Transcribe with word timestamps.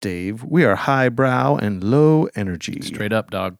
Dave. 0.00 0.42
We 0.44 0.64
are 0.64 0.76
highbrow 0.76 1.56
and 1.56 1.84
low 1.84 2.28
energy. 2.34 2.80
Straight 2.80 3.12
up, 3.12 3.30
dog. 3.30 3.56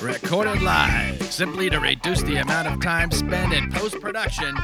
Recorded 0.00 0.62
live, 0.62 1.22
simply 1.32 1.68
to 1.70 1.78
reduce 1.78 2.22
the 2.22 2.36
amount 2.36 2.68
of 2.68 2.80
time 2.80 3.10
spent 3.10 3.52
in 3.52 3.70
post 3.70 4.00
production. 4.00 4.54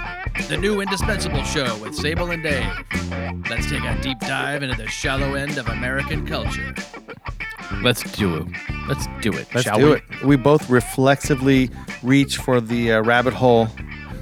The 0.49 0.57
new 0.57 0.81
indispensable 0.81 1.43
show 1.45 1.77
with 1.79 1.95
Sable 1.95 2.31
and 2.31 2.43
Dave. 2.43 2.73
Let's 3.51 3.69
take 3.69 3.83
a 3.83 3.99
deep 4.01 4.19
dive 4.21 4.63
into 4.63 4.77
the 4.77 4.87
shallow 4.87 5.35
end 5.35 5.59
of 5.59 5.69
American 5.69 6.27
culture. 6.27 6.75
Let's 7.83 8.03
do 8.13 8.37
it. 8.37 8.47
Let's 8.89 9.07
do 9.21 9.33
it. 9.33 9.47
Let's 9.53 9.63
shall 9.63 9.79
do 9.79 9.91
we? 9.91 9.93
it. 9.97 10.25
We 10.25 10.37
both 10.37 10.71
reflexively 10.71 11.71
reach 12.03 12.39
for 12.39 12.61
the 12.61 12.93
uh, 12.93 13.03
rabbit 13.03 13.35
hole 13.35 13.69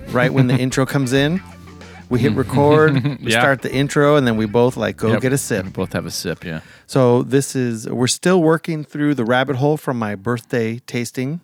right 0.08 0.32
when 0.32 0.48
the 0.48 0.54
intro 0.58 0.84
comes 0.84 1.12
in. 1.12 1.40
We 2.08 2.20
hit 2.20 2.32
record, 2.34 2.94
we 3.22 3.32
Yeah. 3.32 3.40
start 3.40 3.62
the 3.62 3.72
intro, 3.74 4.16
and 4.16 4.26
then 4.26 4.36
we 4.36 4.46
both 4.46 4.76
like 4.76 4.96
go 4.96 5.08
Yep. 5.12 5.20
get 5.22 5.32
a 5.32 5.38
sip. 5.38 5.64
We 5.64 5.70
both 5.70 5.92
have 5.92 6.06
a 6.06 6.10
sip, 6.10 6.44
yeah. 6.44 6.60
So 6.86 7.22
this 7.22 7.56
is 7.56 7.88
we're 7.88 8.06
still 8.06 8.40
working 8.42 8.84
through 8.84 9.14
the 9.14 9.24
rabbit 9.24 9.56
hole 9.56 9.76
from 9.76 9.98
my 9.98 10.14
birthday 10.14 10.78
tasting. 10.86 11.40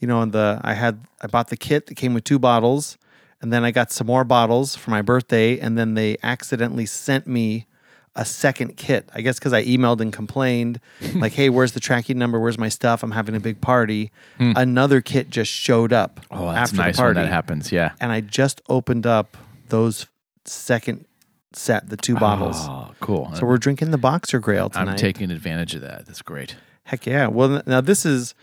You 0.00 0.06
know, 0.06 0.20
and 0.22 0.32
the 0.32 0.60
I 0.62 0.74
had 0.74 1.00
I 1.22 1.26
bought 1.26 1.48
the 1.48 1.56
kit 1.56 1.86
that 1.86 1.94
came 1.96 2.14
with 2.14 2.24
two 2.24 2.38
bottles, 2.38 2.98
and 3.42 3.52
then 3.52 3.64
I 3.64 3.70
got 3.70 3.90
some 3.90 4.06
more 4.06 4.24
bottles 4.24 4.76
for 4.76 4.90
my 4.90 5.02
birthday, 5.02 5.58
and 5.58 5.76
then 5.78 5.94
they 5.94 6.16
accidentally 6.22 6.86
sent 6.86 7.26
me 7.26 7.66
a 8.14 8.24
second 8.24 8.76
kit. 8.76 9.08
I 9.14 9.20
guess 9.22 9.38
because 9.38 9.52
I 9.52 9.64
emailed 9.64 10.00
and 10.00 10.12
complained, 10.12 10.80
like, 11.14 11.32
"Hey, 11.32 11.48
where's 11.48 11.72
the 11.72 11.80
tracking 11.80 12.18
number? 12.18 12.38
Where's 12.38 12.58
my 12.58 12.68
stuff? 12.68 13.02
I'm 13.02 13.10
having 13.12 13.34
a 13.34 13.40
big 13.40 13.60
party." 13.60 14.10
Another 14.38 15.00
kit 15.00 15.30
just 15.30 15.50
showed 15.50 15.92
up 15.92 16.20
Hmm. 16.30 16.38
Oh, 16.38 16.52
that's 16.52 16.70
after 16.72 16.76
nice 16.76 16.96
the 16.96 17.02
when 17.02 17.14
party, 17.14 17.20
that 17.26 17.32
happens, 17.32 17.72
yeah. 17.72 17.92
and 18.00 18.12
I 18.12 18.20
just 18.20 18.60
opened 18.68 19.06
up 19.06 19.36
those 19.68 20.06
second 20.44 21.04
set, 21.52 21.88
the 21.88 21.96
two 21.96 22.14
bottles. 22.14 22.56
Oh, 22.60 22.92
cool. 23.00 23.30
So 23.34 23.46
we're 23.46 23.58
drinking 23.58 23.90
the 23.90 23.98
Boxergrail 23.98 24.72
tonight. 24.72 24.92
I'm 24.92 24.96
taking 24.96 25.30
advantage 25.30 25.74
of 25.74 25.80
that. 25.82 26.06
That's 26.06 26.22
great. 26.22 26.56
Heck 26.84 27.06
yeah. 27.06 27.26
Well, 27.26 27.62
now 27.66 27.80
this 27.80 28.06
is, 28.06 28.34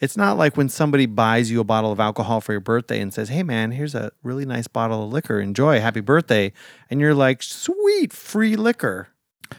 it's 0.00 0.16
not 0.16 0.36
like 0.36 0.56
when 0.56 0.68
somebody 0.68 1.06
buys 1.06 1.50
you 1.50 1.60
a 1.60 1.64
bottle 1.64 1.90
of 1.90 2.00
alcohol 2.00 2.40
for 2.40 2.52
your 2.52 2.60
birthday 2.60 3.00
and 3.00 3.12
says, 3.12 3.28
hey 3.28 3.42
man, 3.42 3.72
here's 3.72 3.94
a 3.94 4.12
really 4.22 4.44
nice 4.44 4.68
bottle 4.68 5.04
of 5.04 5.12
liquor. 5.12 5.40
Enjoy. 5.40 5.80
Happy 5.80 6.00
birthday. 6.00 6.52
And 6.90 7.00
you're 7.00 7.14
like, 7.14 7.42
sweet, 7.42 8.12
free 8.12 8.56
liquor. 8.56 9.08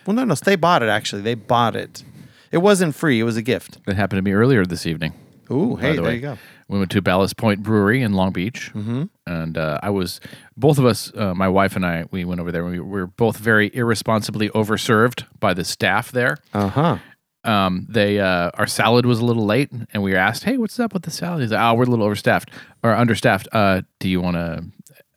Well, 0.05 0.15
no, 0.15 0.23
no, 0.23 0.35
they 0.35 0.55
bought 0.55 0.83
it 0.83 0.89
actually. 0.89 1.21
They 1.21 1.35
bought 1.35 1.75
it. 1.75 2.03
It 2.51 2.59
wasn't 2.59 2.95
free, 2.95 3.19
it 3.19 3.23
was 3.23 3.37
a 3.37 3.41
gift. 3.41 3.83
That 3.85 3.95
happened 3.95 4.17
to 4.17 4.21
me 4.23 4.31
earlier 4.31 4.65
this 4.65 4.85
evening. 4.87 5.13
Ooh, 5.51 5.75
hey, 5.75 5.91
the 5.91 6.01
there 6.01 6.03
way. 6.03 6.15
you 6.15 6.21
go. 6.21 6.37
We 6.69 6.77
went 6.77 6.91
to 6.91 7.01
Ballast 7.01 7.35
Point 7.35 7.63
Brewery 7.63 8.03
in 8.03 8.13
Long 8.13 8.31
Beach, 8.31 8.71
mm-hmm. 8.75 9.05
and 9.25 9.57
uh, 9.57 9.79
I 9.81 9.89
was 9.89 10.21
both 10.55 10.77
of 10.77 10.85
us, 10.85 11.11
uh, 11.15 11.33
my 11.33 11.47
wife 11.47 11.75
and 11.75 11.83
I, 11.83 12.05
we 12.11 12.23
went 12.25 12.39
over 12.39 12.51
there. 12.51 12.63
We 12.63 12.79
were 12.79 13.07
both 13.07 13.37
very 13.37 13.71
irresponsibly 13.73 14.49
overserved 14.49 15.25
by 15.39 15.55
the 15.55 15.63
staff 15.63 16.11
there. 16.11 16.37
Uh 16.53 16.67
huh. 16.67 16.97
Um, 17.43 17.87
they 17.89 18.19
uh, 18.19 18.51
our 18.53 18.67
salad 18.67 19.07
was 19.07 19.19
a 19.19 19.25
little 19.25 19.45
late, 19.45 19.71
and 19.93 20.03
we 20.03 20.11
were 20.11 20.17
asked, 20.17 20.43
"Hey, 20.43 20.57
what's 20.57 20.79
up 20.79 20.93
with 20.93 21.03
the 21.03 21.11
salad?" 21.11 21.41
He's 21.41 21.51
like, 21.51 21.59
"Oh, 21.59 21.73
we're 21.73 21.85
a 21.85 21.87
little 21.87 22.05
overstaffed 22.05 22.49
or 22.83 22.93
understaffed. 22.93 23.47
Uh, 23.51 23.81
do 23.99 24.07
you 24.07 24.21
want 24.21 24.37
a 24.37 24.63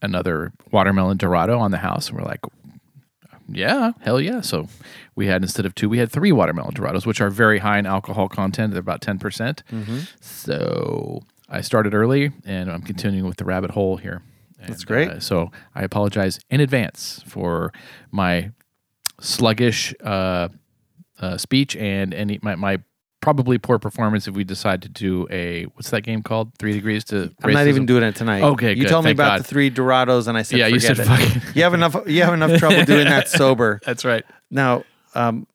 another 0.00 0.52
watermelon 0.70 1.18
Dorado 1.18 1.58
on 1.58 1.70
the 1.70 1.78
house?" 1.78 2.08
And 2.08 2.18
we're 2.18 2.24
like, 2.24 2.40
yeah, 3.48 3.92
hell 4.00 4.20
yeah. 4.20 4.40
So 4.40 4.68
we 5.14 5.26
had 5.26 5.42
instead 5.42 5.66
of 5.66 5.74
two, 5.74 5.88
we 5.88 5.98
had 5.98 6.10
three 6.10 6.32
watermelon 6.32 6.74
Dorados, 6.74 7.06
which 7.06 7.20
are 7.20 7.30
very 7.30 7.58
high 7.58 7.78
in 7.78 7.86
alcohol 7.86 8.28
content. 8.28 8.72
They're 8.72 8.80
about 8.80 9.00
ten 9.00 9.18
percent. 9.18 9.62
So 10.20 11.22
I 11.52 11.60
started 11.60 11.94
early, 11.94 12.32
and 12.44 12.70
I'm 12.70 12.82
continuing 12.82 13.26
with 13.26 13.36
the 13.36 13.44
rabbit 13.44 13.70
hole 13.70 13.96
here. 13.98 14.22
That's 14.66 14.84
great. 14.84 15.08
uh, 15.10 15.20
so 15.20 15.50
I 15.74 15.82
apologize 15.82 16.40
in 16.50 16.60
advance 16.60 17.22
for 17.26 17.72
my 18.10 18.50
sluggish 19.20 19.94
uh, 20.02 20.48
uh, 21.20 21.36
speech 21.36 21.76
and 21.76 22.14
any 22.14 22.38
my, 22.42 22.54
my 22.56 22.78
probably 23.20 23.56
poor 23.58 23.78
performance 23.78 24.26
if 24.26 24.34
we 24.34 24.42
decide 24.44 24.82
to 24.82 24.88
do 24.88 25.26
a 25.30 25.64
what's 25.74 25.90
that 25.90 26.02
game 26.02 26.22
called? 26.22 26.52
Three 26.58 26.72
degrees 26.72 27.04
to 27.06 27.32
I'm 27.42 27.52
not 27.52 27.66
even 27.68 27.86
doing 27.86 28.02
it 28.02 28.16
tonight. 28.16 28.42
Okay, 28.42 28.70
You 28.74 28.82
good. 28.82 28.88
told 28.88 29.04
me 29.04 29.08
Thank 29.10 29.16
about 29.18 29.28
God. 29.36 29.40
the 29.40 29.44
three 29.44 29.70
Dorados, 29.70 30.26
and 30.28 30.36
I 30.38 30.42
said, 30.42 30.58
Yeah, 30.58 30.66
you 30.68 30.80
said 30.80 30.98
it. 30.98 31.06
fucking- 31.06 31.42
You 31.54 31.62
have 31.64 31.74
enough. 31.74 31.96
You 32.06 32.22
have 32.22 32.34
enough 32.34 32.58
trouble 32.58 32.84
doing 32.86 33.04
that 33.04 33.28
sober. 33.28 33.80
That's 33.84 34.04
right. 34.04 34.24
Now, 34.50 34.84
um, 35.14 35.46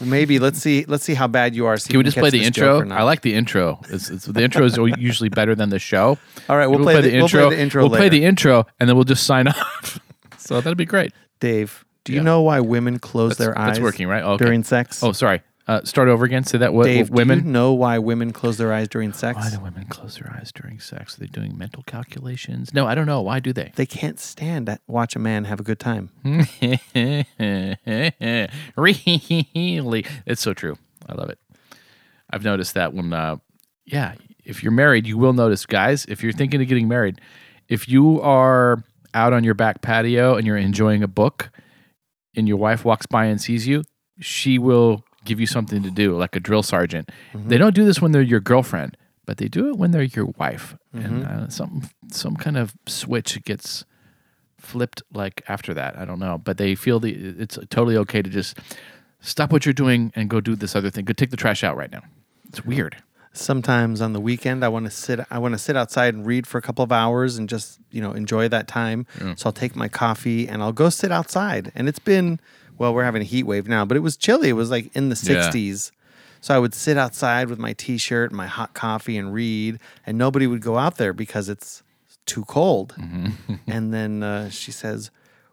maybe 0.00 0.38
let's 0.38 0.58
see. 0.58 0.84
Let's 0.86 1.04
see 1.04 1.14
how 1.14 1.26
bad 1.26 1.54
you 1.54 1.66
are. 1.66 1.76
See 1.76 1.90
Can 1.90 1.98
we 1.98 2.04
just 2.04 2.16
play 2.16 2.30
the 2.30 2.42
intro? 2.42 2.66
joke 2.78 2.82
or 2.82 2.86
not. 2.86 3.00
I 3.00 3.02
like 3.04 3.22
the 3.22 3.34
intro. 3.34 3.80
It's, 3.88 4.10
it's, 4.10 4.24
the 4.26 4.42
intro 4.42 4.64
is 4.64 4.76
usually 4.98 5.28
better 5.28 5.54
than 5.54 5.70
the 5.70 5.78
show. 5.78 6.18
All 6.48 6.56
right, 6.56 6.66
we'll 6.66 6.80
play 6.80 7.00
the- 7.00 7.12
intro. 7.14 7.40
we'll 7.40 7.48
play 7.48 7.56
the 7.56 7.62
intro 7.62 7.82
We'll 7.82 7.90
play 7.98 8.08
the 8.08 8.24
intro, 8.24 8.66
and 8.80 8.88
then 8.88 8.96
we'll 8.96 9.04
just 9.04 9.24
sign 9.24 9.48
off. 9.48 9.98
so 10.38 10.60
that'd 10.60 10.78
be 10.78 10.84
great. 10.84 11.12
Dave, 11.40 11.84
do 12.04 12.12
you 12.12 12.18
Yeah. 12.18 12.24
know 12.24 12.42
why 12.42 12.60
women 12.60 12.98
close 12.98 13.30
That's, 13.30 13.38
their 13.38 13.58
eyes 13.58 13.74
that's 13.76 13.80
working, 13.80 14.08
right? 14.08 14.22
Okay. 14.22 14.44
during 14.44 14.64
sex? 14.64 15.02
oh, 15.02 15.12
sorry. 15.12 15.42
Uh, 15.68 15.80
start 15.84 16.08
over 16.08 16.24
again. 16.24 16.42
Say 16.42 16.58
that. 16.58 16.74
What 16.74 16.84
Dave, 16.86 17.10
women? 17.10 17.38
do 17.40 17.44
you 17.44 17.50
know 17.52 17.72
why 17.72 17.98
women 17.98 18.32
close 18.32 18.58
their 18.58 18.72
eyes 18.72 18.88
during 18.88 19.12
sex? 19.12 19.36
Why 19.38 19.50
do 19.50 19.60
women 19.60 19.86
close 19.86 20.16
their 20.18 20.32
eyes 20.36 20.50
during 20.52 20.80
sex? 20.80 21.16
Are 21.16 21.20
they 21.20 21.26
doing 21.26 21.56
mental 21.56 21.84
calculations? 21.84 22.74
No, 22.74 22.86
I 22.86 22.96
don't 22.96 23.06
know. 23.06 23.22
Why 23.22 23.38
do 23.38 23.52
they? 23.52 23.72
They 23.76 23.86
can't 23.86 24.18
stand 24.18 24.66
to 24.66 24.80
watch 24.88 25.14
a 25.14 25.20
man 25.20 25.44
have 25.44 25.60
a 25.60 25.62
good 25.62 25.78
time. 25.78 26.10
really? 28.76 30.06
It's 30.26 30.42
so 30.42 30.52
true. 30.52 30.76
I 31.08 31.14
love 31.14 31.30
it. 31.30 31.38
I've 32.30 32.44
noticed 32.44 32.74
that 32.74 32.92
when, 32.92 33.12
uh, 33.12 33.36
yeah, 33.84 34.14
if 34.44 34.62
you're 34.62 34.72
married, 34.72 35.06
you 35.06 35.16
will 35.16 35.32
notice, 35.32 35.64
guys, 35.66 36.04
if 36.06 36.22
you're 36.22 36.32
thinking 36.32 36.60
of 36.60 36.66
getting 36.66 36.88
married, 36.88 37.20
if 37.68 37.88
you 37.88 38.20
are 38.20 38.82
out 39.14 39.32
on 39.32 39.44
your 39.44 39.54
back 39.54 39.80
patio 39.82 40.34
and 40.36 40.46
you're 40.46 40.56
enjoying 40.56 41.02
a 41.02 41.08
book 41.08 41.50
and 42.34 42.48
your 42.48 42.56
wife 42.56 42.84
walks 42.84 43.06
by 43.06 43.26
and 43.26 43.40
sees 43.40 43.66
you, 43.66 43.84
she 44.20 44.58
will 44.58 45.04
give 45.24 45.40
you 45.40 45.46
something 45.46 45.82
to 45.82 45.90
do, 45.90 46.16
like 46.16 46.34
a 46.36 46.40
drill 46.40 46.62
sergeant. 46.62 47.10
They 47.34 47.58
don't 47.58 47.74
do 47.74 47.84
this 47.84 48.00
when 48.00 48.12
they're 48.12 48.22
your 48.22 48.40
girlfriend, 48.40 48.96
but 49.26 49.36
they 49.38 49.48
do 49.48 49.68
it 49.68 49.76
when 49.76 49.90
they're 49.92 50.02
your 50.02 50.26
wife. 50.38 50.76
And 50.92 51.24
uh, 51.24 51.48
some 51.48 51.88
some 52.10 52.36
kind 52.36 52.56
of 52.56 52.74
switch 52.86 53.42
gets 53.44 53.84
flipped 54.58 55.02
like 55.12 55.42
after 55.48 55.74
that. 55.74 55.98
I 55.98 56.04
don't 56.04 56.18
know, 56.18 56.38
but 56.38 56.56
they 56.58 56.74
feel 56.74 57.00
the 57.00 57.12
it's 57.12 57.58
totally 57.70 57.96
okay 57.98 58.22
to 58.22 58.30
just 58.30 58.58
stop 59.20 59.52
what 59.52 59.64
you're 59.64 59.72
doing 59.72 60.12
and 60.14 60.28
go 60.28 60.40
do 60.40 60.54
this 60.56 60.74
other 60.76 60.90
thing. 60.90 61.04
Go 61.04 61.12
take 61.12 61.30
the 61.30 61.36
trash 61.36 61.64
out 61.64 61.76
right 61.76 61.90
now. 61.90 62.02
It's 62.48 62.64
weird. 62.64 62.96
Sometimes 63.34 64.02
on 64.02 64.12
the 64.12 64.20
weekend, 64.20 64.62
I 64.62 64.68
want 64.68 64.84
to 64.84 64.90
sit. 64.90 65.18
I 65.30 65.38
want 65.38 65.52
to 65.54 65.58
sit 65.58 65.74
outside 65.74 66.14
and 66.14 66.26
read 66.26 66.46
for 66.46 66.58
a 66.58 66.62
couple 66.62 66.84
of 66.84 66.92
hours 66.92 67.38
and 67.38 67.48
just 67.48 67.80
you 67.90 68.02
know 68.02 68.12
enjoy 68.12 68.48
that 68.48 68.68
time. 68.68 69.06
So 69.36 69.46
I'll 69.46 69.52
take 69.52 69.74
my 69.74 69.88
coffee 69.88 70.46
and 70.48 70.62
I'll 70.62 70.72
go 70.72 70.90
sit 70.90 71.10
outside. 71.10 71.72
And 71.74 71.88
it's 71.88 71.98
been 71.98 72.40
well, 72.78 72.94
we're 72.94 73.04
having 73.04 73.22
a 73.22 73.24
heat 73.26 73.44
wave 73.44 73.68
now, 73.68 73.84
but 73.84 73.96
it 73.96 74.00
was 74.00 74.16
chilly. 74.16 74.48
It 74.48 74.54
was 74.54 74.70
like 74.70 74.94
in 74.96 75.08
the 75.08 75.20
Yeah. 75.22 75.48
60s. 75.50 75.90
So 76.40 76.54
I 76.54 76.58
would 76.58 76.74
sit 76.74 76.96
outside 76.98 77.48
with 77.48 77.58
my 77.60 77.72
t-shirt 77.72 78.30
and 78.30 78.36
my 78.36 78.48
hot 78.48 78.74
coffee 78.74 79.16
and 79.16 79.32
read, 79.32 79.78
and 80.04 80.18
nobody 80.18 80.46
would 80.48 80.60
go 80.60 80.76
out 80.76 80.96
there 80.96 81.12
because 81.12 81.48
it's 81.48 81.84
too 82.26 82.44
cold. 82.46 82.94
and 83.66 83.94
then 83.94 84.22
uh, 84.24 84.50
she 84.50 84.72
says, 84.72 85.10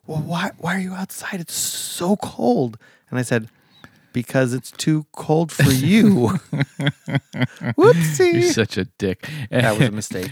"Well, 0.08 0.20
why 0.22 0.52
why 0.58 0.76
are 0.76 0.80
you 0.80 0.94
outside? 0.94 1.40
It's 1.42 1.54
so 1.54 2.16
cold." 2.18 2.78
And 3.12 3.20
I 3.20 3.22
said, 3.22 3.50
"Because 4.14 4.54
it's 4.54 4.72
too 4.72 5.06
cold 5.12 5.52
for 5.52 5.64
you." 5.72 6.40
Whoopsie. 7.78 8.34
You're 8.34 8.42
such 8.54 8.78
a 8.78 8.86
dick. 8.86 9.28
that 9.52 9.78
was 9.78 9.90
a 9.90 9.92
mistake. 9.92 10.32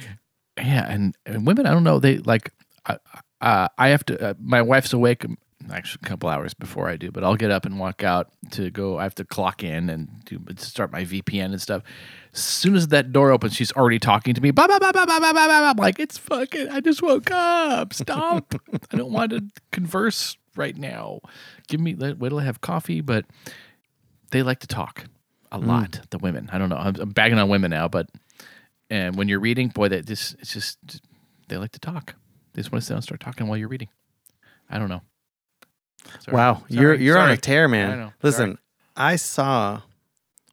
yeah, 0.58 0.86
and, 0.92 1.16
and 1.26 1.46
women, 1.46 1.66
I 1.66 1.72
don't 1.72 1.84
know. 1.84 2.00
They 2.00 2.18
like, 2.20 2.52
I, 2.86 2.98
uh, 3.42 3.68
I 3.78 3.90
have 3.90 4.06
to. 4.08 4.30
Uh, 4.30 4.34
my 4.40 4.62
wife's 4.62 4.94
awake. 4.94 5.26
Actually, 5.72 6.00
a 6.04 6.08
couple 6.08 6.30
hours 6.30 6.54
before 6.54 6.90
I 6.90 6.96
do, 6.96 7.12
but 7.12 7.24
I'll 7.24 7.36
get 7.36 7.52
up 7.52 7.66
and 7.66 7.80
walk 7.80 8.04
out 8.04 8.30
to 8.52 8.70
go. 8.70 8.98
I 8.98 9.04
have 9.04 9.16
to 9.16 9.26
clock 9.26 9.64
in 9.64 9.90
and 9.90 10.24
do 10.26 10.40
start 10.58 10.92
my 10.92 11.04
VPN 11.04 11.46
and 11.46 11.62
stuff. 11.62 11.84
As 12.34 12.42
soon 12.42 12.76
as 12.76 12.90
that 12.90 13.12
door 13.12 13.32
opens, 13.32 13.56
she's 13.56 13.72
already 13.74 14.00
talking 14.00 14.34
to 14.34 14.42
me. 14.42 14.52
Blah, 14.52 14.68
blah, 14.68 14.80
blah, 14.80 14.92
blah, 14.92 15.06
blah, 15.06 15.20
blah, 15.20 15.34
blah, 15.34 15.48
blah. 15.48 15.70
I'm 15.72 15.78
like, 15.78 16.00
it's 16.00 16.18
fucking. 16.18 16.70
I 16.70 16.80
just 16.80 17.02
woke 17.02 17.32
up. 17.32 17.94
Stop. 17.94 18.56
I 18.92 18.98
don't 18.98 19.12
want 19.12 19.32
to 19.32 19.44
converse 19.72 20.38
right 20.56 20.78
now. 20.78 21.20
Give 21.68 21.80
me. 21.80 21.96
Wait 21.96 22.30
till 22.30 22.40
I 22.40 22.44
have 22.44 22.62
coffee. 22.62 23.02
But 23.02 23.26
they 24.32 24.44
like 24.44 24.60
to 24.60 24.68
talk 24.68 25.06
a 25.52 25.60
mm. 25.60 25.68
lot. 25.68 26.02
The 26.10 26.18
women. 26.18 26.50
I 26.52 26.58
don't 26.58 26.70
know. 26.70 26.78
I'm, 26.78 26.96
I'm 27.00 27.10
bagging 27.10 27.40
on 27.40 27.50
women 27.50 27.72
now, 27.72 27.88
but 27.88 28.10
and 28.90 29.16
when 29.16 29.28
you're 29.28 29.40
reading, 29.40 29.70
boy, 29.70 29.90
that 29.90 30.06
just 30.06 30.36
it's 30.40 30.54
just 30.54 31.02
they 31.48 31.58
like 31.58 31.72
to 31.74 31.80
talk. 31.80 32.16
They 32.54 32.62
just 32.62 32.72
want 32.72 32.82
to 32.82 32.86
sit 32.86 32.90
down 32.94 32.98
and 32.98 33.04
start 33.04 33.20
talking 33.20 33.48
while 33.48 33.58
you're 33.58 33.68
reading. 33.68 33.90
I 34.70 34.80
don't 34.80 34.90
know. 34.90 35.02
Sorry. 36.20 36.36
Wow, 36.36 36.64
you're 36.70 36.94
you're 36.96 37.18
on 37.18 37.26
a 37.26 37.28
Sorry. 37.30 37.38
tear, 37.38 37.64
I 37.66 37.68
man. 37.68 37.98
know. 38.00 38.14
Listen, 38.24 38.52
Sorry. 38.52 38.58
I 39.14 39.16
saw 39.16 39.82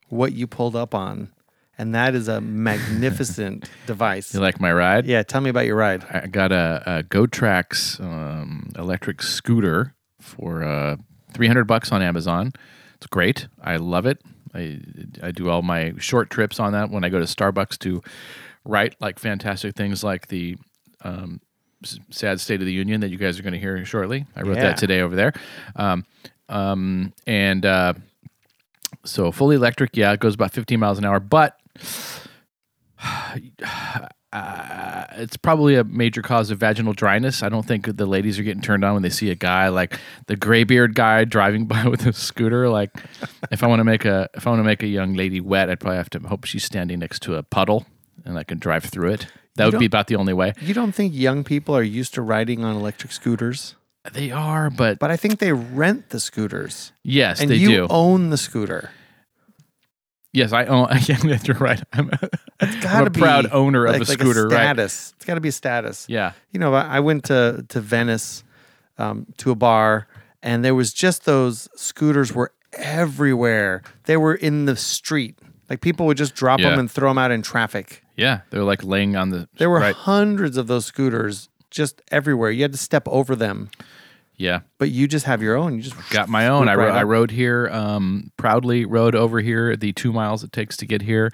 what 0.09 0.33
you 0.33 0.47
pulled 0.47 0.77
up 0.77 0.95
on, 0.95 1.31
and 1.79 1.95
that 1.95 2.15
is 2.15 2.29
a 2.29 2.41
magnificent 2.41 3.69
device. 3.87 4.35
You 4.35 4.41
like 4.41 4.61
my 4.61 4.73
ride? 4.73 5.07
Yeah, 5.07 5.23
tell 5.23 5.41
me 5.41 5.51
about 5.51 5.67
your 5.67 5.77
ride. 5.77 6.05
I 6.11 6.27
got 6.27 6.53
a, 6.53 6.83
a 6.87 7.03
GoTrax 7.05 8.01
um, 8.01 8.71
electric 8.77 9.23
scooter 9.23 9.95
for 10.21 10.63
uh, 10.65 10.97
300 11.33 11.65
bucks 11.65 11.93
on 11.93 12.03
Amazon. 12.03 12.53
It's 12.97 13.07
great. 13.07 13.49
I 13.63 13.77
love 13.77 14.07
it. 14.07 14.21
I, 14.55 14.81
I 15.23 15.31
do 15.33 15.51
all 15.51 15.63
my 15.63 15.95
short 15.99 16.31
trips 16.31 16.61
on 16.61 16.73
that 16.73 16.91
when 16.91 17.03
I 17.05 17.09
go 17.09 17.19
to 17.19 17.25
Starbucks 17.25 17.79
to 17.81 18.03
write 18.65 18.95
like 19.01 19.19
fantastic 19.19 19.75
things 19.75 20.05
like 20.05 20.29
the 20.29 20.57
um, 21.03 21.41
s- 21.43 21.54
sad 22.11 22.41
State 22.41 22.61
of 22.61 22.67
the 22.67 22.73
Union 22.73 23.01
that 23.01 23.11
you 23.11 23.17
guys 23.19 23.39
are 23.39 23.43
going 23.43 23.53
to 23.53 23.59
hear 23.59 23.85
shortly. 23.85 24.27
I 24.37 24.43
wrote 24.43 24.57
Yeah. 24.57 24.63
that 24.65 24.77
today 24.79 25.01
over 25.01 25.15
there. 25.17 25.33
Um, 25.77 26.05
um, 26.49 27.13
and 27.27 27.65
uh, 27.65 27.95
so 29.05 29.33
fully 29.33 29.57
electric, 29.57 29.97
yeah, 29.97 30.13
it 30.13 30.21
goes 30.21 30.35
about 30.35 30.53
15 30.53 30.79
miles 30.81 30.99
an 30.99 31.05
hour, 31.05 31.21
but 31.21 31.59
uh, 34.33 35.07
it's 35.13 35.37
probably 35.37 35.77
a 35.77 35.85
major 35.85 36.21
cause 36.23 36.51
of 36.51 36.59
vaginal 36.59 36.93
dryness. 36.93 37.43
I 37.43 37.49
don't 37.49 37.65
think 37.67 37.97
the 37.97 38.07
ladies 38.07 38.39
are 38.39 38.43
getting 38.43 38.63
turned 38.63 38.85
on 38.85 38.95
when 38.95 39.03
they 39.03 39.11
see 39.11 39.31
a 39.31 39.35
guy 39.35 39.69
like 39.69 39.99
the 40.27 40.37
graybeard 40.37 40.95
guy 40.95 41.25
driving 41.25 41.67
by 41.69 41.87
with 41.87 42.05
a 42.07 42.13
scooter. 42.13 42.69
Like, 42.69 42.91
if 43.51 43.63
I 43.63 43.67
want 43.67 43.81
to 43.81 43.85
make 43.85 44.05
a 44.05 44.29
if 44.35 44.47
I 44.47 44.51
want 44.51 44.61
to 44.61 44.65
make 44.65 44.83
a 44.83 44.87
young 44.89 45.15
lady 45.15 45.41
wet, 45.41 45.71
I'd 45.71 45.81
probably 45.81 45.99
have 45.99 46.11
to 46.11 46.19
hope 46.21 46.45
she's 46.45 46.65
standing 46.65 46.99
next 46.99 47.23
to 47.23 47.37
a 47.37 47.43
puddle 47.43 47.87
and 48.25 48.39
I 48.39 48.45
can 48.45 48.59
drive 48.59 48.85
through 48.85 49.11
it. 49.13 49.27
That 49.57 49.71
would 49.71 49.79
be 49.79 49.87
about 49.87 50.09
the 50.09 50.17
only 50.17 50.33
way. 50.33 50.53
You 50.61 50.75
don't 50.75 50.93
think 50.93 51.15
young 51.15 51.45
people 51.45 51.77
are 51.77 51.83
used 51.83 52.15
to 52.15 52.23
riding 52.23 52.65
on 52.65 52.75
electric 52.77 53.13
scooters? 53.13 53.77
They 54.13 54.31
are, 54.31 54.69
but, 54.69 54.99
But 54.99 55.11
I 55.11 55.17
think 55.17 55.39
they 55.39 55.53
rent 55.53 56.11
the 56.11 56.21
scooters. 56.21 56.93
yes, 57.03 57.41
And 57.41 57.51
they 57.51 57.57
you 57.57 57.69
do. 57.69 57.87
own 57.89 58.31
the 58.31 58.37
scooter. 58.37 58.91
yes, 60.33 60.53
I 60.53 60.65
own. 60.67 60.89
Yeah, 61.07 61.39
you're 61.45 61.57
right. 61.57 61.83
I'm 61.93 62.11
a, 62.11 62.29
I'm 62.61 62.81
Gotta 62.81 63.07
a 63.07 63.11
proud 63.11 63.45
be 63.47 63.51
owner 63.53 63.87
of 63.87 63.93
like, 63.93 64.03
a 64.03 64.11
like 64.11 64.19
scooter. 64.21 64.49
right? 64.49 64.53
status. 64.57 65.15
It's 65.17 65.25
got 65.25 65.35
to 65.35 65.41
be 65.41 65.49
a 65.49 65.53
status. 65.53 66.07
Yeah. 66.09 66.33
You 66.53 66.61
know, 66.61 66.75
I 66.75 66.97
I 66.97 67.01
went 67.01 67.25
to 67.25 67.65
to 67.69 67.81
Venice 67.81 68.43
um, 68.99 69.27
to 69.39 69.51
a 69.51 69.55
bar, 69.55 70.07
and 70.43 70.65
there 70.65 70.75
was 70.75 70.93
just 70.93 71.25
those 71.25 71.69
scooters 71.77 72.33
were 72.35 72.53
everywhere. 72.73 73.83
They 74.05 74.17
were 74.17 74.35
in 74.35 74.65
the 74.67 74.77
street. 74.77 75.39
Like 75.71 75.81
people 75.81 76.07
would 76.07 76.17
just 76.17 76.35
drop 76.35 76.61
Yeah. 76.61 76.71
them 76.71 76.79
and 76.79 76.91
throw 76.91 77.11
them 77.11 77.19
out 77.19 77.31
in 77.31 77.43
traffic. 77.43 78.03
Yeah, 78.17 78.41
they're 78.51 78.63
like 78.65 78.85
laying 78.85 79.17
on 79.17 79.31
the. 79.31 79.49
There 79.57 79.69
were 79.71 79.81
right. 79.81 79.95
hundreds 79.95 80.57
of 80.57 80.67
those 80.67 80.85
scooters 80.87 81.49
just 81.71 82.03
everywhere. 82.11 82.51
You 82.51 82.63
had 82.63 82.73
to 82.73 82.79
step 82.79 83.09
over 83.09 83.35
them, 83.35 83.71
Yeah, 84.37 84.61
but 84.79 84.91
you 84.91 85.09
just 85.09 85.27
have 85.27 85.43
your 85.43 85.57
own. 85.57 85.75
You 85.77 85.83
just 85.83 85.97
got 86.11 86.29
my 86.29 86.47
own. 86.49 86.63
swoop 86.67 86.71
I 86.71 86.75
right 86.77 86.85
rode, 86.87 86.95
I 86.97 87.01
up. 87.03 87.09
rode 87.09 87.31
here, 87.33 87.69
um, 87.73 88.31
proudly 88.37 88.85
rode 88.85 89.15
over 89.17 89.41
here 89.41 89.75
the 89.77 89.93
two 89.93 90.13
miles 90.13 90.45
it 90.45 90.53
takes 90.53 90.77
to 90.79 90.87
get 90.87 91.03
here. 91.03 91.33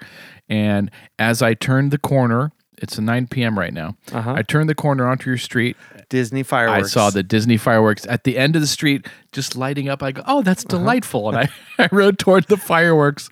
And 0.49 0.89
as 1.19 1.41
I 1.41 1.53
turned 1.53 1.91
the 1.91 1.97
corner, 1.99 2.51
it's 2.79 2.97
a 2.97 3.01
9 3.01 3.27
p.m. 3.27 3.59
right 3.59 3.73
now. 3.73 3.95
Uh-huh. 4.11 4.33
I 4.35 4.41
turned 4.41 4.67
the 4.67 4.73
corner 4.75 5.07
onto 5.07 5.29
your 5.29 5.37
street. 5.37 5.77
Disney 6.09 6.41
fireworks. 6.43 6.87
I 6.87 6.89
saw 6.89 7.09
the 7.11 7.21
Disney 7.23 7.57
fireworks 7.57 8.05
at 8.07 8.23
the 8.23 8.37
end 8.39 8.55
of 8.55 8.61
the 8.61 8.67
street 8.67 9.05
just 9.31 9.55
lighting 9.55 9.87
up. 9.87 10.01
I 10.01 10.11
go, 10.11 10.23
oh, 10.25 10.41
that's 10.41 10.65
Uh-huh. 10.65 10.79
delightful. 10.79 11.29
And 11.29 11.37
I, 11.37 11.49
I 11.77 11.89
rode 11.91 12.17
toward 12.17 12.47
the 12.47 12.57
fireworks. 12.57 13.29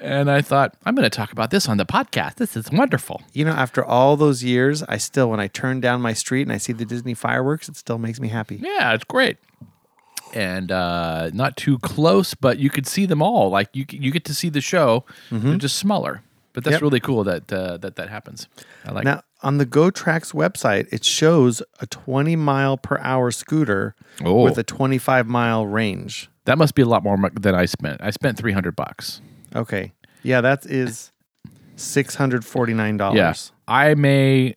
And 0.00 0.30
I 0.30 0.42
thought, 0.42 0.76
I'm 0.84 0.94
going 0.94 1.08
to 1.08 1.16
talk 1.16 1.30
about 1.32 1.50
this 1.50 1.68
on 1.68 1.76
the 1.76 1.86
podcast. 1.86 2.34
This 2.36 2.56
is 2.56 2.70
wonderful. 2.70 3.22
You 3.32 3.44
know, 3.44 3.52
after 3.52 3.84
all 3.84 4.16
those 4.16 4.42
years, 4.42 4.82
I 4.82 4.96
still, 4.96 5.30
when 5.30 5.38
I 5.40 5.46
turn 5.46 5.80
down 5.80 6.00
my 6.02 6.12
street 6.12 6.42
and 6.42 6.52
I 6.52 6.58
see 6.58 6.72
the 6.72 6.84
Disney 6.84 7.14
fireworks, 7.14 7.68
it 7.68 7.76
still 7.76 7.98
makes 7.98 8.18
me 8.20 8.28
happy. 8.28 8.56
Yeah, 8.56 8.92
it's 8.92 9.04
great. 9.04 9.38
And 10.34 10.72
uh, 10.72 11.30
not 11.32 11.56
too 11.56 11.78
close, 11.78 12.34
but 12.34 12.58
you 12.58 12.70
could 12.70 12.86
see 12.88 13.06
them 13.06 13.22
all. 13.22 13.50
Like 13.50 13.68
you, 13.72 13.86
you 13.88 14.10
get 14.10 14.24
to 14.24 14.34
see 14.34 14.48
the 14.48 14.60
show. 14.60 15.04
They're 15.30 15.56
just 15.58 15.76
smaller, 15.76 16.22
but 16.54 16.64
that's 16.64 16.74
Mm-hmm. 16.76 16.84
Yep. 16.84 16.90
really 16.90 17.00
cool 17.00 17.22
that 17.24 17.52
uh, 17.52 17.76
that 17.76 17.94
that 17.94 18.08
happens. 18.08 18.48
I 18.84 18.90
like. 18.90 19.04
Now, 19.04 19.22
on 19.44 19.58
the 19.58 19.66
GoTrax 19.66 20.34
website, 20.34 20.92
it 20.92 21.04
shows 21.04 21.62
a 21.80 21.86
20 21.86 22.34
mile 22.34 22.76
per 22.76 22.98
hour 22.98 23.30
scooter 23.30 23.94
Oh. 24.24 24.42
with 24.42 24.58
a 24.58 24.64
25 24.64 25.28
mile 25.28 25.66
range. 25.68 26.28
that 26.46 26.58
must 26.58 26.74
be 26.74 26.82
a 26.82 26.86
lot 26.86 27.04
more 27.04 27.16
than 27.40 27.54
I 27.54 27.66
spent. 27.66 28.00
I 28.02 28.10
spent 28.10 28.36
three 28.36 28.52
hundred 28.52 28.74
bucks. 28.74 29.20
Okay. 29.54 29.92
Yeah, 30.22 30.40
that 30.40 30.66
is 30.66 31.12
$649. 31.76 33.14
Yeah, 33.14 33.34
I 33.68 33.94
may. 33.94 34.56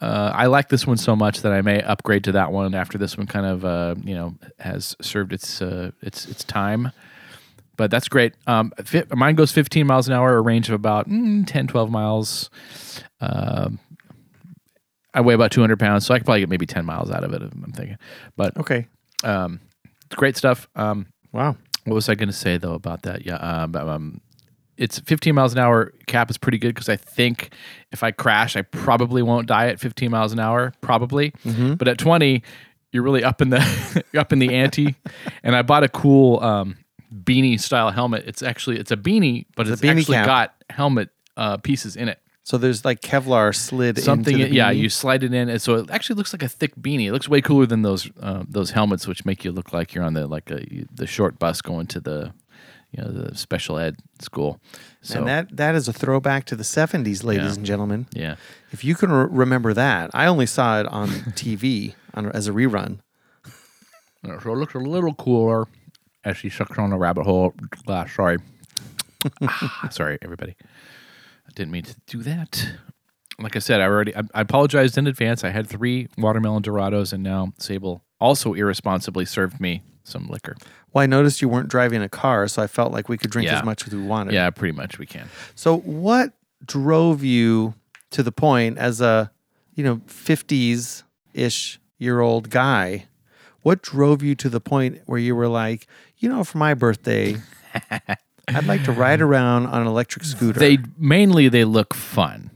Uh, 0.00 0.30
I 0.32 0.46
like 0.46 0.68
this 0.68 0.86
one 0.86 0.96
so 0.96 1.16
much 1.16 1.42
that 1.42 1.50
I 1.52 1.60
may 1.60 1.82
upgrade 1.82 2.22
to 2.24 2.32
that 2.32 2.52
one 2.52 2.72
after 2.74 2.98
this 2.98 3.16
one 3.18 3.26
kind 3.26 3.44
of 3.46 3.64
uh, 3.64 3.96
you 4.04 4.14
know 4.14 4.34
has 4.60 4.94
served 5.00 5.32
its 5.32 5.60
uh, 5.60 5.90
its 6.02 6.26
its 6.26 6.44
time. 6.44 6.92
But 7.76 7.90
that's 7.90 8.08
great. 8.08 8.34
Um, 8.46 8.72
fi- 8.84 9.04
mine 9.14 9.34
goes 9.36 9.52
15 9.52 9.86
miles 9.86 10.08
an 10.08 10.14
hour, 10.14 10.36
a 10.36 10.40
range 10.40 10.68
of 10.68 10.74
about 10.74 11.08
mm, 11.08 11.46
10, 11.46 11.68
12 11.68 11.90
miles. 11.90 12.50
Um, 13.20 13.78
I 15.14 15.20
weigh 15.20 15.34
about 15.34 15.52
200 15.52 15.78
pounds, 15.78 16.04
so 16.04 16.12
I 16.12 16.18
could 16.18 16.24
probably 16.24 16.40
get 16.40 16.48
maybe 16.48 16.66
10 16.66 16.84
miles 16.84 17.08
out 17.10 17.22
of 17.22 17.32
it. 17.32 17.40
I'm 17.42 17.72
thinking, 17.74 17.96
but 18.36 18.56
Okay. 18.56 18.86
um, 19.22 19.60
it's 20.06 20.16
great 20.16 20.36
stuff. 20.36 20.68
Um, 20.74 21.06
Wow. 21.32 21.56
what 21.84 21.94
was 21.94 22.08
I 22.08 22.14
going 22.16 22.28
to 22.28 22.32
say 22.34 22.56
though 22.58 22.74
about 22.74 23.02
that? 23.02 23.24
Yeah, 23.24 23.36
um, 23.36 23.76
um, 23.76 24.20
it's 24.78 25.00
15 25.00 25.34
miles 25.34 25.52
an 25.52 25.58
hour 25.58 25.92
cap 26.06 26.30
is 26.30 26.38
pretty 26.38 26.58
good 26.58 26.74
because 26.74 26.88
I 26.88 26.96
think 26.96 27.50
if 27.90 28.02
I 28.02 28.12
crash, 28.12 28.56
I 28.56 28.62
probably 28.62 29.22
won't 29.22 29.48
die 29.48 29.66
at 29.66 29.80
15 29.80 30.10
miles 30.10 30.32
an 30.32 30.38
hour, 30.38 30.72
probably. 30.80 31.34
But 31.74 31.88
at 31.88 31.98
20, 31.98 32.42
you're 32.92 33.02
really 33.02 33.24
up 33.24 33.42
in 33.42 33.50
the 33.50 34.04
up 34.16 34.32
in 34.32 34.38
the 34.38 34.54
ante. 34.54 34.94
and 35.42 35.54
I 35.54 35.62
bought 35.62 35.82
a 35.82 35.88
cool 35.88 36.40
um, 36.42 36.78
beanie 37.12 37.60
style 37.60 37.90
helmet. 37.90 38.24
It's 38.26 38.42
actually 38.42 38.78
it's 38.78 38.90
a 38.90 38.96
beanie, 38.96 39.46
but 39.56 39.68
it's, 39.68 39.82
a 39.82 39.84
beanie 39.84 39.98
actually 39.98 40.14
cap. 40.14 40.26
got 40.26 40.54
helmet 40.70 41.10
uh, 41.36 41.56
pieces 41.58 41.96
in 41.96 42.08
it. 42.08 42.20
So 42.44 42.56
there's 42.56 42.82
like 42.82 43.02
Kevlar 43.02 43.54
slid 43.54 43.98
Something, 43.98 44.38
yeah, 44.38 44.70
you 44.70 44.88
slide 44.88 45.22
it 45.22 45.34
in, 45.34 45.50
and 45.50 45.60
so 45.60 45.74
it 45.74 45.90
actually 45.90 46.16
looks 46.16 46.32
like 46.32 46.42
a 46.42 46.48
thick 46.48 46.74
beanie. 46.76 47.08
It 47.08 47.12
looks 47.12 47.28
way 47.28 47.42
cooler 47.42 47.66
than 47.66 47.82
those 47.82 48.10
uh, 48.22 48.44
those 48.48 48.70
helmets, 48.70 49.06
which 49.06 49.26
make 49.26 49.44
you 49.44 49.52
look 49.52 49.74
like 49.74 49.92
you're 49.92 50.04
on 50.04 50.14
the 50.14 50.26
like 50.26 50.50
a, 50.50 50.64
the 50.90 51.06
short 51.06 51.38
bus 51.38 51.60
going 51.60 51.88
to 51.88 52.00
the 52.00 52.32
you 52.90 53.02
know 53.02 53.10
the 53.10 53.36
special 53.36 53.78
ed 53.78 53.96
school. 54.20 54.60
So 55.02 55.18
and 55.20 55.28
that 55.28 55.56
that 55.56 55.74
is 55.74 55.88
a 55.88 55.92
throwback 55.92 56.44
to 56.46 56.56
the 56.56 56.62
70s, 56.64 57.22
ladies 57.24 57.44
Yeah. 57.50 57.54
and 57.54 57.64
gentlemen. 57.66 58.06
yeah, 58.12 58.36
If 58.72 58.84
you 58.84 58.94
can 58.94 59.10
re- 59.12 59.28
remember 59.30 59.72
that, 59.74 60.10
I 60.14 60.26
only 60.26 60.46
saw 60.46 60.80
it 60.80 60.86
on 60.86 61.08
TV 61.36 61.94
on, 62.14 62.30
as 62.32 62.48
a 62.48 62.52
rerun. 62.52 62.98
Uh, 64.24 64.40
so 64.40 64.52
it 64.52 64.56
looks 64.56 64.74
a 64.74 64.78
little 64.78 65.14
cooler 65.14 65.66
as 66.24 66.36
she 66.36 66.48
sucks 66.50 66.76
on 66.78 66.90
the 66.90 66.96
rabbit 66.98 67.24
hole 67.24 67.54
glass. 67.86 68.12
Sorry, 68.14 68.38
Ah, 69.42 69.88
sorry 69.90 70.18
everybody. 70.22 70.54
I 71.46 71.50
didn't 71.54 71.70
mean 71.72 71.84
to 71.84 71.94
do 72.06 72.22
that. 72.22 72.72
Like 73.40 73.54
I 73.54 73.60
said, 73.60 73.80
I 73.80 73.84
already 73.84 74.14
I, 74.16 74.22
I 74.34 74.40
apologized 74.42 74.98
in 74.98 75.06
advance. 75.06 75.44
I 75.44 75.50
had 75.50 75.66
three 75.68 76.08
watermelon 76.18 76.62
Dorados, 76.62 77.12
and 77.12 77.22
now 77.22 77.52
Sable 77.58 78.02
also 78.20 78.54
irresponsibly 78.54 79.24
served 79.24 79.60
me 79.60 79.82
some 80.02 80.26
liquor. 80.26 80.56
Well, 80.92 81.02
I 81.02 81.06
noticed 81.06 81.42
you 81.42 81.48
weren't 81.48 81.68
driving 81.68 82.02
a 82.02 82.08
car, 82.08 82.48
so 82.48 82.62
I 82.62 82.66
felt 82.66 82.92
like 82.92 83.08
we 83.08 83.18
could 83.18 83.30
drink 83.30 83.46
Yeah. 83.48 83.58
as 83.58 83.64
much 83.64 83.86
as 83.86 83.94
we 83.94 84.02
wanted. 84.02 84.32
Yeah, 84.34 84.48
pretty 84.50 84.72
much 84.76 84.98
we 84.98 85.06
can. 85.06 85.28
So, 85.54 85.78
what 85.78 86.32
drove 86.64 87.22
you 87.22 87.74
to 88.10 88.22
the 88.22 88.32
point 88.32 88.78
as 88.78 89.00
a, 89.00 89.30
you 89.74 89.84
know, 89.84 89.96
50s 90.06 91.02
ish 91.34 91.78
year 91.98 92.20
old 92.20 92.50
guy? 92.50 93.06
What 93.62 93.82
drove 93.82 94.22
you 94.22 94.34
to 94.36 94.48
the 94.48 94.60
point 94.60 95.00
where 95.06 95.18
you 95.18 95.34
were 95.36 95.48
like, 95.48 95.86
you 96.18 96.28
know, 96.28 96.42
for 96.44 96.58
my 96.58 96.74
birthday, 96.74 97.36
I'd 98.48 98.64
like 98.66 98.84
to 98.84 98.92
ride 98.92 99.20
around 99.20 99.66
on 99.66 99.82
an 99.82 99.86
electric 99.86 100.24
scooter? 100.24 100.58
They 100.58 100.78
mainly 100.96 101.48
they 101.48 101.64
look 101.64 101.92
fun. 101.92 102.50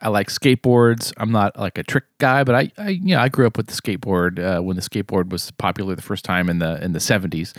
I 0.00 0.08
like 0.10 0.28
skateboards. 0.28 1.12
I'm 1.16 1.32
not 1.32 1.58
like 1.58 1.78
a 1.78 1.82
trick 1.82 2.04
guy, 2.18 2.44
but 2.44 2.54
I, 2.54 2.70
I 2.76 2.88
you 2.90 3.14
know, 3.14 3.20
I 3.20 3.28
grew 3.30 3.46
up 3.46 3.56
with 3.56 3.68
the 3.68 3.72
skateboard 3.72 4.38
uh, 4.38 4.62
when 4.62 4.76
the 4.76 4.82
skateboard 4.82 5.30
was 5.30 5.50
popular 5.52 5.94
the 5.94 6.02
first 6.02 6.24
time 6.24 6.50
in 6.50 6.58
the 6.58 6.82
in 6.84 6.92
the 6.92 6.98
70s. 6.98 7.56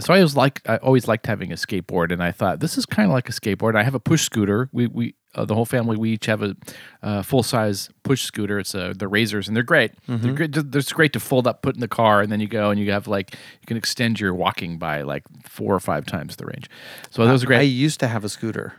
So 0.00 0.12
I 0.12 0.20
was 0.20 0.36
like, 0.36 0.60
I 0.68 0.78
always 0.78 1.06
liked 1.06 1.26
having 1.26 1.52
a 1.52 1.54
skateboard, 1.54 2.10
and 2.12 2.22
I 2.22 2.32
thought 2.32 2.58
this 2.60 2.76
is 2.76 2.86
kind 2.86 3.08
of 3.08 3.12
like 3.14 3.28
a 3.28 3.32
skateboard. 3.32 3.76
I 3.76 3.84
have 3.84 3.94
a 3.94 4.00
push 4.00 4.24
scooter. 4.24 4.68
We 4.72 4.88
we 4.88 5.14
uh, 5.36 5.44
the 5.44 5.54
whole 5.54 5.64
family 5.64 5.96
we 5.96 6.10
each 6.10 6.26
have 6.26 6.42
a 6.42 6.56
uh, 7.04 7.22
full 7.22 7.44
size 7.44 7.88
push 8.02 8.22
scooter. 8.24 8.58
It's 8.58 8.74
uh, 8.74 8.92
the 8.96 9.06
Razors, 9.06 9.46
and 9.46 9.56
they're 9.56 9.62
great. 9.62 9.92
They're 10.08 10.32
great. 10.32 10.52
They're 10.52 10.64
it's 10.80 10.92
great 10.92 11.12
to 11.12 11.20
fold 11.20 11.46
up, 11.46 11.62
put 11.62 11.76
in 11.76 11.80
the 11.80 11.88
car, 11.88 12.20
and 12.20 12.32
then 12.32 12.40
you 12.40 12.48
go 12.48 12.70
and 12.70 12.80
you 12.80 12.90
have 12.90 13.06
like 13.06 13.32
you 13.34 13.66
can 13.66 13.76
extend 13.76 14.18
your 14.18 14.34
walking 14.34 14.76
by 14.76 15.02
like 15.02 15.22
four 15.44 15.72
or 15.72 15.80
five 15.80 16.04
times 16.04 16.34
the 16.34 16.46
range. 16.46 16.68
So 17.10 17.24
those 17.24 17.44
are 17.44 17.46
great. 17.46 17.58
I 17.58 17.62
used 17.62 18.00
to 18.00 18.08
have 18.08 18.24
a 18.24 18.28
scooter. 18.28 18.74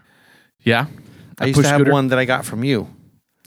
yeah, 0.62 0.88
I 1.40 1.46
A 1.46 1.48
used 1.48 1.62
to 1.62 1.68
have 1.68 1.78
scooter? 1.80 1.92
one 1.94 2.10
that 2.10 2.20
I 2.20 2.26
got 2.26 2.44
from 2.44 2.66
you. 2.66 2.94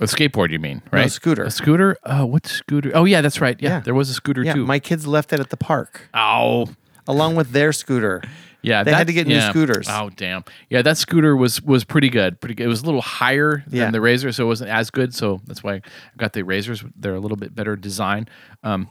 A 0.01 0.05
skateboard, 0.05 0.51
you 0.51 0.59
mean, 0.59 0.83
right? 0.91 1.07
a 1.07 1.11
scooter. 1.11 1.45
A 1.45 1.51
scooter? 1.51 1.97
Uh, 2.03 2.25
what 2.25 2.47
scooter? 2.47 2.91
Oh, 2.95 3.05
yeah, 3.05 3.21
that's 3.21 3.41
right. 3.41 3.57
Yeah, 3.61 3.69
Yeah. 3.69 3.81
there 3.81 3.95
was 3.95 4.09
a 4.11 4.15
scooter 4.15 4.43
Yeah, 4.43 4.55
too. 4.55 4.65
my 4.67 4.79
kids 4.79 5.07
left 5.07 5.33
it 5.33 5.41
at 5.41 5.51
the 5.51 5.57
park 5.59 6.09
oh, 6.15 6.69
along 7.07 7.37
with 7.37 7.51
their 7.53 7.73
scooter. 7.73 8.23
yeah. 8.63 8.83
They 8.83 8.93
had 8.93 9.07
to 9.09 9.13
get 9.13 9.27
new 9.27 9.35
yeah. 9.37 9.51
scooters. 9.51 9.87
Oh, 9.91 10.11
damn. 10.17 10.45
Yeah, 10.71 10.81
that 10.83 10.97
scooter 10.97 11.37
was 11.37 11.61
was 11.63 11.85
pretty 11.85 12.09
good. 12.09 12.41
Pretty 12.41 12.55
good. 12.55 12.65
It 12.65 12.69
was 12.69 12.83
a 12.83 12.87
little 12.87 13.03
higher 13.03 13.63
Yeah. 13.71 13.85
than 13.85 13.93
the 13.93 14.01
Razor, 14.01 14.33
so 14.33 14.45
it 14.45 14.47
wasn't 14.49 14.71
as 14.71 14.91
good. 14.91 15.15
So 15.15 15.41
that's 15.47 15.63
why 15.63 15.75
I 15.75 15.81
got 16.17 16.33
the 16.33 16.45
Razors. 16.45 16.83
They're 16.97 17.15
a 17.15 17.21
little 17.21 17.37
bit 17.37 17.55
better 17.55 17.77
design. 17.77 18.27
Um, 18.63 18.89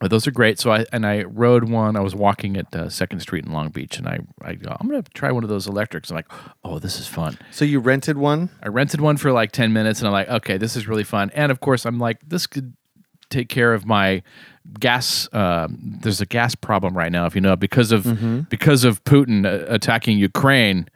but 0.00 0.10
those 0.10 0.26
are 0.26 0.30
great. 0.32 0.58
So 0.58 0.72
I 0.72 0.86
and 0.92 1.06
I 1.06 1.22
rode 1.22 1.68
one. 1.68 1.94
I 1.94 2.00
was 2.00 2.14
walking 2.14 2.56
at 2.56 2.74
uh, 2.74 2.88
Second 2.88 3.20
Street 3.20 3.44
in 3.44 3.52
Long 3.52 3.68
Beach, 3.68 3.98
and 3.98 4.08
I 4.08 4.18
I 4.42 4.54
go, 4.54 4.76
I'm 4.80 4.88
gonna 4.88 5.02
try 5.14 5.30
one 5.30 5.44
of 5.44 5.50
those 5.50 5.66
electrics. 5.66 6.10
I'm 6.10 6.16
like, 6.16 6.32
oh, 6.64 6.78
this 6.78 6.98
is 6.98 7.06
fun. 7.06 7.38
So 7.52 7.64
you 7.64 7.78
rented 7.78 8.16
one? 8.16 8.48
I 8.62 8.68
rented 8.68 9.00
one 9.00 9.18
for 9.18 9.30
like 9.30 9.52
10 9.52 9.72
minutes 9.72 10.00
and 10.00 10.08
I'm 10.08 10.12
like, 10.12 10.28
okay, 10.28 10.56
this 10.56 10.74
is 10.74 10.88
really 10.88 11.04
fun. 11.04 11.30
And 11.34 11.52
of 11.52 11.60
course, 11.60 11.84
I'm 11.84 11.98
like, 11.98 12.18
this 12.26 12.46
could 12.46 12.74
take 13.28 13.48
care 13.48 13.72
of 13.74 13.86
my 13.86 14.22
gas. 14.78 15.28
Uh, 15.32 15.68
there's 15.70 16.20
a 16.20 16.26
gas 16.26 16.54
problem 16.54 16.96
right 16.96 17.12
now, 17.12 17.26
if 17.26 17.34
you 17.34 17.40
know, 17.40 17.56
because 17.56 17.92
of 17.92 18.04
because 18.48 18.84
of 18.84 19.04
Putin 19.04 19.44
uh, 19.46 19.66
attacking 19.72 20.18
Ukraine. 20.18 20.88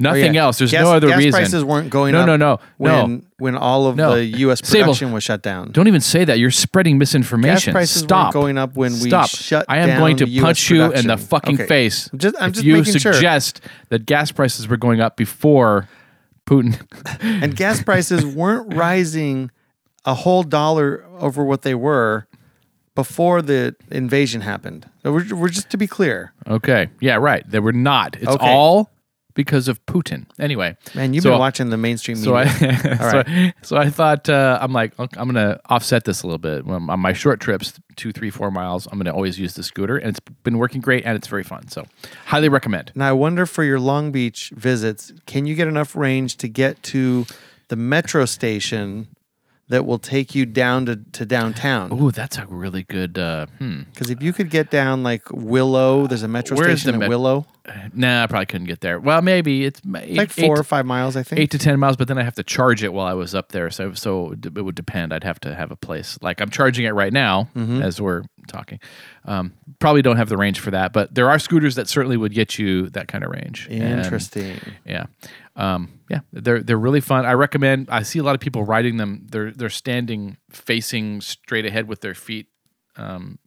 Nothing 0.00 0.34
yeah. 0.34 0.42
else. 0.44 0.58
There's 0.58 0.70
gas, 0.70 0.82
no 0.84 0.92
other 0.92 1.08
gas 1.08 1.18
reason. 1.18 1.32
prices 1.32 1.64
weren't 1.64 1.90
going 1.90 2.12
No, 2.12 2.20
up. 2.20 2.26
no, 2.26 2.36
no, 2.36 2.60
When 2.76 2.92
no. 2.92 3.20
when 3.38 3.56
all 3.56 3.86
of 3.88 3.96
No. 3.96 4.14
the 4.14 4.24
U.S. 4.24 4.60
Sable, 4.66 4.84
production 4.84 5.12
was 5.12 5.24
shut 5.24 5.42
down. 5.42 5.72
Don't 5.72 5.88
even 5.88 6.00
say 6.00 6.24
that. 6.24 6.38
You're 6.38 6.50
spreading 6.52 6.98
misinformation. 6.98 7.72
Gas 7.72 7.74
prices 7.74 8.02
Stop. 8.02 8.32
going 8.32 8.56
up 8.58 8.76
when 8.76 8.92
we 9.00 9.08
Stop. 9.10 9.28
shut 9.28 9.66
I 9.68 9.78
am 9.78 9.98
going 9.98 10.16
to 10.18 10.28
US 10.28 10.42
punch 10.44 10.70
you 10.70 10.92
in 10.92 11.08
the 11.08 11.16
fucking 11.16 11.56
Okay. 11.56 11.66
face. 11.66 12.08
I'm 12.12 12.18
just- 12.20 12.36
I'm 12.40 12.48
if 12.50 12.54
just 12.54 12.64
you 12.66 12.74
making 12.76 12.98
sure. 12.98 13.12
suggest 13.12 13.60
that 13.88 14.06
gas 14.06 14.30
prices 14.30 14.68
were 14.68 14.76
going 14.76 15.00
up 15.00 15.16
before 15.16 15.88
Putin. 16.46 16.80
and 17.20 17.54
gas 17.56 17.82
prices 17.82 18.24
weren't 18.24 18.72
rising 18.74 19.50
a 20.04 20.14
whole 20.14 20.42
dollar 20.44 21.04
over 21.18 21.44
what 21.44 21.62
they 21.62 21.74
were 21.74 22.26
before 22.94 23.42
the 23.42 23.76
invasion 23.90 24.40
happened. 24.40 24.88
So 25.02 25.12
We're, 25.12 25.34
we're 25.34 25.48
just 25.48 25.70
to 25.70 25.76
be 25.76 25.86
clear. 25.86 26.32
okay. 26.48 26.88
Yeah, 27.00 27.16
right. 27.16 27.48
They 27.50 27.58
were 27.60 27.72
not. 27.72 28.16
It's 28.16 28.26
Okay. 28.26 28.46
all 28.46 28.90
because 29.38 29.68
of 29.68 29.78
Putin. 29.86 30.26
Anyway. 30.40 30.76
Man, 30.96 31.14
you've 31.14 31.22
so- 31.22 31.30
been 31.30 31.38
watching 31.38 31.70
the 31.70 31.76
mainstream 31.76 32.16
So 32.16 32.34
I, 32.34 32.44
media. 32.44 32.96
so, 32.98 33.22
I- 33.24 33.54
so 33.62 33.76
I 33.76 33.88
thought 33.88 34.28
uh, 34.28 34.58
I'm 34.60 34.72
like 34.72 34.98
okay, 34.98 35.16
I'm 35.20 35.28
gonna 35.28 35.60
offset 35.70 36.02
this 36.04 36.24
a 36.24 36.26
little 36.26 36.38
bit 36.38 36.66
Um, 36.68 36.90
on 36.90 36.98
my 36.98 37.12
short 37.12 37.38
trips, 37.38 37.78
two, 37.94 38.10
three, 38.10 38.30
four 38.30 38.50
miles. 38.50 38.88
I'm 38.90 38.98
gonna 38.98 39.14
always 39.14 39.38
use 39.38 39.54
the 39.54 39.62
scooter, 39.62 39.96
and 39.96 40.08
it's 40.10 40.20
been 40.42 40.58
working 40.58 40.80
great, 40.80 41.04
and 41.06 41.14
it's 41.16 41.28
very 41.28 41.44
fun. 41.44 41.68
So, 41.68 41.84
highly 42.26 42.48
recommend. 42.48 42.90
now 42.96 43.08
I 43.08 43.12
wonder 43.12 43.46
for 43.46 43.62
your 43.62 43.78
Long 43.78 44.10
Beach 44.10 44.50
visits, 44.56 45.12
can 45.26 45.46
you 45.46 45.54
get 45.54 45.68
enough 45.68 45.94
range 45.94 46.36
to 46.38 46.48
get 46.48 46.82
to 46.94 47.24
the 47.68 47.76
metro 47.76 48.24
station 48.24 49.06
that 49.68 49.84
will 49.86 49.98
take 50.00 50.34
you 50.34 50.46
down 50.46 50.86
to, 50.86 50.96
to 51.12 51.24
downtown? 51.26 51.92
Ooh, 51.92 52.10
that's 52.10 52.38
a 52.38 52.46
really 52.46 52.82
good. 52.82 53.18
Uh, 53.18 53.46
hmm. 53.58 53.82
Because 53.92 54.10
if 54.10 54.20
you 54.20 54.32
could 54.32 54.50
get 54.50 54.70
down 54.70 55.02
like 55.04 55.30
Willow, 55.30 56.06
there's 56.08 56.24
a 56.24 56.28
metro 56.28 56.56
station 56.56 56.88
the 56.90 56.94
at 56.94 56.98
met- 57.00 57.08
Willow, 57.10 57.46
Nah, 57.94 58.22
I 58.24 58.26
probably 58.26 58.46
couldn't 58.46 58.66
get 58.66 58.80
there. 58.80 58.98
Well, 58.98 59.20
maybe 59.22 59.64
it's 59.64 59.80
eight, 59.96 60.16
like 60.16 60.30
four 60.30 60.54
to- 60.56 60.60
or 60.60 60.64
five 60.64 60.86
miles, 60.86 61.16
I 61.16 61.22
think. 61.22 61.40
eight 61.40 61.50
to 61.52 61.58
ten 61.58 61.78
miles, 61.78 61.96
but 61.96 62.08
then 62.08 62.18
I 62.18 62.22
have 62.22 62.34
to 62.36 62.42
charge 62.42 62.82
it 62.82 62.92
while 62.92 63.06
I 63.06 63.12
was 63.14 63.34
up 63.34 63.52
there. 63.52 63.70
So 63.70 63.92
so 63.92 64.32
it 64.32 64.62
would 64.64 64.74
depend. 64.74 65.12
I'd 65.12 65.24
have 65.24 65.38
to 65.40 65.54
have 65.54 65.70
a 65.70 65.76
place 65.76 66.18
like 66.22 66.40
I'm 66.40 66.50
charging 66.50 66.84
it 66.86 66.90
right 66.94 67.12
now 67.12 67.48
Mm-hmm. 67.54 67.82
as 67.82 68.00
we're 68.00 68.22
talking. 68.46 68.80
Um, 69.24 69.52
probably 69.78 70.00
don't 70.02 70.16
have 70.16 70.28
the 70.30 70.36
range 70.38 70.60
for 70.60 70.70
that, 70.70 70.92
but 70.92 71.14
there 71.14 71.28
are 71.28 71.38
scooters 71.38 71.74
that 71.74 71.88
certainly 71.88 72.16
would 72.16 72.32
get 72.32 72.58
you 72.58 72.88
that 72.90 73.08
kind 73.08 73.22
of 73.24 73.30
range. 73.30 73.66
And, 73.70 74.00
Interesting. 74.00 74.58
yeah, 74.86 75.06
um, 75.56 75.90
yeah, 76.08 76.20
they're 76.32 76.62
they're 76.62 76.78
really 76.78 77.00
fun. 77.00 77.26
I 77.26 77.32
recommend. 77.32 77.88
I 77.90 78.02
see 78.02 78.18
a 78.18 78.22
lot 78.22 78.34
of 78.34 78.40
people 78.40 78.64
riding 78.64 78.96
them. 78.96 79.26
They're 79.30 79.50
they're 79.50 79.68
standing 79.70 80.38
facing 80.50 81.20
straight 81.20 81.66
ahead 81.66 81.88
with 81.88 82.00
their 82.00 82.14
feet 82.14 82.46
um, 82.96 83.38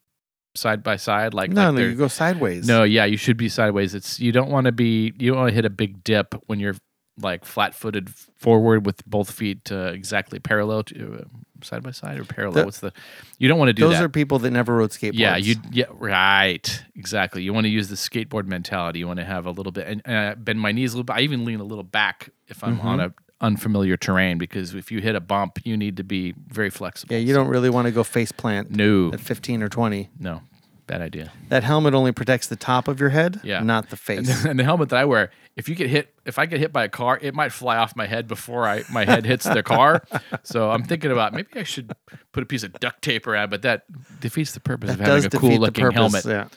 side 0.55 0.83
by 0.83 0.95
side, 0.97 1.33
like 1.33 1.51
No, 1.51 1.67
like 1.67 1.75
no, 1.75 1.81
you 1.81 1.95
go 1.95 2.07
sideways. 2.07 2.67
no, 2.67 2.83
yeah, 2.83 3.05
you 3.05 3.17
should 3.17 3.37
be 3.37 3.49
sideways. 3.49 3.93
It's 3.95 4.19
you 4.19 4.31
don't 4.31 4.49
want 4.49 4.65
to 4.65 4.71
be 4.71 5.13
you 5.19 5.31
don't 5.31 5.37
want 5.39 5.49
to 5.49 5.55
hit 5.55 5.65
a 5.65 5.69
big 5.69 6.03
dip 6.03 6.35
when 6.47 6.59
you're 6.59 6.75
like 7.19 7.45
flat-footed 7.45 8.09
forward 8.37 8.85
with 8.85 9.05
both 9.05 9.29
feet 9.31 9.71
uh, 9.71 9.91
exactly 9.93 10.39
parallel 10.39 10.81
to 10.83 11.19
uh, 11.21 11.63
side 11.63 11.83
by 11.83 11.91
side 11.91 12.17
or 12.19 12.23
parallel. 12.23 12.53
The- 12.61 12.65
What's 12.65 12.79
the 12.79 12.93
you 13.37 13.47
don't 13.47 13.59
want 13.59 13.69
to 13.69 13.73
do 13.73 13.83
Those 13.83 13.97
that. 13.99 14.03
are 14.05 14.09
people 14.09 14.39
that 14.39 14.49
never 14.51 14.75
rode 14.75 14.89
skateboards. 14.91 15.19
yeah, 15.19 15.35
you 15.37 15.55
yeah 15.71 15.85
right 15.91 16.83
exactly. 16.95 17.43
You 17.43 17.53
want 17.53 17.65
to 17.65 17.69
use 17.69 17.89
the 17.89 17.95
skateboard 17.95 18.45
mentality. 18.47 18.99
You 18.99 19.07
want 19.07 19.19
to 19.19 19.25
have 19.25 19.45
a 19.45 19.51
little 19.51 19.71
bit 19.71 19.87
and 19.87 20.01
uh, 20.07 20.35
bend 20.35 20.59
my 20.59 20.71
knees 20.71 20.93
a 20.93 20.95
little 20.95 21.03
bit. 21.03 21.15
I 21.17 21.21
even 21.21 21.45
lean 21.45 21.59
a 21.59 21.63
little 21.65 21.83
back 21.83 22.29
if 22.47 22.63
I'm 22.63 22.79
on 22.81 22.99
Mm-hmm. 22.99 23.07
a 23.09 23.13
unfamiliar 23.41 23.97
terrain 23.97 24.37
because 24.37 24.73
if 24.75 24.91
you 24.91 25.01
hit 25.01 25.15
a 25.15 25.19
bump, 25.19 25.59
you 25.65 25.75
need 25.75 25.97
to 25.97 26.03
be 26.03 26.33
very 26.47 26.69
flexible. 26.69 27.13
Yeah, 27.13 27.19
you 27.19 27.33
don't 27.33 27.47
really 27.47 27.69
want 27.69 27.87
to 27.87 27.91
go 27.91 28.03
face 28.03 28.31
plant 28.31 28.71
No, 28.71 29.11
at 29.13 29.19
15 29.19 29.63
or 29.63 29.69
20. 29.69 30.09
no, 30.19 30.41
bad 30.87 31.01
idea. 31.01 31.31
That 31.49 31.63
helmet 31.63 31.93
only 31.93 32.11
protects 32.11 32.47
the 32.47 32.55
top 32.55 32.87
of 32.87 32.99
your 32.99 33.09
head, 33.09 33.39
Yeah. 33.43 33.61
not 33.61 33.89
the 33.89 33.99
And 34.15 34.27
face. 34.27 34.43
the, 34.43 34.49
and 34.51 34.59
the 34.59 34.63
helmet 34.63 34.89
that 34.89 34.97
I 34.99 35.05
wear, 35.05 35.31
if 35.55 35.67
you 35.67 35.75
get 35.75 35.89
hit, 35.89 36.13
if 36.25 36.37
I 36.39 36.45
get 36.45 36.59
hit 36.59 36.71
by 36.71 36.83
a 36.83 36.89
car, 36.89 37.17
it 37.21 37.33
might 37.33 37.51
fly 37.51 37.77
off 37.77 37.95
my 37.95 38.05
head 38.05 38.27
before 38.27 38.67
I 38.67 38.83
my 38.91 39.05
head 39.05 39.25
hits 39.25 39.43
the 39.45 39.63
car. 39.63 40.03
So 40.43 40.71
I'm 40.71 40.83
thinking 40.83 41.11
about 41.11 41.33
maybe 41.33 41.47
I 41.55 41.63
should 41.63 41.91
put 42.31 42.41
a 42.43 42.45
piece 42.45 42.63
of 42.63 42.73
duct 42.79 43.01
tape 43.01 43.27
around, 43.27 43.49
but 43.49 43.61
that 43.63 43.83
defeats 44.21 44.53
the 44.53 44.59
purpose 44.59 44.91
of 44.91 44.99
having 44.99 45.25
a 45.25 45.29
cool 45.29 45.57
looking 45.57 45.91
helmet. 45.91 46.25
Yeah. 46.25 46.47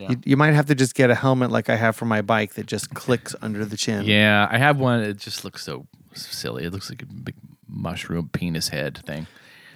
Yeah. 0.00 0.10
You, 0.10 0.16
you 0.24 0.36
might 0.36 0.54
have 0.54 0.66
to 0.66 0.74
just 0.74 0.94
get 0.94 1.10
a 1.10 1.14
helmet 1.14 1.50
like 1.50 1.68
I 1.68 1.76
have 1.76 1.94
for 1.96 2.06
my 2.06 2.22
bike 2.22 2.54
that 2.54 2.66
just 2.66 2.94
clicks 2.94 3.34
under 3.42 3.64
the 3.64 3.76
chin. 3.76 4.04
Yeah, 4.04 4.48
I 4.50 4.58
have 4.58 4.78
one. 4.78 5.00
It 5.00 5.18
just 5.18 5.44
looks 5.44 5.62
so 5.62 5.86
silly. 6.14 6.64
It 6.64 6.72
looks 6.72 6.88
like 6.90 7.02
a 7.02 7.06
big 7.06 7.34
mushroom 7.68 8.30
penis 8.32 8.68
head 8.68 8.98
thing. 9.04 9.26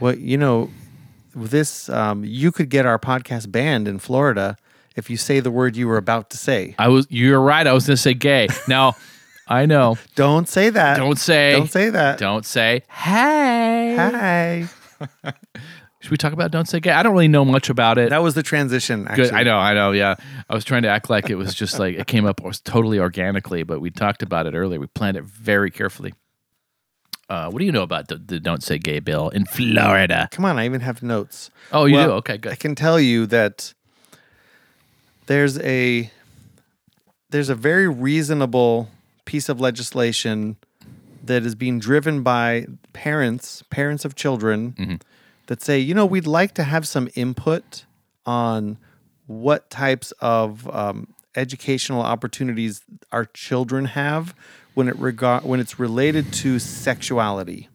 Well, 0.00 0.16
you 0.16 0.36
know, 0.38 0.70
this 1.34 1.88
um, 1.88 2.24
you 2.24 2.50
could 2.52 2.68
get 2.70 2.86
our 2.86 2.98
podcast 2.98 3.50
banned 3.52 3.86
in 3.86 3.98
Florida 3.98 4.56
if 4.96 5.10
you 5.10 5.16
say 5.16 5.40
the 5.40 5.50
word 5.50 5.76
you 5.76 5.88
were 5.88 5.96
about 5.96 6.30
to 6.30 6.36
say. 6.36 6.74
I 6.78 6.88
was. 6.88 7.06
You're 7.10 7.40
right. 7.40 7.66
I 7.66 7.72
was 7.72 7.86
going 7.86 7.96
to 7.96 8.02
say 8.02 8.14
gay. 8.14 8.48
Now, 8.68 8.94
I 9.46 9.66
know. 9.66 9.98
Don't 10.14 10.48
say 10.48 10.70
that. 10.70 10.96
Don't 10.96 11.18
say. 11.18 11.52
Don't 11.52 11.70
say 11.70 11.90
that. 11.90 12.18
Don't 12.18 12.46
say. 12.46 12.82
Hey. 12.88 13.96
Hi. 13.98 14.68
Should 16.04 16.10
we 16.10 16.18
talk 16.18 16.34
about 16.34 16.50
don't 16.50 16.68
say 16.68 16.80
gay? 16.80 16.90
I 16.90 17.02
don't 17.02 17.14
really 17.14 17.28
know 17.28 17.46
much 17.46 17.70
about 17.70 17.96
it. 17.96 18.10
That 18.10 18.22
was 18.22 18.34
the 18.34 18.42
transition. 18.42 19.08
Actually. 19.08 19.30
Good. 19.30 19.32
I 19.36 19.42
know. 19.42 19.56
I 19.56 19.72
know. 19.72 19.92
Yeah. 19.92 20.16
I 20.50 20.54
was 20.54 20.62
trying 20.62 20.82
to 20.82 20.88
act 20.90 21.08
like 21.08 21.30
it 21.30 21.36
was 21.36 21.54
just 21.54 21.78
like 21.78 21.96
it 21.96 22.06
came 22.06 22.26
up 22.26 22.42
totally 22.64 22.98
organically, 22.98 23.62
but 23.62 23.80
we 23.80 23.90
talked 23.90 24.22
about 24.22 24.46
it 24.46 24.52
earlier. 24.52 24.78
We 24.78 24.86
planned 24.86 25.16
it 25.16 25.24
very 25.24 25.70
carefully. 25.70 26.12
Uh, 27.30 27.48
what 27.48 27.58
do 27.58 27.64
you 27.64 27.72
know 27.72 27.82
about 27.82 28.08
the, 28.08 28.16
the 28.18 28.38
don't 28.38 28.62
say 28.62 28.76
gay 28.76 29.00
bill 29.00 29.30
in 29.30 29.46
Florida? 29.46 30.28
Come 30.30 30.44
on, 30.44 30.58
I 30.58 30.66
even 30.66 30.82
have 30.82 31.02
notes. 31.02 31.50
Oh, 31.72 31.86
you 31.86 31.94
Well, 31.94 32.06
do. 32.08 32.12
Okay, 32.16 32.36
good. 32.36 32.52
I 32.52 32.56
can 32.56 32.74
tell 32.74 33.00
you 33.00 33.24
that 33.24 33.72
there's 35.24 35.58
a 35.60 36.10
there's 37.30 37.48
a 37.48 37.54
very 37.54 37.88
reasonable 37.88 38.90
piece 39.24 39.48
of 39.48 39.58
legislation 39.58 40.58
that 41.22 41.46
is 41.46 41.54
being 41.54 41.78
driven 41.78 42.22
by 42.22 42.66
parents, 42.92 43.64
parents 43.70 44.04
of 44.04 44.14
children 44.14 44.72
Mm-hmm. 44.72 44.96
That 45.46 45.62
say, 45.62 45.78
you 45.78 45.94
know, 45.94 46.06
we'd 46.06 46.26
like 46.26 46.54
to 46.54 46.64
have 46.64 46.86
some 46.86 47.08
input 47.14 47.84
on 48.26 48.78
what 49.26 49.70
types 49.70 50.12
of 50.20 50.68
um, 50.74 51.14
educational 51.34 52.02
opportunities 52.02 52.82
our 53.12 53.24
children 53.26 53.86
have 53.86 54.34
when 54.74 54.88
it 54.88 54.96
regard 54.98 55.44
when 55.44 55.60
it's 55.60 55.78
related 55.78 56.32
to 56.32 56.58
sexuality. 56.58 57.68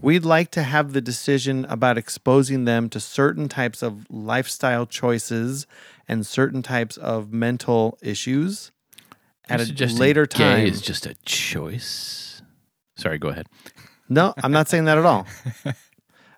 We'd 0.00 0.24
like 0.24 0.52
to 0.52 0.62
have 0.62 0.92
the 0.92 1.00
decision 1.00 1.64
about 1.64 1.98
exposing 1.98 2.66
them 2.66 2.88
to 2.90 3.00
certain 3.00 3.48
types 3.48 3.82
of 3.82 4.06
lifestyle 4.08 4.86
choices 4.86 5.66
and 6.06 6.24
certain 6.24 6.62
types 6.62 6.96
of 6.96 7.32
mental 7.32 7.98
issues 8.00 8.70
at 9.48 9.60
a 9.60 9.86
later 9.86 10.24
Gay 10.26 10.38
time. 10.38 10.66
is 10.66 10.80
just 10.80 11.04
a 11.04 11.14
choice. 11.24 12.42
Sorry, 12.94 13.18
go 13.18 13.28
ahead. 13.28 13.48
No, 14.08 14.34
I'm 14.38 14.52
not 14.52 14.68
saying 14.68 14.84
that 14.84 14.98
at 14.98 15.04
all. 15.04 15.26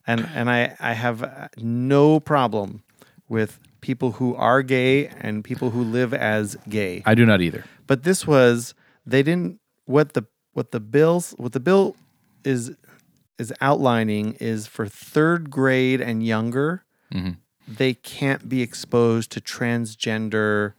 and 0.09 0.29
and 0.35 0.51
I 0.51 0.75
I 0.81 0.95
have 0.95 1.23
uh, 1.23 1.49
no 1.59 2.19
problem 2.19 2.83
with 3.29 3.61
people 3.81 4.13
who 4.13 4.35
are 4.35 4.63
gay 4.63 5.07
and 5.07 5.45
people 5.45 5.71
who 5.71 5.85
live 5.85 6.13
as 6.13 6.57
gay. 6.69 7.03
I 7.07 7.15
do 7.15 7.25
not 7.25 7.41
either. 7.41 7.65
But 7.87 8.03
this 8.03 8.27
was 8.27 8.75
they 9.07 9.23
didn't 9.23 9.61
what 9.85 10.15
the 10.15 10.25
what 10.53 10.73
the 10.73 10.81
bills 10.81 11.35
what 11.39 11.53
the 11.53 11.61
bill 11.61 11.95
is 12.45 12.75
is 13.39 13.53
outlining 13.61 14.33
is 14.41 14.67
for 14.67 14.89
third 14.89 15.51
grade 15.51 16.01
and 16.01 16.25
younger 16.27 16.85
they 17.67 17.95
can't 17.95 18.49
be 18.49 18.61
exposed 18.63 19.31
to 19.33 19.41
transgender 19.41 20.75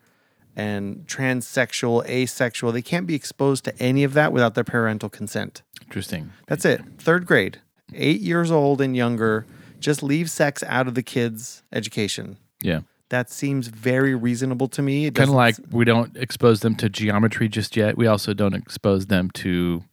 and 0.56 1.08
transsexual 1.08 2.06
asexual 2.08 2.72
they 2.72 2.82
can't 2.82 3.08
be 3.08 3.16
exposed 3.16 3.64
to 3.64 3.76
any 3.82 4.04
of 4.04 4.14
that 4.14 4.32
without 4.32 4.54
their 4.54 4.64
parental 4.64 5.10
consent 5.10 5.62
Interesting. 5.82 6.32
that's 6.48 6.66
it 6.66 6.82
third 6.98 7.26
grade 7.26 7.62
eight 7.94 8.22
years 8.22 8.52
old 8.52 8.82
and 8.82 8.96
younger 8.96 9.46
just 9.80 10.04
leave 10.04 10.30
sex 10.30 10.64
out 10.68 10.88
of 10.88 10.96
the 10.96 11.04
kids 11.04 11.64
education 11.72 12.38
Yeah. 12.62 12.82
that 13.10 13.30
seems 13.30 13.68
very 13.68 14.14
reasonable 14.16 14.68
to 14.70 14.82
me 14.82 15.10
Kind 15.12 15.30
of 15.30 15.36
like 15.36 15.56
we 15.72 15.86
don't 15.86 16.16
expose 16.18 16.60
them 16.62 16.76
to 16.76 16.90
geometry 16.90 17.48
just 17.50 17.76
yet. 17.78 17.98
We 17.98 18.06
also 18.08 18.34
don't 18.34 18.54
expose 18.54 19.06
them 19.08 19.30
to, 19.36 19.84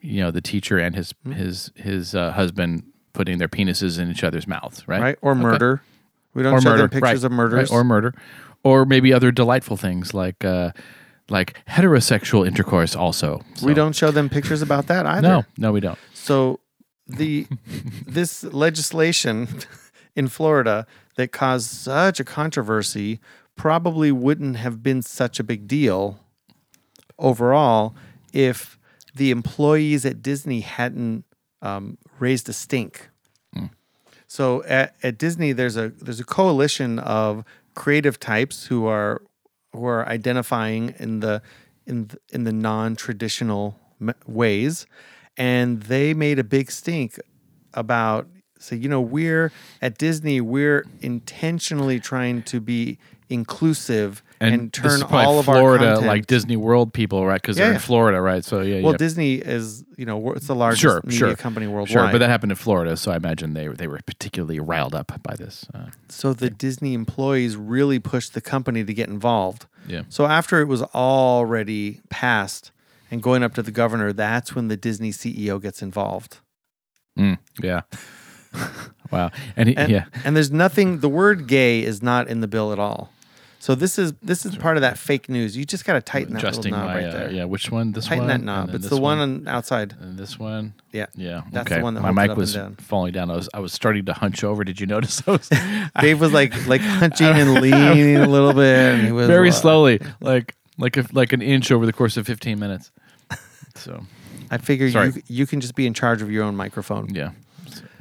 you 0.00 0.20
know, 0.20 0.30
the 0.30 0.40
teacher 0.40 0.78
and 0.78 0.94
his 0.96 1.14
Hmm. 1.24 1.32
his 1.32 1.70
his 1.76 2.14
uh, 2.14 2.32
husband 2.32 2.84
putting 3.12 3.38
their 3.38 3.48
penises 3.48 3.98
in 3.98 4.10
each 4.10 4.24
other's 4.24 4.46
mouths, 4.46 4.86
right? 4.88 5.00
right 5.00 5.18
or 5.22 5.32
Okay. 5.32 5.40
murder 5.40 5.82
we 6.34 6.42
don't 6.42 6.54
or 6.54 6.60
show 6.60 6.70
murder, 6.70 6.82
them 6.82 6.90
pictures 6.90 7.22
right, 7.22 7.24
of 7.24 7.32
murders 7.32 7.70
right, 7.70 7.76
or 7.76 7.82
murder, 7.84 8.14
or 8.62 8.84
maybe 8.84 9.12
other 9.12 9.30
delightful 9.32 9.76
things 9.76 10.14
like 10.14 10.44
uh, 10.44 10.70
like 11.28 11.58
heterosexual 11.68 12.46
intercourse. 12.46 12.94
Also, 12.96 13.40
We 13.62 13.72
don't 13.74 13.94
show 13.94 14.10
them 14.10 14.28
pictures 14.28 14.62
about 14.62 14.86
that 14.88 15.06
either. 15.06 15.26
No, 15.28 15.44
no, 15.58 15.72
we 15.72 15.80
don't. 15.80 15.98
So 16.14 16.60
the 17.16 17.46
this 18.06 18.44
legislation 18.44 19.48
in 20.16 20.28
Florida 20.28 20.86
that 21.16 21.32
caused 21.32 21.70
such 21.70 22.20
a 22.20 22.24
controversy 22.24 23.20
probably 23.56 24.10
wouldn't 24.10 24.56
have 24.56 24.82
been 24.82 25.02
such 25.02 25.38
a 25.38 25.44
big 25.44 25.68
deal 25.68 26.18
overall 27.18 27.94
if 28.32 28.78
the 29.14 29.30
employees 29.30 30.06
at 30.06 30.22
Disney 30.22 30.60
hadn't 30.60 31.24
um, 31.62 31.98
raised 32.18 32.48
a 32.48 32.52
stink. 32.52 33.10
So 34.26 34.62
at, 34.64 34.94
at 35.02 35.18
Disney, 35.18 35.52
there's 35.52 35.76
a 35.76 35.88
there's 35.88 36.20
a 36.20 36.24
coalition 36.24 37.00
of 37.00 37.44
creative 37.74 38.20
types 38.20 38.66
who 38.66 38.86
are 38.86 39.22
who 39.72 39.84
are 39.84 40.06
identifying 40.06 40.94
in 40.98 41.18
the 41.18 41.42
in 41.84 42.06
th- 42.06 42.22
in 42.32 42.44
the 42.44 42.52
non-traditional 42.52 43.76
ways 44.26 44.86
and 45.40 45.82
they 45.84 46.12
made 46.12 46.38
a 46.38 46.44
big 46.44 46.70
stink 46.70 47.18
about 47.72 48.28
so 48.58 48.74
you 48.74 48.88
know 48.88 49.00
we're 49.00 49.50
at 49.80 49.96
Disney 49.96 50.40
we're 50.40 50.84
intentionally 51.00 51.98
trying 51.98 52.42
to 52.44 52.60
be 52.60 52.98
inclusive 53.30 54.22
and, 54.42 54.72
this 54.72 55.00
turn 55.00 55.02
all 55.02 55.38
of 55.38 55.48
our 55.48 55.56
Florida, 55.56 55.84
content 55.84 56.06
like 56.06 56.26
Disney 56.26 56.56
World 56.56 56.94
people, 56.94 57.26
right? 57.26 57.40
Because 57.40 57.58
Yeah, 57.58 57.64
they're 57.64 57.72
yeah. 57.72 57.76
in 57.76 57.80
Florida, 57.82 58.20
right? 58.22 58.42
So 58.42 58.62
yeah, 58.62 58.80
well 58.80 58.92
yeah. 58.92 58.96
Disney 58.98 59.34
is 59.34 59.84
you 59.96 60.06
know 60.06 60.32
it's 60.32 60.46
the 60.46 60.54
largest 60.54 60.80
Sure, 60.80 61.00
media 61.04 61.18
sure. 61.18 61.36
company 61.36 61.66
worldwide 61.66 61.92
Sure, 61.92 62.10
but 62.10 62.18
that 62.18 62.30
happened 62.30 62.52
in 62.52 62.56
Florida, 62.56 62.96
so 62.96 63.12
I 63.12 63.16
imagine 63.16 63.54
they 63.54 63.68
they 63.68 63.86
were 63.86 64.00
particularly 64.04 64.58
riled 64.58 64.94
up 64.94 65.12
by 65.22 65.36
this. 65.36 65.66
Uh, 65.74 65.86
so 66.08 66.32
the 66.32 66.50
Disney 66.50 66.94
employees 66.94 67.56
really 67.56 67.98
pushed 67.98 68.34
the 68.34 68.40
company 68.40 68.84
to 68.84 68.94
get 68.94 69.08
involved 69.08 69.66
yeah, 69.86 70.02
So 70.08 70.26
after 70.26 70.60
it 70.60 70.66
was 70.66 70.82
already 70.82 72.00
passed 72.10 72.72
and 73.10 73.22
going 73.22 73.42
up 73.42 73.54
to 73.54 73.62
the 73.62 73.70
governor, 73.70 74.12
that's 74.12 74.54
when 74.54 74.68
the 74.68 74.76
Disney 74.76 75.10
CEO 75.10 75.60
gets 75.60 75.82
involved. 75.82 76.38
Mm, 77.18 77.38
yeah. 77.62 77.82
wow, 79.10 79.30
and, 79.56 79.68
he, 79.68 79.76
And, 79.76 79.90
yeah, 79.90 80.04
and 80.24 80.34
there's 80.34 80.50
nothing. 80.50 81.00
The 81.00 81.08
word 81.08 81.46
"gay" 81.46 81.82
is 81.82 82.02
not 82.02 82.28
in 82.28 82.40
the 82.40 82.48
bill 82.48 82.72
at 82.72 82.78
all. 82.78 83.10
So 83.60 83.74
this 83.74 83.98
is 83.98 84.14
this 84.22 84.46
is 84.46 84.56
part 84.56 84.78
of 84.78 84.80
that 84.80 84.96
fake 84.96 85.28
news. 85.28 85.54
You 85.54 85.66
just 85.66 85.84
got 85.84 85.92
to 85.92 86.00
tighten 86.00 86.32
that 86.32 86.38
adjusting 86.38 86.72
little 86.72 86.86
knob 86.86 86.94
my 86.96 87.02
right 87.02 87.10
uh, 87.10 87.12
there. 87.12 87.30
yeah. 87.30 87.44
Which 87.44 87.70
one? 87.70 87.92
This 87.92 88.06
Tighten 88.06 88.20
one. 88.20 88.28
Tighten 88.28 88.46
that 88.46 88.52
knob. 88.66 88.74
It's 88.74 88.88
the 88.88 88.96
one 88.96 89.18
on 89.18 89.46
outside. 89.46 89.94
And 90.00 90.18
this 90.18 90.38
one. 90.38 90.72
Yeah. 90.92 91.06
Yeah, 91.14 91.42
That's 91.52 91.68
the 91.68 91.80
one 91.80 91.92
that 91.92 92.00
my 92.00 92.10
mic 92.10 92.38
was 92.38 92.54
down. 92.54 92.76
falling 92.76 93.12
down. 93.12 93.30
I 93.30 93.36
was 93.36 93.50
I 93.52 93.60
was 93.60 93.74
starting 93.74 94.06
to 94.06 94.14
hunch 94.14 94.42
over. 94.42 94.64
Did 94.64 94.80
you 94.80 94.86
notice? 94.86 95.22
I 95.26 95.32
was 95.32 95.50
Dave 96.00 96.20
was 96.22 96.32
like 96.32 96.66
like 96.66 96.80
hunching 96.80 97.26
and 97.26 97.60
leaning 97.60 98.16
a 98.16 98.26
little 98.26 98.54
bit. 98.54 98.94
And 98.94 99.06
he 99.06 99.12
was 99.12 99.26
very 99.26 99.50
uh, 99.50 99.52
slowly, 99.52 100.00
like 100.22 100.54
like 100.78 100.96
a, 100.96 101.04
like 101.12 101.34
an 101.34 101.42
inch 101.42 101.70
over 101.70 101.84
the 101.84 101.92
course 101.92 102.16
of 102.16 102.26
15 102.26 102.58
minutes. 102.58 102.90
So 103.80 104.04
I 104.50 104.58
figure 104.58 104.90
Sorry. 104.90 105.08
you 105.14 105.22
you 105.26 105.46
can 105.46 105.60
just 105.60 105.74
be 105.74 105.86
in 105.86 105.94
charge 105.94 106.22
of 106.22 106.30
your 106.30 106.44
own 106.44 106.56
microphone. 106.56 107.14
yeah. 107.14 107.30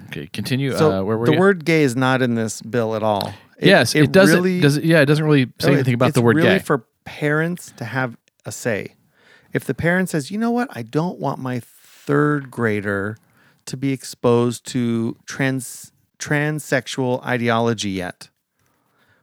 Okay, 0.08 0.28
continue. 0.34 0.76
So 0.76 0.92
uh, 0.92 1.04
where 1.04 1.18
were 1.18 1.26
the 1.28 1.34
you? 1.34 1.40
word 1.40 1.66
"gay" 1.66 1.84
is 1.84 1.96
not 1.96 2.22
in 2.22 2.36
this 2.36 2.62
bill 2.62 2.96
at 2.96 3.04
all. 3.04 3.34
yes, 3.62 3.94
it, 3.96 4.12
doesn't. 4.12 4.36
really- 4.38 4.60
does 4.60 4.78
it, 4.78 4.84
yeah, 4.84 5.02
it 5.02 5.06
doesn't 5.06 5.24
really 5.26 5.46
say 5.60 5.68
No, 5.68 5.74
anything 5.74 5.92
it- 5.94 5.96
about 5.96 6.14
the 6.14 6.20
it's 6.20 6.24
word 6.24 6.36
really 6.38 6.50
gay. 6.50 6.60
for 6.60 6.86
parents 7.06 7.72
to 7.78 7.86
have 7.86 8.18
a 8.46 8.52
say. 8.52 8.96
If 9.54 9.66
the 9.66 9.74
parent 9.76 10.10
says, 10.10 10.32
"You 10.32 10.38
know 10.40 10.52
what? 10.52 10.68
I 10.76 10.82
don't 10.82 11.20
want 11.20 11.40
my 11.40 11.60
third 11.60 12.50
grader 12.50 13.18
to 13.66 13.78
be 13.78 13.92
exposed 13.94 14.66
to 14.68 15.16
trans 15.28 15.92
transsexual 16.18 17.24
ideology 17.26 17.92
yet. 17.92 18.30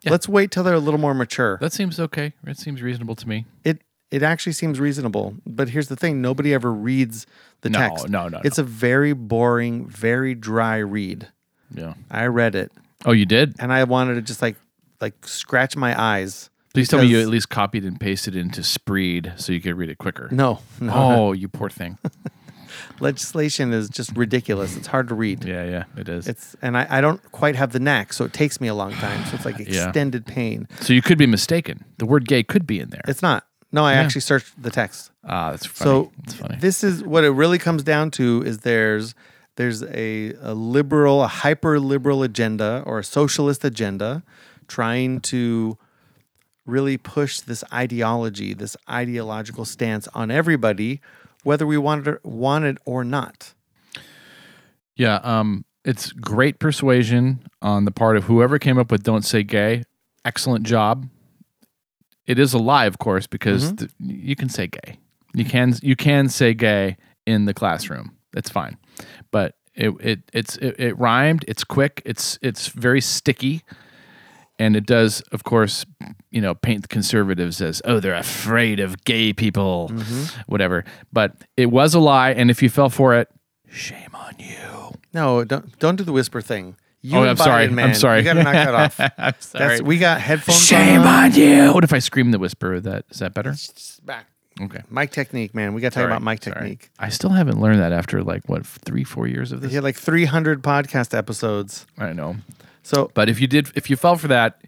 Let's 0.09 0.29
wait 0.29 0.53
till 0.53 0.63
they're 0.63 0.75
a 0.75 0.79
little 0.79 1.01
more 1.01 1.15
mature." 1.15 1.59
that 1.61 1.73
seems 1.73 1.99
okay. 1.99 2.33
It 2.47 2.59
seems 2.59 2.81
reasonable 2.81 3.17
to 3.17 3.29
me. 3.29 3.45
It 3.65 3.83
it 4.11 4.23
actually 4.23 4.53
seems 4.53 4.79
reasonable, 4.81 5.35
but 5.47 5.69
here's 5.71 5.89
the 5.89 5.97
thing: 5.97 6.21
nobody 6.23 6.55
ever 6.55 6.73
reads 6.73 7.27
the 7.63 7.71
No, 7.71 7.79
text. 7.79 8.09
no, 8.09 8.25
no, 8.29 8.39
no. 8.39 8.41
It's 8.45 8.59
a 8.59 8.63
very 8.63 9.13
boring, 9.13 9.87
very 9.89 10.35
dry 10.35 10.77
read. 10.79 11.29
Yeah. 11.75 11.95
I 12.11 12.27
read 12.27 12.55
it, 12.55 12.71
Oh, 13.05 13.13
you 13.13 13.27
did. 13.27 13.57
and 13.59 13.73
I 13.73 13.83
wanted 13.85 14.15
to 14.15 14.23
just 14.23 14.41
like 14.43 14.57
like 15.01 15.27
scratch 15.27 15.77
my 15.77 16.01
eyes. 16.01 16.51
Please 16.75 16.89
tell 16.89 17.01
me 17.01 17.07
you 17.07 17.21
at 17.21 17.29
least 17.29 17.49
copied 17.49 17.85
and 17.85 17.99
pasted 17.99 18.37
into 18.37 18.63
Spreed 18.63 19.33
so 19.37 19.51
you 19.53 19.61
could 19.63 19.77
read 19.77 19.89
it 19.89 19.97
quicker. 19.99 20.29
No, 20.31 20.61
no. 20.79 20.93
Oh, 20.95 21.33
you 21.41 21.49
poor 21.49 21.71
thing. 21.71 21.99
legislation 23.01 23.73
is 23.73 23.89
just 23.89 24.15
ridiculous. 24.17 24.77
It's 24.77 24.87
hard 24.87 25.09
to 25.09 25.15
read. 25.15 25.45
Yeah, 25.45 25.65
yeah, 25.65 25.85
it 25.97 26.09
is. 26.09 26.29
It's 26.29 26.55
and 26.63 26.77
I, 26.77 26.87
I 26.91 27.01
don't 27.01 27.21
quite 27.33 27.57
have 27.57 27.73
the 27.73 27.81
knack, 27.81 28.13
so 28.13 28.25
it 28.25 28.33
takes 28.33 28.61
me 28.61 28.69
a 28.69 28.75
long 28.75 28.93
time. 28.93 29.25
So 29.27 29.35
it's 29.37 29.45
like 29.45 29.59
Yeah. 29.67 29.85
extended 29.87 30.27
pain. 30.27 30.69
so 30.81 30.93
you 30.93 31.03
could 31.03 31.19
be 31.19 31.27
mistaken. 31.27 31.85
The 31.99 32.07
word 32.07 32.27
gay 32.29 32.43
could 32.43 32.67
be 32.67 32.79
in 32.81 32.91
there. 32.91 33.03
It's 33.09 33.23
not. 33.23 33.46
No, 33.73 33.85
I 33.85 33.95
actually 33.95 34.21
searched 34.23 34.61
the 34.63 34.71
text. 34.71 35.11
Ah, 35.25 35.51
that's 35.51 35.67
funny. 35.67 35.91
So 35.91 36.13
that's 36.19 36.35
funny. 36.35 36.57
this 36.61 36.85
is 36.85 37.03
what 37.03 37.25
it 37.25 37.31
really 37.31 37.59
comes 37.59 37.83
down 37.83 38.11
to 38.13 38.43
is 38.47 38.59
there's 38.59 39.15
there's 39.57 39.83
a, 39.83 40.33
a 40.41 40.55
liberal, 40.55 41.23
a 41.23 41.29
hyper 41.29 41.81
liberal 41.81 42.23
agenda 42.23 42.83
or 42.87 42.99
a 42.99 43.05
socialist 43.05 43.65
agenda 43.65 44.23
trying 44.69 45.21
to 45.21 45.79
really 46.67 46.99
push 46.99 47.41
this 47.41 47.65
ideology, 47.73 48.53
this 48.53 48.77
ideological 48.89 49.65
stance 49.65 50.09
on 50.09 50.31
everybody, 50.31 51.01
whether 51.43 51.67
we 51.67 51.79
want 51.79 52.07
it, 52.07 52.25
want 52.25 52.65
it 52.65 52.77
or 52.85 53.05
not. 53.05 53.55
Yeah, 54.95 55.17
um, 55.17 55.65
it's 55.85 56.13
great 56.13 56.59
persuasion 56.59 57.47
on 57.63 57.85
the 57.85 57.91
part 57.91 58.17
of 58.17 58.25
whoever 58.25 58.59
came 58.59 58.79
up 58.79 58.91
with 58.91 59.03
"Don't 59.03 59.25
Say 59.25 59.43
Gay." 59.43 59.85
Excellent 60.25 60.67
job. 60.67 61.09
It 62.27 62.39
is 62.39 62.53
a 62.55 62.59
lie, 62.59 62.87
of 62.87 62.99
course, 62.99 63.27
because 63.27 63.73
Mm-hmm. 63.73 63.77
th- 63.77 63.91
you 64.29 64.37
can 64.37 64.49
say 64.49 64.67
gay. 64.67 64.99
You 65.35 65.45
can 65.45 65.75
you 65.83 65.97
can 65.97 66.29
say 66.29 66.55
gay 66.55 66.97
in 67.27 67.45
the 67.45 67.55
classroom. 67.55 68.17
That's 68.33 68.51
fine, 68.51 68.77
but 69.31 69.55
it 69.75 69.91
it 70.01 70.21
it's 70.33 70.57
it, 70.57 70.75
it 70.79 70.99
rhymed. 70.99 71.45
It's 71.49 71.65
quick. 71.65 72.03
It's 72.05 72.39
it's 72.43 72.69
very 72.69 73.01
sticky, 73.01 73.63
and 74.59 74.75
it 74.77 74.87
does, 74.87 75.21
of 75.33 75.45
course, 75.45 75.85
you 76.31 76.41
know, 76.41 76.55
paint 76.55 76.83
the 76.83 76.89
conservatives 76.89 77.61
as 77.61 77.83
oh 77.85 78.01
they're 78.01 78.15
afraid 78.15 78.81
of 78.81 79.05
gay 79.05 79.33
people, 79.33 79.91
Mm-hmm. 79.93 80.41
whatever. 80.47 80.85
But 81.13 81.37
it 81.57 81.67
was 81.71 81.95
a 81.95 82.01
lie, 82.01 82.31
and 82.31 82.51
if 82.51 82.63
you 82.63 82.69
fell 82.71 82.89
for 82.91 83.15
it, 83.15 83.29
shame 83.69 84.15
on 84.15 84.35
you. 84.39 84.95
No, 85.13 85.45
don't 85.45 85.79
don't 85.79 85.97
do 85.97 86.05
the 86.05 86.13
whisper 86.13 86.41
thing. 86.41 86.77
You 87.09 87.19
Oh, 87.19 87.23
I'm 87.25 87.37
sorry. 87.37 87.69
Man, 87.69 87.91
I'm 87.91 87.95
sorry. 87.95 88.19
You 88.19 88.25
gotta 88.25 88.43
knock 88.43 88.53
that 88.55 88.75
off. 88.75 89.01
I'm 89.19 89.35
sorry. 89.41 89.69
That's 89.69 89.83
we 89.83 89.99
got 89.99 90.21
headphones. 90.21 90.65
Shame 90.67 91.01
on. 91.03 91.07
on 91.07 91.35
you. 91.35 91.73
What 91.73 91.85
if 91.85 91.93
I 91.93 91.99
scream 92.01 92.31
the 92.33 92.39
whisper? 92.39 92.81
That 92.81 93.05
is 93.11 93.19
that 93.21 93.33
better? 93.35 93.55
Back. 94.05 94.27
Okay. 94.61 94.81
Mic 94.91 95.11
technique, 95.11 95.55
man. 95.55 95.75
We 95.75 95.83
got 95.83 95.89
to 95.93 95.95
talk 95.97 96.01
Sorry. 96.03 96.13
about 96.13 96.23
mic 96.23 96.43
Sorry. 96.43 96.55
technique. 96.55 96.91
I 96.99 97.11
still 97.11 97.31
haven't 97.31 97.61
learned 97.61 97.79
that 97.81 97.93
after 97.93 98.23
like 98.23 98.49
what 98.49 98.67
three, 98.67 99.05
four 99.05 99.27
years 99.29 99.53
of 99.53 99.61
He 99.61 99.67
this. 99.67 99.75
had 99.75 99.85
like 99.85 99.97
300 99.97 100.63
podcast 100.63 101.17
episodes. 101.17 101.87
I 101.99 102.13
know, 102.15 102.37
So, 102.83 103.11
but 103.15 103.29
if 103.29 103.39
you 103.41 103.47
did, 103.47 103.71
if 103.75 103.91
you 103.91 103.97
fell 103.97 104.17
for 104.17 104.29
that, 104.29 104.63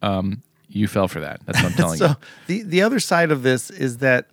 um, 0.00 0.42
you 0.68 0.88
fell 0.88 1.06
for 1.06 1.20
that. 1.20 1.40
That's 1.44 1.62
what 1.62 1.72
I'm 1.72 1.76
telling 1.76 1.98
so 1.98 2.06
you. 2.08 2.14
the 2.46 2.62
the 2.62 2.82
other 2.82 2.98
side 2.98 3.30
of 3.30 3.42
this 3.42 3.68
is 3.70 3.98
that 3.98 4.28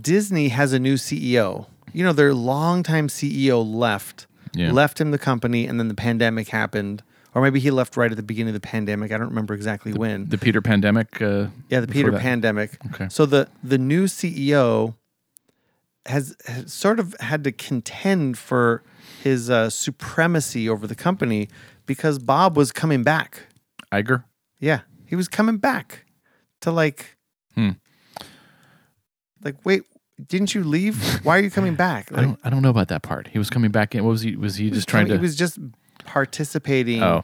Disney 0.00 0.48
has 0.48 0.72
a 0.72 0.78
new 0.78 0.94
CEO. 0.94 1.66
You 1.92 2.04
know, 2.04 2.12
their 2.12 2.34
longtime 2.34 3.08
CEO 3.08 3.64
left, 3.64 4.26
Yeah. 4.54 4.72
left 4.72 5.00
him 5.00 5.10
the 5.10 5.18
company, 5.18 5.66
and 5.66 5.78
then 5.78 5.88
the 5.88 5.94
pandemic 5.94 6.48
happened, 6.48 7.02
or 7.34 7.42
maybe 7.42 7.60
he 7.60 7.70
left 7.70 7.96
right 7.96 8.10
at 8.10 8.16
the 8.16 8.22
beginning 8.22 8.54
of 8.54 8.60
the 8.62 8.66
pandemic. 8.66 9.12
I 9.12 9.18
don't 9.18 9.28
remember 9.28 9.54
exactly 9.54 9.92
when. 9.92 10.28
The 10.28 10.38
Peter 10.38 10.62
pandemic. 10.62 11.20
Uh, 11.20 11.48
Yeah, 11.68 11.80
the 11.80 11.86
Peter 11.88 12.10
that. 12.10 12.20
pandemic. 12.20 12.78
Okay. 12.94 13.08
So 13.10 13.26
the 13.26 13.48
the 13.62 13.78
new 13.78 14.04
CEO 14.06 14.94
has, 16.06 16.36
has 16.46 16.72
sort 16.72 17.00
of 17.00 17.14
had 17.20 17.42
to 17.44 17.52
contend 17.52 18.38
for 18.38 18.82
his 19.22 19.50
uh, 19.50 19.68
supremacy 19.70 20.68
over 20.68 20.86
the 20.86 20.94
company 20.94 21.48
because 21.84 22.18
Bob 22.18 22.56
was 22.56 22.70
coming 22.72 23.02
back. 23.02 23.42
Iger. 23.92 24.24
Yeah, 24.60 24.80
he 25.04 25.16
was 25.16 25.28
coming 25.28 25.58
back 25.58 26.04
to 26.60 26.70
like, 26.70 27.16
Hmm. 27.54 27.70
like 29.42 29.56
wait, 29.64 29.82
didn't 30.28 30.54
you 30.54 30.64
leave? 30.64 31.24
Why 31.24 31.38
are 31.38 31.42
you 31.42 31.50
coming 31.50 31.74
back? 31.86 32.10
I 32.12 32.22
don't. 32.22 32.38
I 32.44 32.50
don't 32.50 32.62
know 32.62 32.70
about 32.70 32.88
that 32.88 33.02
part. 33.02 33.28
He 33.28 33.38
was 33.38 33.50
coming 33.50 33.70
back 33.70 33.94
in. 33.94 34.04
What 34.04 34.10
was 34.10 34.22
he? 34.22 34.36
Was 34.36 34.56
he 34.56 34.64
he 34.64 34.70
was 34.70 34.78
just 34.78 34.88
trying 34.88 35.06
coming- 35.06 35.18
to? 35.18 35.18
He 35.18 35.22
was 35.22 35.36
just 35.36 35.58
participating 36.04 37.02
oh, 37.02 37.22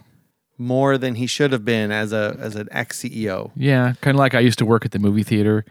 more 0.59 0.98
than 0.98 1.14
he 1.14 1.26
should 1.26 1.52
have 1.52 1.64
been 1.64 1.90
as 1.90 2.12
a 2.12 2.37
as 2.38 2.57
an 2.57 2.68
ex 2.70 3.00
CEO. 3.02 3.50
yeah. 3.57 3.94
Kind 4.00 4.14
of 4.16 4.18
like 4.18 4.35
I 4.35 4.40
used 4.40 4.59
to 4.59 4.66
work 4.66 4.85
at 4.85 4.90
the 4.92 4.98
movie 4.98 5.22
theater. 5.22 5.64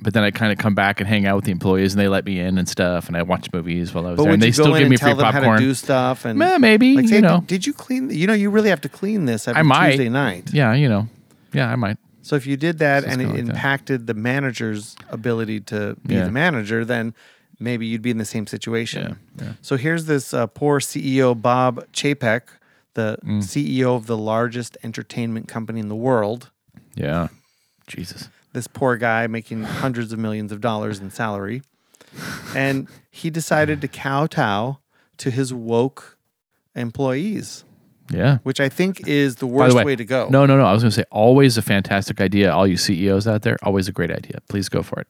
But 0.00 0.14
then 0.14 0.22
I 0.22 0.30
kind 0.30 0.52
of 0.52 0.58
come 0.58 0.76
back 0.76 1.00
and 1.00 1.08
hang 1.08 1.26
out 1.26 1.34
with 1.34 1.44
the 1.46 1.50
employees, 1.50 1.92
and 1.92 2.00
they 2.00 2.06
let 2.06 2.24
me 2.24 2.38
in 2.38 2.56
and 2.56 2.68
stuff, 2.68 3.08
and 3.08 3.16
I 3.16 3.22
watch 3.24 3.52
movies 3.52 3.92
while 3.92 4.06
I 4.06 4.10
was 4.10 4.18
But 4.18 4.24
there. 4.24 4.32
And 4.34 4.40
they 4.40 4.52
still 4.52 4.72
give 4.78 4.88
me 4.88 4.96
free 4.96 5.12
them 5.12 5.18
how 5.24 5.32
to 5.32 5.38
popcorn. 5.38 5.58
do 5.60 5.74
stuff 5.74 6.24
and 6.24 6.40
Eh, 6.40 6.58
maybe 6.58 6.94
Like, 6.94 7.08
say, 7.08 7.16
you 7.16 7.20
know. 7.20 7.42
did, 7.44 7.66
you 7.66 7.72
clean? 7.72 8.08
You 8.08 8.28
know, 8.28 8.32
you 8.32 8.48
really 8.48 8.68
have 8.70 8.80
to 8.82 8.88
clean 8.88 9.24
this 9.24 9.48
every 9.48 9.58
I 9.58 9.62
might. 9.64 9.90
Tuesday 9.90 10.08
night. 10.08 10.52
Yeah, 10.54 10.72
you 10.74 10.88
know. 10.88 11.08
Yeah, 11.52 11.68
I 11.68 11.74
might. 11.74 11.96
So 12.28 12.36
if 12.36 12.46
you 12.46 12.58
did 12.58 12.78
that 12.80 13.04
So 13.04 13.08
and 13.08 13.22
it 13.22 13.28
that. 13.28 13.38
impacted 13.38 14.06
the 14.06 14.12
manager's 14.12 14.96
ability 15.08 15.60
to 15.72 15.96
be 16.06 16.14
Yeah. 16.14 16.24
the 16.26 16.30
manager, 16.30 16.84
then 16.84 17.14
maybe 17.58 17.86
you'd 17.86 18.02
be 18.02 18.10
in 18.10 18.18
the 18.18 18.26
same 18.26 18.46
situation. 18.46 19.16
Yeah, 19.38 19.44
yeah. 19.46 19.52
So 19.62 19.76
here's 19.78 20.04
this 20.04 20.34
uh, 20.34 20.46
poor 20.46 20.78
CEO 20.78 21.32
Bob 21.40 21.86
Chapek, 21.94 22.42
the 22.92 23.16
Mm. 23.24 23.42
CEO 23.42 23.96
of 23.96 24.06
the 24.06 24.16
largest 24.18 24.76
entertainment 24.84 25.48
company 25.48 25.80
in 25.80 25.88
the 25.88 25.96
world. 25.96 26.50
Yeah. 26.94 27.28
Jesus. 27.86 28.28
This 28.52 28.66
poor 28.66 28.98
guy 28.98 29.26
making 29.26 29.62
hundreds 29.64 30.12
of 30.12 30.18
millions 30.18 30.52
of 30.52 30.60
dollars 30.60 30.98
in 31.00 31.10
salary, 31.10 31.62
and 32.54 32.88
he 33.10 33.30
decided 33.30 33.80
to 33.80 33.88
kowtow 33.88 34.80
to 35.16 35.30
his 35.30 35.54
woke 35.54 36.18
employees, 36.74 37.64
Yeah. 38.10 38.38
which 38.42 38.60
I 38.60 38.68
think 38.68 39.06
is 39.06 39.36
the 39.36 39.46
worst 39.46 39.70
the 39.72 39.76
way, 39.78 39.84
way 39.84 39.96
to 39.96 40.04
go. 40.04 40.28
No, 40.30 40.46
no, 40.46 40.56
no. 40.56 40.64
I 40.64 40.72
was 40.72 40.82
going 40.82 40.90
to 40.90 40.96
say 40.96 41.04
always 41.10 41.56
a 41.58 41.62
fantastic 41.62 42.20
idea. 42.20 42.52
All 42.52 42.66
you 42.66 42.76
CEOs 42.76 43.26
out 43.26 43.42
there, 43.42 43.56
always 43.62 43.86
a 43.88 43.92
great 43.92 44.10
idea. 44.10 44.38
Please 44.48 44.68
go 44.68 44.82
for 44.82 45.00
it. 45.00 45.08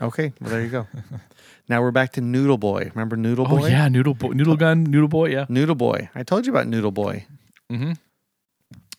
Okay, 0.00 0.32
well 0.40 0.50
there 0.50 0.62
you 0.62 0.68
go. 0.68 0.86
now 1.68 1.80
we're 1.82 1.90
back 1.90 2.12
to 2.12 2.20
Noodle 2.20 2.58
Boy. 2.58 2.90
Remember 2.94 3.16
Noodle 3.16 3.46
Boy? 3.46 3.62
Oh 3.62 3.66
yeah, 3.66 3.88
noodle 3.88 4.14
boy, 4.14 4.28
noodle 4.30 4.56
gun, 4.56 4.84
noodle 4.84 5.08
boy. 5.08 5.30
Yeah. 5.30 5.46
Noodle 5.48 5.74
Boy. 5.74 6.08
I 6.14 6.22
told 6.22 6.46
you 6.46 6.52
about 6.52 6.68
Noodle 6.68 6.92
Boy. 6.92 7.26
Mm-hmm. 7.72 7.92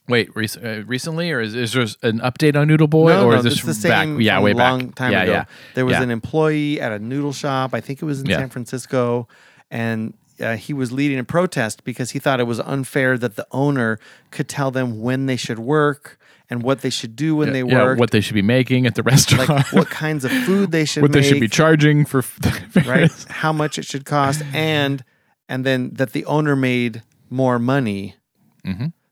Wait, 0.07 0.35
rec- 0.35 0.63
uh, 0.63 0.83
recently, 0.85 1.31
or 1.31 1.39
is, 1.39 1.53
is 1.53 1.73
there 1.73 1.83
an 2.01 2.19
update 2.19 2.55
on 2.55 2.67
Noodle 2.67 2.87
Boy, 2.87 3.09
No, 3.13 3.27
or 3.27 3.33
no, 3.33 3.37
is 3.37 3.43
this 3.43 3.63
it's 3.63 3.81
the 3.83 3.89
back? 3.89 4.03
same 4.05 4.19
Yeah, 4.19 4.41
way 4.41 4.51
a 4.51 4.55
long 4.55 4.87
back. 4.87 4.95
time 4.95 5.11
yeah, 5.11 5.21
ago. 5.23 5.31
Yeah, 5.31 5.45
There 5.75 5.85
was 5.85 5.93
yeah. 5.93 6.01
an 6.03 6.09
employee 6.11 6.81
at 6.81 6.91
a 6.91 6.97
noodle 6.99 7.31
shop. 7.31 7.75
I 7.75 7.79
think 7.81 8.01
it 8.01 8.05
was 8.05 8.21
in. 8.21 8.25
San 8.27 8.49
Francisco, 8.49 9.27
and 9.69 10.15
uh, 10.39 10.55
he 10.55 10.73
was 10.73 10.91
leading 10.91 11.19
a 11.19 11.23
protest 11.23 11.83
because 11.83 12.11
he 12.11 12.19
thought 12.19 12.39
it 12.39 12.45
was 12.45 12.59
unfair 12.59 13.17
that 13.17 13.35
the 13.35 13.47
owner 13.51 13.99
could 14.31 14.47
tell 14.47 14.71
them 14.71 15.01
when 15.01 15.25
they 15.25 15.35
should 15.35 15.59
work 15.59 16.17
and 16.49 16.63
what 16.63 16.81
they 16.81 16.89
should 16.89 17.15
do 17.15 17.35
when 17.35 17.53
they 17.53 17.63
yeah, 17.63 17.83
work, 17.83 17.99
what 17.99 18.11
they 18.11 18.21
should 18.21 18.33
be 18.33 18.41
making 18.41 18.87
at 18.87 18.95
the 18.95 19.03
restaurant, 19.03 19.49
like 19.49 19.71
what 19.71 19.89
kinds 19.91 20.25
of 20.25 20.31
food 20.31 20.71
they 20.71 20.85
should 20.85 21.03
what 21.03 21.11
make, 21.11 21.21
they 21.21 21.29
should 21.29 21.39
be 21.39 21.47
charging 21.47 22.05
for. 22.05 22.23
right? 22.85 23.11
How 23.29 23.53
much 23.53 23.77
it 23.77 23.85
should 23.85 24.05
cost, 24.05 24.41
and 24.53 25.03
and 25.47 25.65
then 25.65 25.91
that 25.93 26.13
the 26.13 26.25
owner 26.25 26.55
made 26.55 27.03
more 27.29 27.59
money 27.59 28.15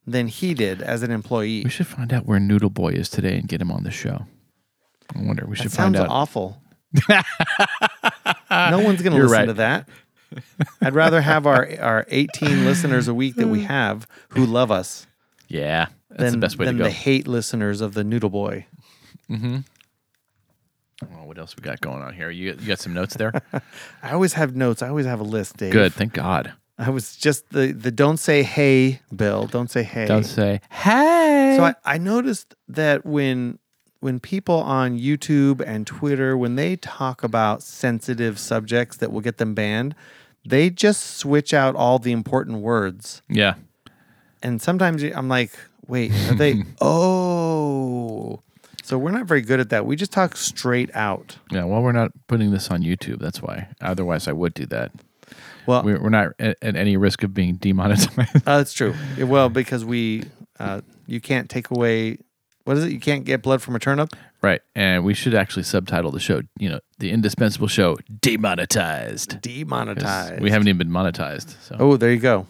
than 0.07 0.27
he 0.27 0.53
did 0.53 0.81
as 0.81 1.03
an 1.03 1.11
employee. 1.11 1.59
Mm-hmm. 1.59 1.67
We 1.67 1.69
should 1.69 1.87
find 1.87 2.13
out 2.13 2.25
where 2.25 2.39
Noodle 2.39 2.69
Boy 2.69 2.93
is 2.93 3.09
today 3.09 3.35
and 3.35 3.47
get 3.47 3.61
him 3.61 3.71
on 3.71 3.83
the 3.83 3.91
show. 3.91 4.25
I 5.13 5.21
wonder. 5.21 5.45
We 5.45 5.57
That 5.57 5.63
should 5.63 5.73
find 5.73 5.95
out. 5.95 6.07
sounds 6.07 6.11
awful. 6.11 6.61
no 7.09 8.79
one's 8.79 9.01
going 9.01 9.15
to 9.15 9.21
listen 9.21 9.29
right. 9.29 9.45
to 9.45 9.53
that. 9.55 9.89
I'd 10.81 10.93
rather 10.93 11.21
have 11.21 11.45
our, 11.45 11.69
our 11.79 12.05
18 12.09 12.65
listeners 12.65 13.07
a 13.07 13.13
week 13.13 13.35
that 13.35 13.47
we 13.47 13.61
hmm. 13.61 13.65
have 13.65 14.07
who 14.29 14.45
love 14.45 14.71
us 14.71 15.07
Yeah, 15.47 15.87
that's 16.09 16.23
than, 16.23 16.31
the 16.33 16.37
best 16.37 16.57
way 16.57 16.65
to 16.65 16.69
than 16.71 16.77
go. 16.77 16.83
the 16.85 16.91
hate 16.91 17.27
listeners 17.27 17.81
of 17.81 17.93
the 17.93 18.03
Noodle 18.03 18.29
Boy. 18.29 18.65
Oh, 21.03 21.25
what 21.25 21.37
else 21.37 21.55
we 21.55 21.61
got 21.61 21.79
going 21.81 22.01
on 22.01 22.13
here? 22.13 22.29
You, 22.29 22.57
you 22.59 22.67
got 22.67 22.79
some 22.79 22.93
notes 22.93 23.15
there? 23.15 23.31
I 24.03 24.11
always 24.11 24.33
have 24.33 24.55
notes. 24.55 24.81
I 24.81 24.89
always 24.89 25.05
have 25.05 25.19
a 25.19 25.23
list, 25.23 25.57
Dave. 25.57 25.71
Good, 25.71 25.93
thank 25.93 26.13
God. 26.13 26.53
I 26.79 26.89
was 26.89 27.15
just 27.15 27.49
the, 27.49 27.71
the 27.71 27.91
don't 27.91 28.17
say 28.17 28.43
hey, 28.43 29.01
Bill. 29.15 29.47
Don't 29.47 29.69
say 29.69 29.83
hey. 29.83 30.05
Don't 30.05 30.23
say 30.23 30.61
hey. 30.69 31.55
So 31.57 31.65
I, 31.65 31.75
I 31.85 31.97
noticed 31.97 32.55
that 32.67 33.05
when 33.05 33.59
when 34.07 34.21
people 34.21 34.61
on 34.61 34.97
YouTube 34.97 35.59
and 35.59 35.85
Twitter 35.85 36.37
when 36.37 36.55
they 36.55 36.77
talk 36.77 37.23
about 37.23 37.61
sensitive 37.61 38.39
subjects 38.39 38.95
that 38.95 39.11
will 39.11 39.19
get 39.19 39.35
them 39.37 39.53
banned, 39.53 39.95
they 40.45 40.69
just 40.69 41.17
switch 41.17 41.53
out 41.53 41.75
all 41.75 41.99
the 41.99 42.13
important 42.13 42.59
words. 42.59 43.21
yeah, 43.27 43.55
And 44.41 44.61
sometimes 44.61 45.03
I'm 45.03 45.27
like, 45.27 45.51
wait, 45.87 46.13
are 46.29 46.35
they 46.35 46.63
oh 46.81 48.39
so 48.81 48.97
we're 48.97 49.11
not 49.11 49.25
very 49.25 49.41
good 49.41 49.59
at 49.59 49.71
that. 49.71 49.85
We 49.85 49.97
just 49.97 50.13
talk 50.13 50.37
straight 50.37 50.89
out. 50.95 51.35
yeah. 51.51 51.65
Well, 51.65 51.81
we're 51.81 51.91
not 51.91 52.11
putting 52.27 52.51
this 52.51 52.71
on 52.71 52.83
YouTube. 52.83 53.19
That's 53.19 53.41
why. 53.41 53.67
Otherwise, 53.81 54.29
I 54.29 54.31
would 54.31 54.53
do 54.53 54.65
that. 54.67 54.93
Well, 55.65 55.83
We're, 55.83 56.01
we're 56.01 56.09
not 56.09 56.31
at, 56.39 56.57
at 56.61 56.77
any 56.77 56.95
risk 56.95 57.23
of 57.23 57.33
being 57.33 57.55
demonetized. 57.55 58.17
uh, 58.17 58.23
that's 58.45 58.71
true. 58.71 58.95
Well, 59.19 59.49
because 59.49 59.83
we 59.83 60.23
uh, 60.57 60.79
you 61.07 61.19
can't 61.19 61.49
take 61.49 61.71
away 61.71 62.19
what 62.67 62.77
is 62.77 62.84
it? 62.84 62.91
You 62.91 62.99
can't 62.99 63.23
get 63.23 63.41
blood 63.41 63.62
from 63.62 63.75
a 63.75 63.80
turnip. 63.80 64.10
right, 64.41 64.62
and 64.75 65.03
we 65.06 65.13
should 65.13 65.34
actually 65.34 65.63
subtitle 65.63 66.12
the 66.12 66.19
show. 66.19 66.41
You 66.60 66.69
know, 66.69 66.80
the 66.99 67.12
indispensable 67.12 67.67
show, 67.67 67.97
demonetized. 68.21 69.41
Demonetized. 69.41 70.41
We 70.41 70.51
haven't 70.51 70.67
even 70.67 70.77
been 70.77 70.89
monetized. 70.89 71.56
So, 71.63 71.75
Oh, 71.80 71.97
there 71.97 72.12
you 72.12 72.19
go. 72.19 72.45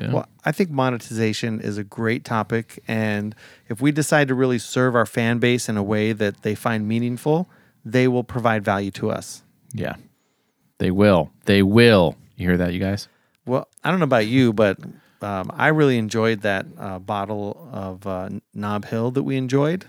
yeah. 0.00 0.12
Well, 0.12 0.28
I 0.44 0.52
think 0.52 0.70
monetization 0.70 1.60
is 1.60 1.78
a 1.78 1.84
great 1.84 2.24
topic. 2.24 2.82
And 2.88 3.34
if 3.68 3.80
we 3.80 3.92
decide 3.92 4.28
to 4.28 4.34
really 4.34 4.58
serve 4.58 4.94
our 4.94 5.06
fan 5.06 5.38
base 5.38 5.68
in 5.68 5.76
a 5.76 5.82
way 5.82 6.12
that 6.12 6.42
they 6.42 6.54
find 6.54 6.86
meaningful, 6.88 7.48
they 7.84 8.08
will 8.08 8.24
provide 8.24 8.64
value 8.64 8.90
to 8.92 9.10
us. 9.10 9.42
yeah, 9.72 9.94
they 10.78 10.90
will. 10.90 11.30
They 11.44 11.62
will. 11.62 12.16
You 12.36 12.48
hear 12.48 12.56
that, 12.58 12.72
you 12.72 12.80
guys? 12.80 13.08
Well, 13.46 13.66
I 13.82 13.90
don't 13.90 13.98
know 13.98 14.04
about 14.04 14.26
you, 14.26 14.52
but 14.52 14.78
um, 15.22 15.50
I 15.54 15.68
really 15.68 15.98
enjoyed 15.98 16.42
that 16.42 16.66
uh, 16.78 16.98
bottle 16.98 17.68
of 17.72 18.06
uh, 18.06 18.28
Knob 18.54 18.84
Hill 18.86 19.10
that 19.12 19.22
we 19.22 19.36
enjoyed. 19.36 19.86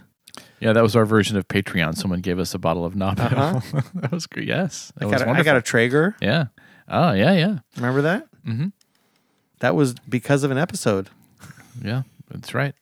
Yeah, 0.59 0.73
that 0.73 0.83
was 0.83 0.95
our 0.95 1.05
version 1.05 1.37
of 1.37 1.47
Patreon. 1.47 1.95
Someone 1.97 2.19
gave 2.21 2.39
us 2.39 2.53
a 2.53 2.59
bottle 2.59 2.85
of 2.85 2.95
Knob 2.95 3.17
Hill. 3.19 3.39
Uh-huh. 3.39 3.81
that 3.95 4.11
was 4.11 4.27
good. 4.27 4.45
Yes, 4.45 4.91
I 4.99 5.05
got, 5.09 5.21
a, 5.21 5.29
I 5.29 5.43
got 5.43 5.55
a 5.57 5.61
Traeger. 5.61 6.15
yeah. 6.21 6.45
Oh, 6.91 7.11
yeah, 7.13 7.33
yeah, 7.33 7.59
Remember 7.75 8.01
that? 8.01 8.27
Mhm. 8.47 8.71
That 9.59 9.75
was 9.75 9.93
because 10.07 10.43
of 10.43 10.49
an 10.51 10.57
episode. 10.57 11.09
yeah. 11.83 12.01
That's 12.31 12.53
right. 12.55 12.73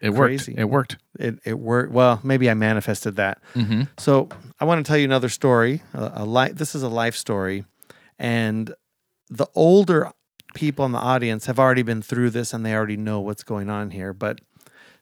It 0.00 0.10
worked. 0.10 0.28
Crazy. 0.44 0.54
It 0.56 0.64
worked. 0.68 0.96
It, 1.18 1.38
it 1.44 1.58
worked. 1.58 1.92
Well, 1.92 2.20
maybe 2.22 2.48
I 2.50 2.54
manifested 2.54 3.16
that. 3.16 3.38
Mm-hmm. 3.54 3.82
So 3.98 4.28
I 4.60 4.64
want 4.64 4.84
to 4.84 4.88
tell 4.88 4.96
you 4.98 5.04
another 5.04 5.28
story. 5.28 5.82
A, 5.94 6.12
a 6.16 6.24
li- 6.24 6.50
This 6.52 6.74
is 6.74 6.82
a 6.82 6.88
life 6.88 7.14
story, 7.16 7.64
and 8.18 8.74
the 9.30 9.46
older 9.54 10.10
people 10.54 10.84
in 10.84 10.92
the 10.92 10.98
audience 10.98 11.46
have 11.46 11.58
already 11.58 11.82
been 11.82 12.02
through 12.02 12.30
this 12.30 12.52
and 12.52 12.64
they 12.64 12.74
already 12.74 12.96
know 12.96 13.20
what's 13.20 13.42
going 13.42 13.70
on 13.70 13.90
here. 13.90 14.12
But 14.12 14.40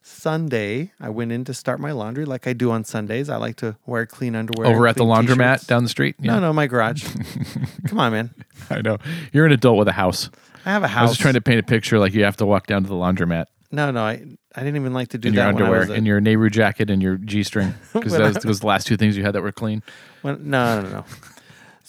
Sunday, 0.02 0.92
I 1.00 1.10
went 1.10 1.30
in 1.32 1.44
to 1.44 1.54
start 1.54 1.78
my 1.78 1.92
laundry 1.92 2.24
like 2.24 2.46
I 2.46 2.52
do 2.52 2.70
on 2.70 2.84
Sundays. 2.84 3.28
I 3.28 3.36
like 3.36 3.56
to 3.56 3.76
wear 3.86 4.06
clean 4.06 4.34
underwear. 4.34 4.68
Over 4.68 4.86
at 4.88 4.96
the 4.96 5.04
laundromat 5.04 5.36
t-shirts. 5.56 5.66
down 5.66 5.82
the 5.82 5.88
street. 5.90 6.16
Yeah, 6.18 6.34
No, 6.34 6.40
no, 6.40 6.52
my 6.52 6.66
garage. 6.66 7.04
Come 7.86 7.98
on, 7.98 8.12
man. 8.12 8.30
I 8.70 8.80
know. 8.80 8.98
You're 9.32 9.46
an 9.46 9.52
adult 9.52 9.78
with 9.78 9.88
a 9.88 9.92
house. 9.92 10.30
I 10.64 10.70
have 10.70 10.82
a 10.82 10.88
house. 10.88 10.98
I 10.98 11.02
was 11.02 11.10
just 11.12 11.20
trying 11.20 11.34
to 11.34 11.40
paint 11.40 11.58
a 11.60 11.62
picture 11.62 11.98
like 11.98 12.14
you 12.14 12.24
have 12.24 12.36
to 12.38 12.46
walk 12.46 12.66
down 12.66 12.82
to 12.82 12.88
the 12.88 12.94
laundromat 12.94 13.46
No, 13.72 13.90
no, 13.90 14.02
I, 14.02 14.22
I 14.54 14.60
didn't 14.60 14.76
even 14.76 14.92
like 14.94 15.08
to 15.08 15.18
do 15.18 15.28
in 15.28 15.34
that 15.34 15.40
your 15.42 15.48
underwear, 15.48 15.80
was 15.80 15.90
a- 15.90 16.02
your 16.02 16.20
Nehru 16.20 16.50
jacket, 16.50 16.90
and 16.90 17.02
your 17.02 17.16
G 17.16 17.42
string, 17.42 17.74
because 17.92 18.12
those 18.16 18.36
I- 18.36 18.40
those 18.40 18.60
the 18.60 18.66
last 18.66 18.86
two 18.86 18.96
things 18.96 19.16
you 19.16 19.22
had 19.24 19.34
that 19.34 19.42
were 19.42 19.52
clean. 19.52 19.82
when- 20.22 20.50
no, 20.50 20.82
no, 20.82 20.88
no. 20.90 21.04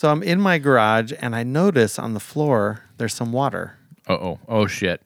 So 0.01 0.09
I'm 0.09 0.23
in 0.23 0.41
my 0.41 0.57
garage 0.57 1.13
and 1.19 1.35
I 1.35 1.43
notice 1.43 1.99
on 1.99 2.15
the 2.15 2.19
floor 2.19 2.81
there's 2.97 3.13
some 3.13 3.31
water. 3.31 3.77
Oh, 4.07 4.15
oh, 4.15 4.39
oh, 4.47 4.65
shit. 4.65 4.99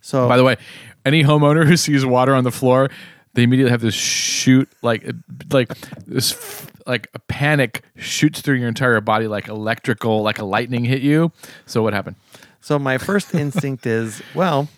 So 0.00 0.28
By 0.28 0.36
the 0.36 0.44
way, 0.44 0.56
any 1.04 1.24
homeowner 1.24 1.66
who 1.66 1.76
sees 1.76 2.06
water 2.06 2.36
on 2.36 2.44
the 2.44 2.52
floor, 2.52 2.88
they 3.34 3.42
immediately 3.42 3.72
have 3.72 3.80
this 3.80 3.96
shoot 3.96 4.68
like 4.80 5.10
like 5.50 5.76
this 6.06 6.70
like 6.86 7.08
a 7.14 7.18
panic 7.18 7.82
shoots 7.96 8.40
through 8.40 8.58
your 8.58 8.68
entire 8.68 9.00
body 9.00 9.26
like 9.26 9.48
electrical 9.48 10.22
like 10.22 10.38
a 10.38 10.44
lightning 10.44 10.84
hit 10.84 11.02
you. 11.02 11.32
So 11.66 11.82
what 11.82 11.92
happened? 11.92 12.14
So 12.60 12.78
my 12.78 12.96
first 12.96 13.34
instinct 13.34 13.86
is, 13.86 14.22
well, 14.36 14.68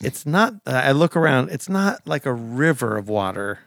it's 0.00 0.24
not. 0.24 0.54
Uh, 0.64 0.82
I 0.84 0.92
look 0.92 1.16
around. 1.16 1.50
It's 1.50 1.68
not 1.68 2.06
like 2.06 2.26
a 2.26 2.32
river 2.32 2.96
of 2.96 3.08
water. 3.08 3.58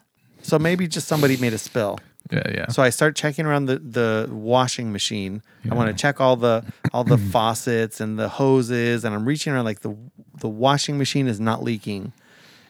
So 0.41 0.57
maybe 0.57 0.87
just 0.87 1.09
somebody 1.09 1.35
made 1.35 1.51
a 1.51 1.57
spill. 1.57 1.99
Yeah, 2.31 2.41
yeah. 2.51 2.67
So 2.69 2.81
I 2.81 2.89
start 2.89 3.15
checking 3.15 3.45
around 3.45 3.65
the, 3.67 3.77
the 3.77 4.27
washing 4.31 4.91
machine. 4.91 5.43
I 5.69 5.75
want 5.75 5.95
to 5.95 6.01
check 6.01 6.19
all 6.19 6.35
the 6.35 6.63
all 6.91 7.03
the 7.03 7.17
faucets 7.31 8.01
and 8.01 8.17
the 8.17 8.29
hoses, 8.29 9.03
and 9.03 9.13
I'm 9.13 9.25
reaching 9.25 9.53
around 9.53 9.65
like 9.65 9.81
the 9.81 9.95
the 10.39 10.49
washing 10.49 10.97
machine 10.97 11.27
is 11.27 11.39
not 11.39 11.61
leaking. 11.63 12.13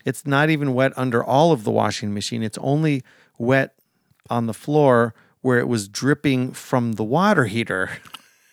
It's 0.04 0.26
not 0.28 0.50
even 0.50 0.74
wet 0.74 0.92
under 0.98 1.24
all 1.24 1.52
of 1.52 1.64
the 1.64 1.72
washing 1.72 2.14
machine. 2.14 2.44
It's 2.44 2.58
only 2.60 3.02
wet 3.38 3.74
on 4.30 4.46
the 4.48 4.54
floor 4.54 5.16
where 5.42 5.58
it 5.60 5.68
was 5.68 5.88
dripping 5.88 6.52
from 6.52 6.94
the 6.94 7.04
water 7.04 7.46
heater. 7.46 7.90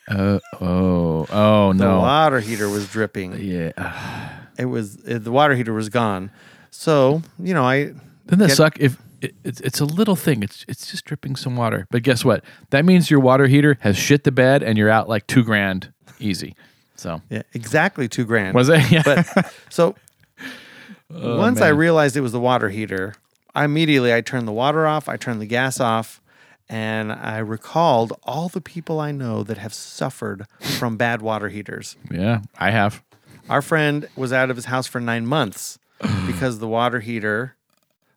Uh, 0.08 0.38
oh, 0.60 1.26
oh 1.30 1.72
The 1.72 1.78
no. 1.84 1.94
The 1.94 1.98
water 1.98 2.40
heater 2.40 2.68
was 2.68 2.86
dripping. 2.88 3.38
Yeah. 3.40 4.30
it 4.58 4.66
was 4.66 4.96
it, 5.04 5.24
the 5.24 5.32
water 5.32 5.54
heater 5.56 5.72
was 5.72 5.88
gone. 5.88 6.30
So 6.70 7.22
you 7.40 7.54
know, 7.54 7.64
I 7.64 7.86
Doesn't 8.26 8.38
that 8.38 8.48
Get- 8.48 8.56
suck? 8.56 8.78
If 8.78 8.96
it, 9.22 9.34
it's 9.44 9.60
it's 9.60 9.80
a 9.80 9.84
little 9.84 10.16
thing, 10.16 10.42
it's 10.42 10.64
it's 10.68 10.90
just 10.90 11.04
dripping 11.04 11.36
some 11.36 11.56
water. 11.56 11.86
But 11.90 12.02
guess 12.02 12.24
what? 12.24 12.44
That 12.70 12.84
means 12.84 13.10
your 13.10 13.20
water 13.20 13.46
heater 13.46 13.78
has 13.80 13.96
shit 13.96 14.24
the 14.24 14.32
bed, 14.32 14.62
and 14.62 14.76
you're 14.76 14.90
out 14.90 15.08
like 15.08 15.26
two 15.26 15.42
grand 15.44 15.92
easy. 16.18 16.54
So 16.96 17.22
yeah, 17.30 17.42
exactly 17.54 18.08
two 18.08 18.24
grand. 18.24 18.54
was 18.54 18.68
it? 18.68 18.82
Yeah. 18.90 19.02
But 19.04 19.52
so 19.70 19.94
oh, 21.14 21.38
once 21.38 21.60
I 21.60 21.68
realized 21.68 22.16
it 22.16 22.20
was 22.20 22.32
the 22.32 22.40
water 22.40 22.68
heater, 22.68 23.14
I 23.54 23.64
immediately 23.64 24.12
I 24.12 24.20
turned 24.20 24.46
the 24.46 24.52
water 24.52 24.86
off, 24.86 25.08
I 25.08 25.16
turned 25.16 25.40
the 25.40 25.46
gas 25.46 25.80
off, 25.80 26.20
and 26.68 27.12
I 27.12 27.38
recalled 27.38 28.12
all 28.24 28.48
the 28.48 28.60
people 28.60 29.00
I 29.00 29.12
know 29.12 29.42
that 29.42 29.58
have 29.58 29.74
suffered 29.74 30.46
from 30.60 30.96
bad 30.96 31.22
water 31.22 31.48
heaters. 31.48 31.96
yeah, 32.10 32.40
I 32.58 32.70
have. 32.70 33.02
Our 33.48 33.62
friend 33.62 34.08
was 34.16 34.32
out 34.32 34.50
of 34.50 34.56
his 34.56 34.66
house 34.66 34.86
for 34.86 35.00
nine 35.00 35.26
months 35.26 35.78
because 36.26 36.58
the 36.60 36.68
water 36.68 37.00
heater 37.00 37.56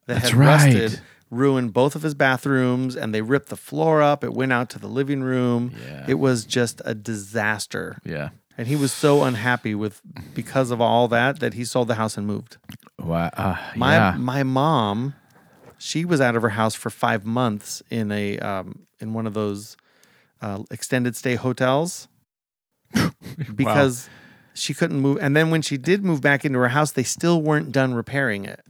that 0.08 0.16
That's 0.22 0.30
had 0.30 0.34
right. 0.40 0.48
rusted 0.74 1.02
ruined 1.32 1.74
both 1.74 1.96
of 1.96 2.02
his 2.02 2.14
bathrooms 2.14 2.96
and 2.96 3.14
they 3.14 3.22
ripped 3.22 3.50
the 3.50 3.56
floor 3.56 4.02
up. 4.02 4.24
It 4.24 4.34
went 4.34 4.54
out 4.54 4.70
to 4.72 4.80
the 4.80 4.88
living 4.88 5.22
room. 5.24 5.74
Yeah. 5.88 6.06
It 6.08 6.14
was 6.16 6.46
just 6.46 6.82
a 6.86 6.94
disaster. 6.96 8.00
Yeah. 8.06 8.30
And 8.58 8.68
he 8.68 8.76
was 8.76 8.94
so 8.94 9.24
unhappy 9.24 9.76
with 9.76 10.02
because 10.34 10.72
of 10.72 10.80
all 10.80 11.08
that 11.10 11.40
that 11.40 11.56
he 11.56 11.66
sold 11.66 11.88
the 11.90 11.96
house 11.96 12.16
and 12.18 12.26
moved. 12.26 12.58
Wow. 13.00 13.30
Uh, 13.36 13.58
My 13.76 13.96
yeah. 13.96 14.16
my 14.18 14.44
mom, 14.44 15.14
she 15.78 16.06
was 16.06 16.22
out 16.22 16.36
of 16.36 16.42
her 16.42 16.50
house 16.50 16.74
for 16.74 16.90
five 16.90 17.26
months 17.26 17.84
in 17.90 18.12
a 18.12 18.40
um, 18.40 18.86
in 19.00 19.14
one 19.14 19.28
of 19.28 19.34
those 19.34 19.76
uh, 20.42 20.64
extended 20.72 21.18
stay 21.18 21.36
hotels 21.36 22.08
because 23.56 24.10
she 24.54 24.74
couldn't 24.74 25.02
move. 25.02 25.18
And 25.20 25.36
then 25.36 25.50
when 25.52 25.62
she 25.62 25.78
did 25.78 26.06
move 26.06 26.22
back 26.22 26.46
into 26.46 26.60
her 26.60 26.70
house, 26.70 26.92
they 26.92 27.04
still 27.04 27.42
weren't 27.42 27.74
done 27.74 27.94
repairing 27.94 28.46
it 28.46 28.62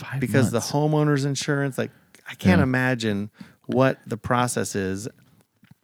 Five 0.00 0.20
because 0.20 0.52
months. 0.52 0.70
the 0.70 0.76
homeowner's 0.76 1.24
insurance. 1.24 1.76
Like 1.78 1.90
I 2.28 2.34
can't 2.34 2.58
Yeah. 2.58 2.64
imagine 2.64 3.30
what 3.66 3.98
the 4.06 4.16
process 4.16 4.74
is. 4.74 5.08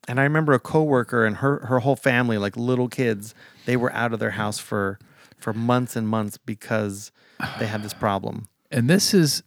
And 0.08 0.20
I 0.20 0.22
remember 0.22 0.52
a 0.52 0.58
coworker 0.60 1.24
and 1.26 1.36
her 1.38 1.64
her 1.66 1.80
whole 1.80 1.96
family, 1.96 2.38
like 2.38 2.56
little 2.56 2.88
kids, 2.88 3.34
they 3.64 3.76
were 3.76 3.92
out 3.92 4.12
of 4.12 4.20
their 4.20 4.30
house 4.32 4.58
for 4.58 4.98
for 5.38 5.52
months 5.52 5.96
and 5.96 6.08
months 6.08 6.36
because 6.38 7.10
they 7.58 7.66
had 7.66 7.82
this 7.82 7.92
problem. 7.94 8.48
and 8.70 8.88
this 8.88 9.12
is 9.12 9.42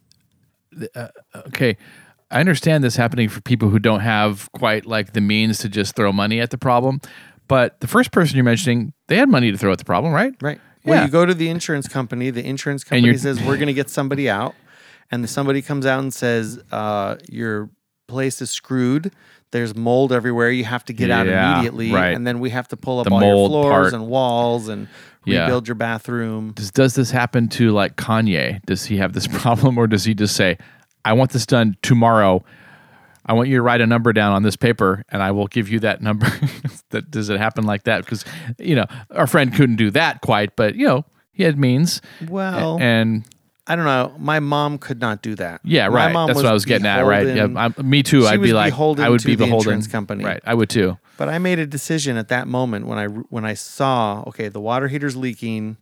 uh, 0.94 1.08
okay. 1.48 1.76
I 2.30 2.38
understand 2.38 2.84
this 2.84 2.94
happening 2.94 3.28
for 3.28 3.40
people 3.40 3.70
who 3.70 3.80
don't 3.80 4.00
have 4.00 4.50
quite 4.52 4.86
like 4.86 5.14
the 5.14 5.20
means 5.20 5.58
to 5.58 5.68
just 5.68 5.96
throw 5.96 6.12
money 6.12 6.40
at 6.40 6.50
the 6.50 6.58
problem. 6.58 7.00
But 7.48 7.80
the 7.80 7.88
first 7.88 8.12
person 8.12 8.36
you're 8.36 8.44
mentioning, 8.44 8.92
they 9.08 9.16
had 9.16 9.28
money 9.28 9.50
to 9.50 9.58
throw 9.58 9.72
at 9.72 9.78
the 9.78 9.84
problem, 9.84 10.12
right? 10.12 10.32
Right. 10.40 10.60
Well, 10.84 10.96
Yeah. 10.98 11.04
you 11.04 11.10
go 11.10 11.26
to 11.26 11.34
the 11.34 11.48
insurance 11.48 11.86
company. 11.88 12.30
The 12.30 12.44
insurance 12.44 12.84
company 12.84 13.16
says 13.16 13.40
we're 13.42 13.56
going 13.56 13.66
to 13.68 13.74
get 13.74 13.90
somebody 13.90 14.28
out, 14.30 14.54
and 15.10 15.28
somebody 15.28 15.62
comes 15.62 15.86
out 15.86 16.00
and 16.00 16.12
says 16.12 16.60
uh, 16.72 17.16
your 17.28 17.70
place 18.08 18.40
is 18.42 18.50
screwed. 18.50 19.12
There's 19.52 19.74
mold 19.74 20.12
everywhere. 20.12 20.50
You 20.50 20.64
have 20.64 20.84
to 20.86 20.92
get 20.92 21.10
out 21.10 21.26
immediately, 21.26 21.90
right. 21.92 22.14
and 22.14 22.24
then 22.26 22.38
we 22.38 22.50
have 22.50 22.68
to 22.68 22.76
pull 22.76 23.00
up 23.00 23.06
The 23.06 23.12
all 23.12 23.20
your 23.20 23.48
floors 23.48 23.70
part. 23.90 23.92
and 23.94 24.06
walls 24.06 24.68
and 24.68 24.86
Yeah. 25.24 25.42
rebuild 25.42 25.66
your 25.68 25.74
bathroom. 25.74 26.52
Does 26.54 26.70
does 26.70 26.94
this 26.94 27.10
happen 27.10 27.48
to 27.50 27.72
like 27.72 27.96
Kanye? 27.96 28.64
Does 28.64 28.84
he 28.84 28.96
have 28.98 29.12
this 29.12 29.26
problem, 29.40 29.76
or 29.76 29.86
does 29.88 30.04
he 30.04 30.14
just 30.14 30.36
say, 30.36 30.56
"I 31.04 31.12
want 31.14 31.32
this 31.32 31.46
done 31.46 31.76
tomorrow"? 31.82 32.44
I 33.30 33.32
want 33.32 33.48
you 33.48 33.54
to 33.58 33.62
write 33.62 33.80
a 33.80 33.86
number 33.86 34.12
down 34.12 34.32
on 34.32 34.42
this 34.42 34.56
paper, 34.56 35.04
and 35.08 35.22
I 35.22 35.30
will 35.30 35.46
give 35.46 35.68
you 35.68 35.78
that 35.80 36.02
number. 36.02 36.26
that 36.90 37.12
does 37.12 37.28
it 37.28 37.38
happen 37.38 37.64
like 37.64 37.84
that? 37.84 38.04
Because 38.04 38.24
you 38.58 38.74
know 38.74 38.86
our 39.12 39.28
friend 39.28 39.54
couldn't 39.54 39.76
do 39.76 39.92
that 39.92 40.20
quite, 40.20 40.56
but 40.56 40.74
you 40.74 40.84
know 40.84 41.04
he 41.30 41.44
had 41.44 41.56
means. 41.56 42.02
Well, 42.28 42.80
and 42.80 43.24
I 43.68 43.76
don't 43.76 43.84
know. 43.84 44.12
My 44.18 44.40
mom 44.40 44.78
could 44.78 45.00
not 45.00 45.22
do 45.22 45.36
that. 45.36 45.60
yeah, 45.62 45.86
right. 45.86 46.08
My 46.08 46.12
mom 46.12 46.26
That's 46.26 46.38
what 46.38 46.46
I 46.46 46.52
was 46.52 46.64
getting 46.64 46.88
at. 46.88 47.02
Right? 47.02 47.24
Yeah, 47.24 47.68
me 47.80 48.02
too. 48.02 48.26
I'd 48.26 48.42
be 48.42 48.52
like, 48.52 48.74
I 48.74 49.08
would 49.08 49.22
be 49.22 49.36
the 49.36 49.44
beholden. 49.44 49.58
insurance 49.58 49.86
company. 49.86 50.24
Right. 50.24 50.42
I 50.44 50.54
would 50.54 50.68
too. 50.68 50.98
But 51.16 51.28
I 51.28 51.38
made 51.38 51.60
a 51.60 51.66
decision 51.66 52.16
at 52.16 52.30
that 52.30 52.48
moment 52.48 52.88
when 52.88 52.98
I 52.98 53.06
when 53.06 53.44
I 53.44 53.54
saw 53.54 54.24
okay 54.26 54.48
the 54.48 54.60
water 54.60 54.88
heater's 54.88 55.16
leaking, 55.16 55.76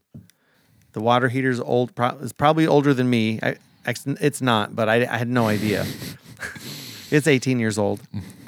the 0.92 1.00
water 1.00 1.30
heater's 1.30 1.60
old 1.60 1.94
pro- 1.94 2.18
is 2.18 2.34
probably 2.34 2.66
older 2.66 2.92
than 2.92 3.08
me. 3.08 3.40
I, 3.42 3.56
it's 3.86 4.42
not, 4.42 4.76
but 4.76 4.90
I, 4.90 4.96
I 5.10 5.16
had 5.16 5.28
no 5.28 5.48
idea. 5.48 5.86
it's 7.10 7.26
18 7.26 7.58
years 7.58 7.78
old. 7.78 8.00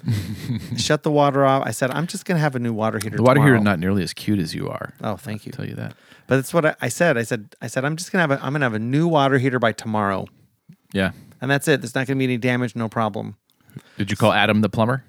Shut 0.77 1.03
the 1.03 1.11
water 1.11 1.45
off. 1.45 1.63
I 1.67 1.71
said 1.71 1.91
I'm 1.91 2.07
just 2.07 2.25
gonna 2.25 2.41
have 2.41 2.55
a 2.55 2.59
new 2.59 2.73
water 2.73 2.99
heater. 2.99 3.17
Tomorrow. 3.17 3.17
The 3.17 3.23
water 3.23 3.35
tomorrow. 3.41 3.53
heater 3.59 3.65
not 3.65 3.79
nearly 3.79 4.03
as 4.03 4.13
cute 4.13 4.39
as 4.39 4.55
you 4.55 4.69
are. 4.69 4.93
Oh, 5.03 5.17
thank 5.17 5.47
you. 5.47 5.53
I'll 5.53 5.57
tell 5.59 5.69
you 5.69 5.75
that. 5.77 5.95
But 6.27 6.37
that's 6.37 6.55
what 6.55 6.65
I, 6.65 6.75
I 6.81 6.89
said. 6.89 7.17
I 7.19 7.23
said 7.23 7.55
I 7.61 7.67
said 7.67 7.85
I'm 7.85 7.97
just 7.97 8.13
gonna 8.13 8.23
have 8.23 8.31
a 8.31 8.45
I'm 8.45 8.53
gonna 8.53 8.65
have 8.65 8.75
a 8.75 8.79
new 8.79 9.07
water 9.09 9.39
heater 9.39 9.59
by 9.59 9.73
tomorrow, 9.73 10.27
Yeah. 10.93 11.13
and 11.41 11.51
that's 11.51 11.69
it. 11.69 11.81
There's 11.81 11.95
not 11.95 12.07
gonna 12.07 12.19
be 12.19 12.25
any 12.25 12.39
damage. 12.39 12.75
No 12.77 12.89
problem. 12.89 13.37
Did 13.99 14.11
you 14.11 14.17
call 14.17 14.33
Adam 14.33 14.61
the 14.63 14.69
plumber? 14.69 15.05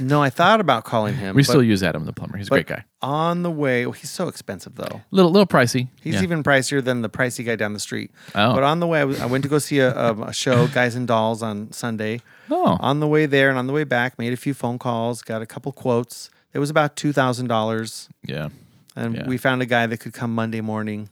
No, 0.00 0.22
I 0.22 0.30
thought 0.30 0.60
about 0.60 0.84
calling 0.84 1.14
him. 1.14 1.34
We 1.34 1.42
but 1.42 1.46
still 1.48 1.62
use 1.62 1.82
Adam 1.82 2.04
the 2.04 2.12
plumber. 2.12 2.36
He's 2.38 2.46
a 2.48 2.50
great 2.50 2.66
guy. 2.66 2.84
on 3.02 3.42
the 3.42 3.50
way. 3.50 3.86
Well, 3.86 3.92
he's 3.92 4.10
so 4.10 4.28
expensive 4.28 4.74
though. 4.76 5.00
Little 5.10 5.30
little 5.30 5.46
pricey. 5.46 5.88
He's 6.00 6.14
Yeah. 6.16 6.22
even 6.22 6.42
pricier 6.42 6.82
than 6.84 7.02
the 7.02 7.08
pricey 7.10 7.44
guy 7.44 7.56
down 7.56 7.72
the 7.72 7.80
street. 7.80 8.10
Oh. 8.34 8.54
But 8.54 8.62
on 8.64 8.80
the 8.80 8.86
way, 8.86 9.00
I, 9.00 9.04
was, 9.04 9.20
I 9.20 9.26
went 9.26 9.42
to 9.44 9.48
go 9.48 9.58
see 9.58 9.78
a, 9.80 9.94
a, 9.94 10.14
a 10.24 10.32
show, 10.32 10.66
Guys 10.68 10.94
and 10.94 11.06
Dolls, 11.08 11.42
on 11.42 11.72
Sunday. 11.72 12.20
Oh. 12.50 12.76
On 12.80 13.00
the 13.00 13.06
way 13.08 13.26
there 13.26 13.50
and 13.50 13.58
on 13.58 13.66
the 13.66 13.72
way 13.72 13.84
back, 13.84 14.18
made 14.18 14.32
a 14.32 14.36
few 14.36 14.54
phone 14.54 14.78
calls, 14.78 15.22
got 15.22 15.42
a 15.42 15.46
couple 15.46 15.72
quotes. 15.72 16.30
It 16.52 16.58
was 16.60 16.70
about 16.70 16.96
two 16.96 17.12
thousand 17.12 17.48
dollars, 17.48 18.08
Yeah. 18.24 18.48
and 18.96 19.14
Yeah. 19.14 19.20
Mm-hmm. 19.22 19.28
we 19.30 19.36
found 19.38 19.62
a 19.62 19.66
guy 19.66 19.86
that 19.86 19.98
could 19.98 20.12
come 20.12 20.34
Monday 20.34 20.60
morning. 20.60 21.08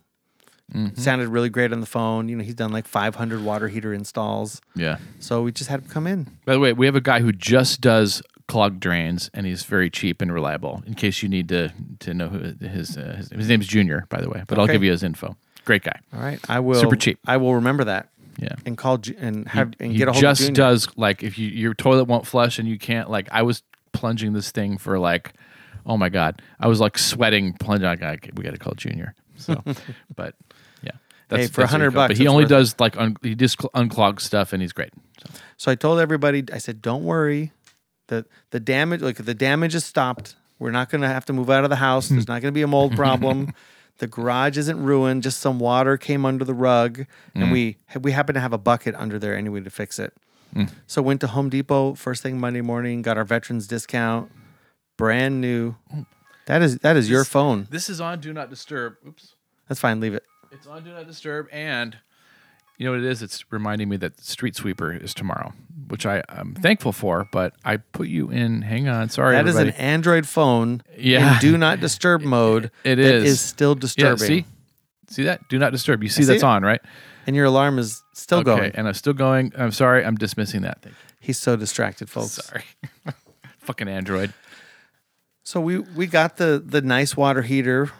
Sounded 0.96 1.28
really 1.28 1.48
great 1.48 1.72
on 1.72 1.80
the 1.80 1.86
phone. 1.86 2.28
You 2.28 2.34
know, 2.36 2.42
he's 2.42 2.54
done 2.56 2.72
like 2.72 2.86
five 2.88 3.14
hundred 3.14 3.42
water 3.44 3.68
heater 3.68 3.94
installs. 3.94 4.60
Yeah. 4.74 4.96
So 5.20 5.42
we 5.42 5.52
just 5.52 5.70
had 5.70 5.80
him 5.82 5.88
come 5.88 6.06
in. 6.08 6.26
By 6.44 6.54
the 6.54 6.58
way, 6.60 6.72
we 6.72 6.86
have 6.86 6.96
a 6.96 7.00
guy 7.00 7.20
who 7.20 7.30
just 7.32 7.80
does 7.80 8.20
clogged 8.48 8.80
drains, 8.80 9.30
and 9.34 9.46
he's 9.46 9.64
very 9.64 9.90
cheap 9.90 10.20
and 10.22 10.32
reliable. 10.32 10.82
In 10.86 10.94
case 10.94 11.22
you 11.22 11.28
need 11.28 11.48
to 11.50 11.72
to 12.00 12.14
know 12.14 12.28
who 12.28 12.38
his 12.66 12.96
uh, 12.96 13.14
his, 13.16 13.30
his 13.30 13.48
name's 13.48 13.66
Junior, 13.66 14.06
by 14.08 14.20
the 14.20 14.28
way, 14.30 14.42
but 14.46 14.58
I'll 14.58 14.66
give 14.66 14.82
you 14.84 14.90
his 14.90 15.02
info. 15.02 15.36
Great 15.64 15.82
guy. 15.82 15.98
All 16.14 16.20
right, 16.20 16.38
I 16.48 16.60
will. 16.60 16.80
Super 16.80 16.96
cheap. 16.96 17.18
I 17.26 17.38
will 17.38 17.54
remember 17.56 17.84
that 17.84 18.08
Yeah. 18.38 18.54
and 18.64 18.78
call 18.78 19.00
and 19.18 19.48
have 19.48 19.72
and 19.80 19.94
get 19.96 20.06
a 20.08 20.12
hold 20.12 20.22
just 20.22 20.40
of 20.42 20.46
Junior. 20.48 20.56
does 20.56 20.88
like 20.96 21.22
if 21.24 21.38
you 21.38 21.48
your 21.48 21.74
toilet 21.74 22.04
won't 22.04 22.26
flush 22.26 22.58
and 22.60 22.68
you 22.68 22.78
can't 22.78 23.10
like 23.10 23.28
I 23.32 23.42
was 23.42 23.62
plunging 23.92 24.32
this 24.32 24.50
thing 24.52 24.78
for 24.78 24.98
like 24.98 25.32
oh 25.86 25.96
my 25.96 26.08
god 26.08 26.40
I 26.60 26.68
was 26.68 26.78
like 26.80 26.98
sweating 26.98 27.54
plunging 27.54 27.86
like 27.86 28.02
I, 28.02 28.18
we 28.34 28.44
got 28.44 28.52
to 28.52 28.58
call 28.58 28.74
Junior 28.74 29.14
so 29.36 29.60
but 30.14 30.34
yeah 30.82 30.92
Hey, 31.30 31.46
for 31.48 31.62
that's 31.62 31.72
what 31.72 31.80
100 31.80 31.84
you 31.86 31.90
call 31.92 32.04
it. 32.04 32.08
but 32.08 32.16
he 32.18 32.28
only 32.28 32.44
does 32.44 32.76
like 32.78 32.96
un, 32.96 33.16
he 33.22 33.34
just 33.34 33.58
unclogs 33.58 34.20
stuff 34.20 34.52
and 34.52 34.60
he's 34.62 34.72
great 34.72 34.90
so, 35.20 35.30
So 35.56 35.70
I 35.72 35.74
told 35.74 35.98
everybody, 35.98 36.44
I 36.52 36.58
said, 36.58 36.80
don't 36.82 37.02
worry. 37.04 37.52
The 38.08 38.26
the 38.50 38.60
damage 38.60 39.00
like 39.00 39.16
the 39.16 39.34
damage 39.34 39.74
is 39.74 39.84
stopped. 39.84 40.36
We're 40.58 40.70
not 40.70 40.90
gonna 40.90 41.08
have 41.08 41.24
to 41.26 41.32
move 41.32 41.50
out 41.50 41.64
of 41.64 41.70
the 41.70 41.76
house. 41.76 42.08
There's 42.08 42.24
hmm. 42.24 42.32
not 42.32 42.42
gonna 42.42 42.52
be 42.52 42.62
a 42.62 42.66
mold 42.66 42.96
problem. 42.96 43.52
the 43.98 44.06
garage 44.06 44.58
isn't 44.58 44.82
ruined, 44.82 45.22
just 45.22 45.40
some 45.40 45.58
water 45.58 45.96
came 45.96 46.24
under 46.24 46.44
the 46.44 46.54
rug. 46.54 47.06
And 47.34 47.44
hmm. 47.44 47.50
we 47.50 47.76
we 48.00 48.12
happen 48.12 48.34
to 48.34 48.40
have 48.40 48.52
a 48.52 48.58
bucket 48.58 48.94
under 48.94 49.18
there 49.18 49.36
anyway 49.36 49.60
to 49.60 49.70
fix 49.70 49.98
it. 49.98 50.14
Hmm. 50.52 50.64
So 50.86 51.02
went 51.02 51.20
to 51.22 51.26
Home 51.28 51.50
Depot 51.50 51.94
first 51.94 52.22
thing 52.22 52.38
Monday 52.38 52.60
morning, 52.60 53.02
got 53.02 53.16
our 53.16 53.24
veterans 53.24 53.66
discount, 53.66 54.30
brand 54.96 55.40
new. 55.40 55.74
That 56.46 56.62
is 56.62 56.78
that 56.78 56.96
is 56.96 57.10
your 57.10 57.24
phone. 57.24 57.66
this 57.70 57.88
is 57.88 58.00
on 58.00 58.20
do 58.20 58.32
not 58.32 58.50
disturb 58.50 58.96
oops 59.06 59.34
That's 59.68 59.80
fine, 59.80 60.00
leave 60.00 60.14
it. 60.14 60.22
it's 60.52 60.66
on 60.66 60.84
do 60.84 60.92
not 60.92 61.06
disturb 61.06 61.48
and 61.52 61.98
you 62.78 62.84
know 62.86 62.92
what 62.92 63.00
it 63.00 63.06
is 63.06 63.22
it's 63.22 63.44
reminding 63.50 63.88
me 63.88 63.96
that 63.96 64.20
street 64.20 64.54
sweeper 64.56 64.92
is 64.92 65.14
tomorrow 65.14 65.52
which 65.88 66.04
I 66.04 66.22
am 66.28 66.54
thankful 66.54 66.92
for 66.92 67.28
but 67.32 67.54
I 67.64 67.76
put 67.78 68.08
you 68.08 68.28
in 68.30 68.62
hang 68.62 68.88
on 68.88 69.08
sorry 69.08 69.34
That 69.36 69.46
is 69.46 69.56
everybody. 69.56 69.76
an 69.78 69.84
Android 69.84 70.26
phone 70.28 70.82
Yeah. 70.96 71.34
in 71.34 71.40
do 71.40 71.56
not 71.58 71.80
disturb 71.80 72.22
mode. 72.36 72.66
It 72.84 72.96
that 72.96 72.98
is. 72.98 73.24
is 73.32 73.40
still 73.40 73.74
yeah 73.74 73.80
disturbing. 73.80 74.18
see 74.26 74.44
see 75.08 75.22
that 75.24 75.48
do 75.48 75.58
not 75.58 75.72
disturb 75.72 76.02
you 76.02 76.08
see, 76.08 76.22
see 76.22 76.26
that's 76.32 76.42
it. 76.42 76.46
on 76.46 76.62
right 76.64 76.80
And 77.26 77.34
your 77.36 77.44
alarm 77.46 77.78
is 77.78 78.02
still 78.14 78.38
okay, 78.38 78.56
going. 78.56 78.72
and 78.74 78.86
I'm 78.88 78.94
still 78.94 79.12
going. 79.12 79.52
I'm 79.58 79.72
sorry, 79.72 80.04
I'm 80.04 80.14
dismissing 80.16 80.62
that. 80.62 80.82
Thank 80.82 80.94
you. 80.94 81.14
He's 81.20 81.38
so 81.38 81.56
distracted, 81.56 82.08
folks. 82.08 82.32
Sorry, 82.34 82.62
fucking 83.58 83.88
Android. 83.88 84.32
So 85.42 85.60
we 85.60 85.78
we 85.78 86.06
got 86.06 86.36
the 86.36 86.62
the 86.64 86.82
nice 86.82 87.16
water 87.16 87.42
heater 87.42 87.90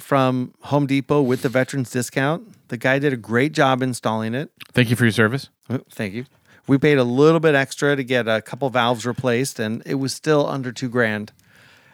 from 0.00 0.54
Home 0.62 0.86
Depot 0.86 1.22
with 1.22 1.42
the 1.42 1.48
veterans 1.48 1.90
discount. 1.90 2.68
The 2.68 2.76
guy 2.76 2.98
did 2.98 3.12
a 3.12 3.16
great 3.16 3.52
job 3.52 3.82
installing 3.82 4.34
it. 4.34 4.50
Thank 4.72 4.90
you 4.90 4.96
for 4.96 5.04
your 5.04 5.12
service. 5.12 5.50
Thank 5.90 6.14
you. 6.14 6.24
We 6.66 6.78
paid 6.78 6.98
a 6.98 7.04
little 7.04 7.40
bit 7.40 7.54
extra 7.54 7.94
to 7.94 8.02
get 8.02 8.26
a 8.26 8.40
couple 8.40 8.70
valves 8.70 9.04
replaced, 9.04 9.58
and 9.58 9.82
it 9.84 9.96
was 9.96 10.14
still 10.14 10.46
under 10.48 10.72
two 10.72 10.88
grand. 10.88 11.32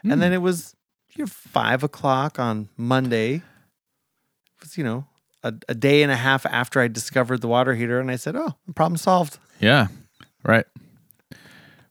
And 0.02 0.14
hmm. 0.14 0.20
then 0.20 0.32
it 0.32 0.42
was 0.42 0.76
you 1.14 1.24
know, 1.24 1.28
five 1.28 1.82
o'clock 1.82 2.38
on 2.38 2.68
Monday. 2.76 3.36
It 3.36 3.42
was 4.60 4.78
you 4.78 4.84
know 4.84 5.06
a, 5.42 5.54
a 5.68 5.74
day 5.74 6.02
and 6.02 6.12
a 6.12 6.16
half 6.16 6.46
after 6.46 6.80
I 6.80 6.88
discovered 6.88 7.40
the 7.40 7.48
water 7.48 7.74
heater, 7.74 7.98
and 8.00 8.10
I 8.10 8.16
said, 8.16 8.36
"Oh, 8.36 8.54
problem 8.74 8.96
solved." 8.96 9.38
Yeah, 9.58 9.88
right. 10.44 10.66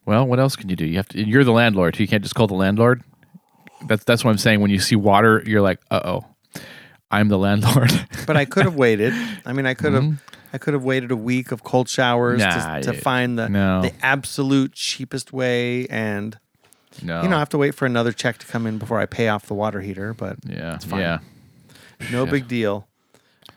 Well, 0.05 0.25
what 0.25 0.39
else 0.39 0.55
can 0.55 0.69
you 0.69 0.75
do? 0.75 0.85
You 0.85 0.97
have 0.97 1.09
to. 1.09 1.23
You're 1.23 1.43
the 1.43 1.51
landlord. 1.51 1.99
You 1.99 2.07
can't 2.07 2.23
just 2.23 2.35
call 2.35 2.47
the 2.47 2.55
landlord. 2.55 3.03
That's 3.87 4.03
that's 4.03 4.23
what 4.23 4.31
I'm 4.31 4.37
saying. 4.37 4.61
When 4.61 4.71
you 4.71 4.79
see 4.79 4.95
water, 4.95 5.43
you're 5.45 5.61
like, 5.61 5.79
uh 5.91 6.01
oh, 6.03 6.25
I'm 7.11 7.27
the 7.29 7.37
landlord. 7.37 7.91
But 8.27 8.37
I 8.37 8.45
could 8.45 8.65
have 8.65 8.75
waited. 8.75 9.13
I 9.45 9.53
mean, 9.53 9.65
I 9.65 9.73
could 9.73 9.93
have. 9.93 10.21
I 10.53 10.57
could 10.57 10.73
have 10.73 10.83
waited 10.83 11.11
a 11.11 11.15
week 11.15 11.51
of 11.51 11.63
cold 11.63 11.87
showers 11.89 12.39
Nah, 12.39 12.77
to, 12.79 12.83
to 12.91 12.93
find 12.93 13.37
the 13.37 13.49
no. 13.49 13.81
the 13.81 13.91
absolute 14.01 14.73
cheapest 14.73 15.31
way, 15.33 15.85
and 15.87 16.37
no, 17.03 17.21
you 17.23 17.29
know 17.29 17.35
I 17.35 17.39
have 17.39 17.49
to 17.49 17.57
wait 17.57 17.75
for 17.75 17.85
another 17.85 18.11
check 18.11 18.37
to 18.39 18.47
come 18.47 18.65
in 18.67 18.77
before 18.79 18.99
I 18.99 19.05
pay 19.05 19.27
off 19.29 19.45
the 19.47 19.53
water 19.53 19.79
heater. 19.81 20.13
But 20.13 20.37
yeah, 20.45 20.77
fine. 20.79 20.99
yeah. 21.01 21.19
no 22.11 22.25
Shit. 22.25 22.31
big 22.31 22.47
deal. 22.47 22.87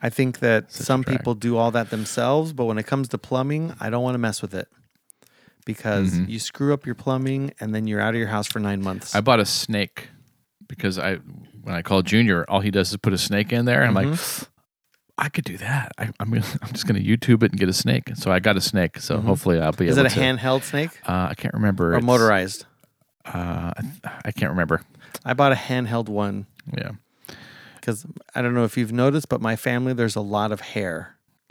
I 0.02 0.10
think 0.10 0.38
that 0.40 0.70
Such 0.72 0.86
some 0.86 1.04
people 1.04 1.34
do 1.34 1.56
all 1.56 1.70
that 1.70 1.90
themselves, 1.90 2.52
but 2.52 2.64
when 2.66 2.76
it 2.78 2.86
comes 2.86 3.08
to 3.08 3.18
plumbing, 3.18 3.74
I 3.80 3.88
don't 3.90 4.02
want 4.02 4.14
to 4.14 4.18
mess 4.18 4.40
with 4.42 4.54
it 4.54 4.68
because 5.64 6.12
Mm-hmm. 6.12 6.30
you 6.30 6.38
screw 6.38 6.74
up 6.74 6.84
your 6.86 6.94
plumbing 6.94 7.52
and 7.60 7.74
then 7.74 7.86
you're 7.86 8.00
out 8.00 8.14
of 8.14 8.18
your 8.18 8.28
house 8.28 8.46
for 8.46 8.58
nine 8.58 8.82
months. 8.82 9.14
I 9.14 9.20
bought 9.20 9.40
a 9.40 9.46
snake 9.46 10.08
because 10.76 10.98
I 10.98 11.16
when 11.62 11.74
I 11.74 11.82
call 11.82 12.02
Junior, 12.02 12.44
all 12.48 12.60
he 12.60 12.70
does 12.70 12.90
is 12.90 12.96
put 12.96 13.12
a 13.12 13.18
snake 13.18 13.52
in 13.52 13.66
there, 13.66 13.82
and 13.82 13.96
I'm 13.96 14.10
like, 14.10 14.18
I 15.18 15.28
could 15.28 15.44
do 15.44 15.56
that. 15.58 15.92
I, 15.98 16.08
I'm 16.18 16.30
gonna, 16.30 16.44
I'm 16.62 16.72
just 16.72 16.86
gonna 16.86 17.00
YouTube 17.00 17.42
it 17.42 17.52
and 17.52 17.60
get 17.60 17.68
a 17.68 17.72
snake. 17.74 18.10
So 18.14 18.32
I 18.32 18.40
got 18.40 18.56
a 18.56 18.60
snake. 18.60 18.98
So 18.98 19.18
hopefully 19.20 19.60
I'll 19.60 19.72
be 19.72 19.86
Is 19.88 19.98
it 19.98 20.06
a 20.06 20.08
to. 20.08 20.18
handheld 20.20 20.62
snake 20.62 20.90
Uh, 21.06 21.28
I 21.30 21.34
can't 21.34 21.54
remember. 21.54 21.92
or 21.92 21.96
It's, 21.98 22.04
motorized? 22.06 22.64
Uh, 23.24 23.72
I, 23.76 23.82
I 24.24 24.32
can't 24.32 24.50
remember. 24.50 24.82
I 25.24 25.34
bought 25.34 25.52
a 25.52 25.56
handheld 25.56 26.08
one 26.08 26.46
Yeah. 26.76 26.92
because 27.76 28.04
I 28.34 28.42
don't 28.42 28.54
know 28.54 28.64
if 28.64 28.76
you've 28.76 28.92
noticed, 28.92 29.28
but 29.28 29.40
my 29.40 29.54
family 29.56 29.92
there's 29.92 30.16
a 30.16 30.20
lot 30.22 30.50
of 30.52 30.60
hair. 30.60 31.16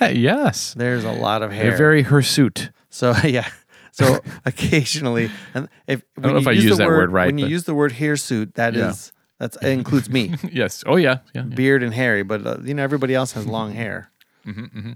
yes. 0.00 0.74
There's 0.74 1.04
a 1.04 1.12
lot 1.12 1.42
of 1.42 1.50
hair. 1.52 1.70
They're 1.70 1.78
very 1.78 2.02
hirsute. 2.02 2.70
So 2.90 3.14
yeah. 3.24 3.48
So 3.98 4.20
occasionally, 4.44 5.30
and 5.54 5.68
if 5.86 6.02
when 6.14 6.22
don't 6.22 6.32
know 6.34 6.38
if 6.40 6.46
I 6.46 6.52
use 6.52 6.64
use 6.64 6.76
that 6.78 6.86
word 6.86 7.10
right, 7.12 7.26
when 7.26 7.38
you 7.38 7.46
use 7.46 7.64
the 7.64 7.74
word 7.74 7.92
hirsute, 7.92 8.54
that 8.54 8.74
Yeah. 8.74 8.90
is 8.90 9.12
that's 9.38 9.56
it 9.62 9.68
includes 9.70 10.08
me, 10.10 10.34
yes. 10.52 10.84
Oh 10.86 10.96
yeah. 10.96 11.18
Yeah. 11.34 11.42
yeah. 11.48 11.54
beard 11.54 11.82
and 11.82 11.92
hairy. 11.94 12.22
But 12.22 12.46
uh, 12.46 12.58
you 12.62 12.74
know 12.74 12.82
everybody 12.82 13.14
else 13.14 13.32
has 13.32 13.46
long 13.46 13.72
hair. 13.72 14.10
Mm-hmm, 14.46 14.92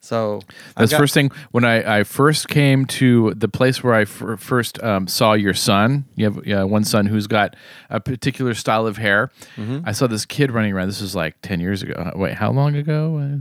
So 0.00 0.40
I've 0.70 0.74
That's 0.76 0.92
got- 0.92 0.98
first 0.98 1.14
thing 1.14 1.30
when 1.52 1.64
I, 1.64 2.00
I 2.00 2.04
first 2.04 2.48
came 2.48 2.84
to 2.86 3.32
the 3.34 3.48
place 3.48 3.82
where 3.84 3.94
I 3.94 4.04
first 4.06 4.82
um, 4.82 5.06
saw 5.08 5.34
your 5.34 5.54
son. 5.54 6.04
You 6.16 6.24
have 6.26 6.46
yeah, 6.46 6.62
one 6.64 6.84
son 6.84 7.06
who's 7.06 7.26
got 7.26 7.54
a 7.90 8.00
particular 8.00 8.54
style 8.54 8.86
of 8.86 8.96
hair. 8.96 9.30
Mm-hmm. 9.56 9.80
I 9.84 9.92
saw 9.92 10.06
this 10.06 10.24
kid 10.26 10.50
running 10.50 10.72
around. 10.72 10.88
This 10.88 11.00
was 11.02 11.14
like 11.14 11.36
ten 11.42 11.60
years 11.60 11.82
ago. 11.82 11.94
Uh, 11.94 12.12
Wait, 12.16 12.34
how 12.34 12.50
long 12.50 12.74
ago? 12.76 13.40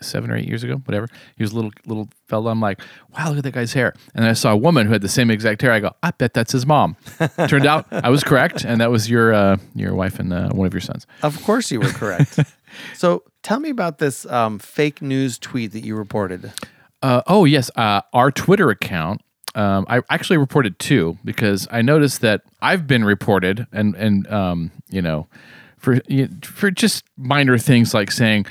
Seven 0.00 0.30
or 0.30 0.36
eight 0.36 0.46
years 0.46 0.62
ago, 0.62 0.76
whatever. 0.84 1.08
He 1.36 1.42
was 1.42 1.52
a 1.52 1.56
little 1.56 1.72
little 1.86 2.08
fella. 2.26 2.50
I'm 2.50 2.60
like, 2.60 2.80
wow, 3.16 3.28
look 3.28 3.38
at 3.38 3.44
that 3.44 3.54
guy's 3.54 3.72
hair. 3.72 3.94
And 4.14 4.22
then 4.24 4.30
I 4.30 4.34
saw 4.34 4.52
a 4.52 4.56
woman 4.56 4.86
who 4.86 4.92
had 4.92 5.02
the 5.02 5.08
same 5.08 5.30
exact 5.30 5.62
hair. 5.62 5.72
I 5.72 5.80
go, 5.80 5.92
I 6.02 6.10
bet 6.10 6.34
that's 6.34 6.52
his 6.52 6.66
mom. 6.66 6.96
Turned 7.48 7.66
out 7.66 7.86
I 7.90 8.10
was 8.10 8.24
correct, 8.24 8.64
and 8.64 8.80
that 8.80 8.90
was 8.90 9.08
your 9.08 9.32
uh, 9.32 9.56
your 9.74 9.94
wife 9.94 10.18
and 10.18 10.32
uh, 10.32 10.50
one 10.50 10.66
of 10.66 10.74
your 10.74 10.80
sons. 10.80 11.06
Of 11.22 11.42
course, 11.44 11.70
you 11.70 11.80
were 11.80 11.88
correct. 11.90 12.40
so 12.94 13.22
tell 13.42 13.60
me 13.60 13.70
about 13.70 13.98
this 13.98 14.26
um, 14.26 14.58
fake 14.58 15.00
news 15.02 15.38
tweet 15.38 15.72
that 15.72 15.84
you 15.84 15.96
reported. 15.96 16.52
Uh, 17.02 17.22
oh 17.26 17.44
yes, 17.44 17.70
uh, 17.76 18.02
our 18.12 18.30
Twitter 18.30 18.70
account. 18.70 19.22
Um, 19.54 19.86
I 19.88 20.02
actually 20.10 20.36
reported 20.36 20.78
two 20.78 21.16
because 21.24 21.66
I 21.70 21.80
noticed 21.80 22.20
that 22.20 22.42
I've 22.60 22.86
been 22.86 23.04
reported, 23.04 23.66
and 23.72 23.94
and 23.94 24.30
um, 24.30 24.70
you 24.90 25.00
know, 25.00 25.28
for 25.78 26.00
for 26.42 26.70
just 26.70 27.04
minor 27.16 27.56
things 27.56 27.94
like 27.94 28.10
saying, 28.10 28.46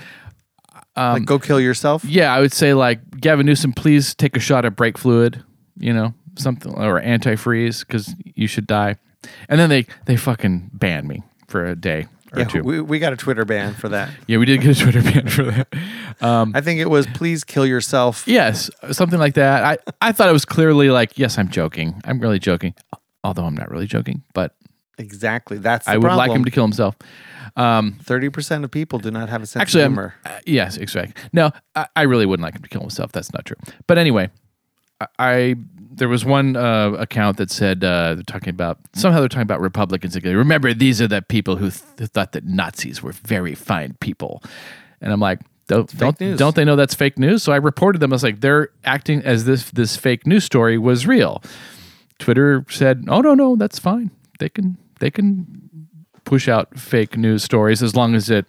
Um, 0.96 1.14
like, 1.14 1.26
go 1.26 1.40
kill 1.40 1.60
yourself. 1.60 2.06
yeah, 2.06 2.34
I 2.34 2.40
would 2.40 2.54
say 2.54 2.74
like 2.74 3.20
Gavin 3.20 3.46
Newsom, 3.46 3.74
please 3.74 4.16
take 4.16 4.36
a 4.38 4.40
shot 4.40 4.64
of 4.66 4.76
brake 4.76 4.98
fluid, 4.98 5.44
you 5.78 5.94
know, 5.94 6.14
something 6.38 6.74
or 6.74 7.02
antifreeze 7.02 7.86
because 7.86 8.14
you 8.24 8.48
should 8.48 8.66
die, 8.68 8.96
and 9.50 9.60
then 9.60 9.70
they 9.70 9.86
they 10.06 10.16
fucking 10.16 10.70
ban 10.74 11.06
me 11.08 11.24
for 11.48 11.66
a 11.66 11.76
day 11.76 12.08
or 12.34 12.40
Yeah, 12.40 12.46
two. 12.46 12.64
we, 12.64 12.82
we 12.82 13.00
got 13.00 13.12
a 13.14 13.18
Twitter 13.18 13.44
ban 13.46 13.74
for 13.74 13.90
that. 13.90 14.10
yeah, 14.28 14.38
we 14.38 14.46
did 14.46 14.62
get 14.62 14.78
a 14.78 14.82
Twitter 14.84 15.02
ban 15.02 15.28
for 15.28 15.44
that. 15.44 15.68
I 16.22 16.62
think 16.62 16.80
it 16.80 16.90
was 16.90 17.06
please 17.08 17.44
kill 17.44 17.66
yourself. 17.66 18.26
Yes, 18.28 18.70
something 18.92 19.20
like 19.20 19.34
that. 19.36 19.64
I, 19.64 19.78
I 20.02 20.12
thought 20.12 20.30
it 20.30 20.34
was 20.34 20.46
clearly 20.46 20.90
like, 20.90 21.18
yes, 21.20 21.38
I'm 21.38 21.50
joking. 21.50 22.02
I'm 22.06 22.20
really 22.20 22.40
joking. 22.40 22.74
Although 23.24 23.46
I'm 23.46 23.56
not 23.56 23.70
really 23.70 23.88
joking, 23.88 24.24
but 24.34 24.56
Exactly. 24.98 25.58
That's 25.58 25.86
the 25.86 25.92
I 25.92 25.98
would 25.98 26.04
problem. 26.04 26.18
like 26.28 26.36
him 26.36 26.46
to 26.46 26.52
kill 26.52 26.64
himself. 26.64 26.96
Um, 27.56 27.98
Thirty 28.02 28.30
percent 28.30 28.64
of 28.64 28.72
people 28.72 29.00
do 29.00 29.12
not 29.12 29.30
have 29.30 29.42
a 29.42 29.46
sense 29.46 29.62
actually, 29.62 29.84
of 29.84 29.88
I'm, 29.88 29.94
humor. 29.94 30.16
uh, 30.26 30.40
yes, 30.46 30.78
exactly. 30.78 31.14
No, 31.32 31.52
I, 31.76 31.88
I 31.96 32.02
really 32.04 32.26
wouldn't 32.26 32.44
like 32.44 32.56
him 32.56 32.62
to 32.64 32.70
kill 32.70 32.82
himself. 32.82 33.12
That's 33.12 33.34
not 33.34 33.46
true. 33.46 33.58
But 33.88 33.98
anyway, 33.98 34.30
I, 35.00 35.08
I 35.20 35.56
there 35.92 36.10
was 36.10 36.26
one 36.26 36.58
uh, 36.58 36.92
account 36.98 37.38
that 37.38 37.52
said 37.52 37.84
uh, 37.84 38.16
they're 38.16 38.24
talking 38.24 38.50
about 38.50 38.80
somehow 38.94 39.20
they're 39.20 39.30
talking 39.30 39.44
about 39.44 39.62
Republicans. 39.62 40.16
Again. 40.16 40.36
Remember, 40.36 40.74
these 40.74 41.02
are 41.02 41.08
the 41.08 41.22
people 41.22 41.56
who 41.56 41.72
th- 41.72 42.10
thought 42.10 42.34
that 42.34 42.46
Nazis 42.46 43.02
were 43.02 43.14
very 43.14 43.56
fine 43.56 43.96
people, 44.00 44.44
and 45.02 45.12
I'm 45.14 45.20
like. 45.20 45.40
Don't 45.68 45.98
don't, 45.98 46.38
don't 46.38 46.56
they 46.56 46.64
know 46.64 46.76
that's 46.76 46.94
fake 46.94 47.18
news? 47.18 47.42
So 47.42 47.52
I 47.52 47.56
reported 47.56 47.98
them. 47.98 48.14
I 48.14 48.16
was 48.16 48.22
like, 48.22 48.42
they're 48.42 48.70
acting 48.84 49.24
as 49.24 49.48
if 49.48 49.72
this 49.72 49.98
fake 49.98 50.28
news 50.28 50.44
story 50.44 50.78
was 50.78 51.08
real. 51.08 51.42
Twitter 52.20 52.64
said, 52.70 53.06
"Oh 53.08 53.22
no, 53.22 53.34
no, 53.34 53.56
that's 53.56 53.80
fine. 53.80 54.12
They 54.38 54.50
can 54.50 54.78
they 55.00 55.12
can 55.12 55.46
push 56.24 56.48
out 56.48 56.78
fake 56.80 57.18
news 57.18 57.44
stories 57.44 57.84
as 57.84 57.96
long 57.96 58.16
as 58.16 58.30
it 58.30 58.46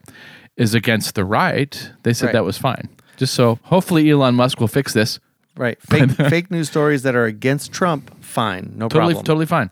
is 0.56 0.74
against 0.74 1.14
the 1.14 1.24
right." 1.24 1.90
They 2.02 2.12
said 2.12 2.26
Right. 2.26 2.32
that 2.34 2.44
was 2.44 2.58
fine. 2.58 2.88
Just 3.16 3.34
so 3.34 3.58
hopefully 3.64 4.10
Elon 4.10 4.34
Musk 4.34 4.60
will 4.60 4.68
fix 4.68 4.92
this. 4.92 5.18
Right. 5.56 5.78
Fake 5.88 6.10
fake 6.10 6.50
news 6.50 6.68
stories 6.68 7.02
that 7.04 7.14
are 7.16 7.24
against 7.24 7.72
Trump. 7.72 8.10
Fine. 8.22 8.74
No 8.76 8.88
Totally 8.88 9.14
problem. 9.14 9.24
totally 9.24 9.46
fine. 9.46 9.70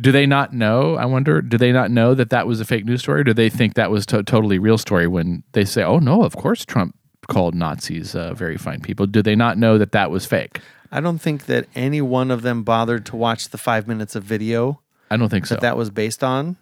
Do 0.00 0.10
they 0.10 0.24
not 0.24 0.54
know? 0.54 0.94
I 0.96 1.04
wonder. 1.04 1.42
Do 1.42 1.58
they 1.58 1.70
not 1.70 1.90
know 1.90 2.14
that 2.14 2.30
that 2.30 2.46
was 2.46 2.60
a 2.60 2.64
fake 2.64 2.86
news 2.86 3.02
story? 3.02 3.20
Or 3.20 3.24
do 3.24 3.34
they 3.34 3.50
think 3.50 3.74
that 3.74 3.90
was 3.90 4.06
to- 4.06 4.22
totally 4.22 4.58
real 4.58 4.78
story 4.78 5.06
when 5.06 5.42
they 5.52 5.66
say, 5.66 5.82
"Oh 5.82 5.98
no, 5.98 6.22
of 6.22 6.34
course 6.34 6.64
Trump 6.64 6.96
called 7.28 7.54
Nazis 7.54 8.14
uh, 8.14 8.32
very 8.32 8.56
fine 8.56 8.80
people"? 8.80 9.06
Do 9.06 9.20
they 9.20 9.36
not 9.36 9.58
know 9.58 9.76
that 9.76 9.92
that 9.92 10.10
was 10.10 10.24
fake? 10.24 10.60
I 10.90 11.00
don't 11.00 11.18
think 11.18 11.44
that 11.44 11.66
any 11.74 12.00
one 12.00 12.30
of 12.30 12.40
them 12.40 12.62
bothered 12.62 13.04
to 13.06 13.16
watch 13.16 13.50
the 13.50 13.58
five 13.58 13.86
minutes 13.86 14.14
of 14.16 14.24
video 14.24 14.80
I 15.12 15.16
don't 15.16 15.28
think 15.28 15.46
so. 15.46 15.54
that 15.54 15.60
that 15.60 15.76
was 15.76 15.90
based 15.90 16.22
on 16.24 16.56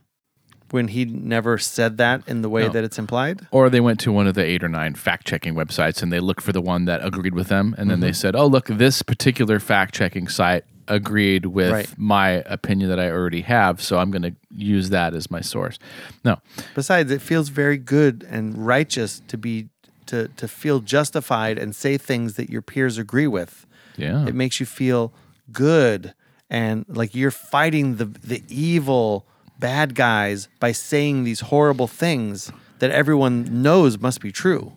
when 0.71 0.89
he 0.89 1.05
never 1.05 1.59
said 1.59 1.97
that 1.99 2.23
in 2.29 2.43
the 2.43 2.49
way 2.49 2.63
No. 2.63 2.69
that 2.71 2.85
it's 2.85 2.99
implied. 2.99 3.41
Or 3.51 3.69
they 3.71 3.81
went 3.81 3.99
to 4.01 4.13
one 4.13 4.27
of 4.27 4.35
the 4.35 4.45
eight 4.45 4.63
or 4.63 4.69
nine 4.69 4.95
fact 4.95 5.27
checking 5.27 5.55
websites 5.55 6.03
and 6.03 6.13
they 6.13 6.21
looked 6.21 6.43
for 6.43 6.53
the 6.53 6.61
one 6.61 6.85
that 6.85 7.05
agreed 7.05 7.35
with 7.35 7.49
them. 7.49 7.75
And 7.77 7.91
then 7.91 7.97
Mm-hmm. 7.97 8.03
they 8.07 8.13
said, 8.13 8.37
oh, 8.37 8.47
look, 8.47 8.67
this 8.67 9.03
particular 9.03 9.59
fact 9.59 9.95
checking 9.95 10.29
site 10.29 10.65
agreed 10.87 11.47
with 11.47 11.73
Right. 11.73 11.89
my 11.97 12.29
opinion 12.47 12.89
that 12.91 13.01
I 13.01 13.11
already 13.11 13.41
have. 13.43 13.81
So 13.83 13.99
I'm 13.99 14.11
going 14.13 14.23
to 14.23 14.35
use 14.55 14.91
that 14.91 15.15
as 15.15 15.31
my 15.31 15.41
source. 15.41 15.79
No. 16.25 16.39
Besides, 16.75 17.11
it 17.11 17.21
feels 17.23 17.49
very 17.49 17.77
good 17.79 18.25
and 18.31 18.65
righteous 18.67 19.23
to 19.29 19.37
be 19.39 19.69
to 20.07 20.29
to 20.37 20.47
feel 20.49 20.81
justified 20.81 21.59
and 21.59 21.75
say 21.75 21.97
things 21.97 22.35
that 22.35 22.49
your 22.51 22.63
peers 22.63 22.99
agree 22.99 23.29
with. 23.29 23.67
Yeah. 23.97 24.27
It 24.27 24.35
makes 24.35 24.59
you 24.61 24.67
feel 24.67 25.13
good 25.53 26.15
and 26.51 26.85
like 26.89 27.15
you're 27.15 27.31
fighting 27.31 27.97
the 27.97 28.05
the 28.05 28.43
evil 28.49 29.27
bad 29.59 29.95
guys 29.95 30.49
by 30.59 30.73
saying 30.73 31.25
these 31.25 31.41
horrible 31.41 31.87
things 31.87 32.51
that 32.81 32.91
everyone 32.91 33.63
knows 33.63 33.99
must 33.99 34.21
be 34.21 34.33
true. 34.33 34.73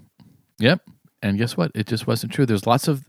Yep. 0.59 0.81
And 1.21 1.37
guess 1.37 1.55
what? 1.57 1.71
It 1.73 1.87
just 1.87 2.05
wasn't 2.05 2.33
true. 2.33 2.45
There's 2.45 2.67
lots 2.67 2.87
of 2.87 3.05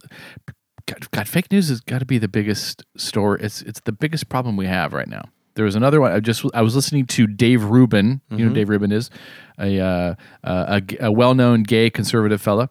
God, 0.87 1.11
God 1.11 1.29
fake 1.29 1.50
news 1.50 1.68
has 1.68 1.81
got 1.81 1.98
to 1.98 2.07
be 2.07 2.18
the 2.18 2.29
biggest 2.29 2.85
story. 2.96 3.40
It's 3.42 3.61
it's 3.62 3.81
the 3.81 3.92
biggest 3.92 4.29
problem 4.29 4.57
we 4.57 4.66
have 4.66 4.92
right 4.92 5.09
now. 5.09 5.24
There 5.57 5.64
was 5.64 5.77
another 5.77 6.00
one. 6.00 6.12
I 6.12 6.20
just 6.20 6.44
I 6.55 6.62
was 6.62 6.74
listening 6.74 7.07
to 7.07 7.27
Dave 7.27 7.64
Rubin. 7.64 8.20
You 8.31 8.38
know 8.38 8.48
who 8.48 8.55
Dave 8.55 8.68
Rubin 8.68 8.90
is 8.92 9.09
a 9.59 9.81
uh, 9.81 10.14
a, 10.42 10.81
g- 10.81 10.96
a 11.00 11.12
well-known 11.12 11.62
gay 11.62 11.90
conservative 11.90 12.40
fella. 12.40 12.70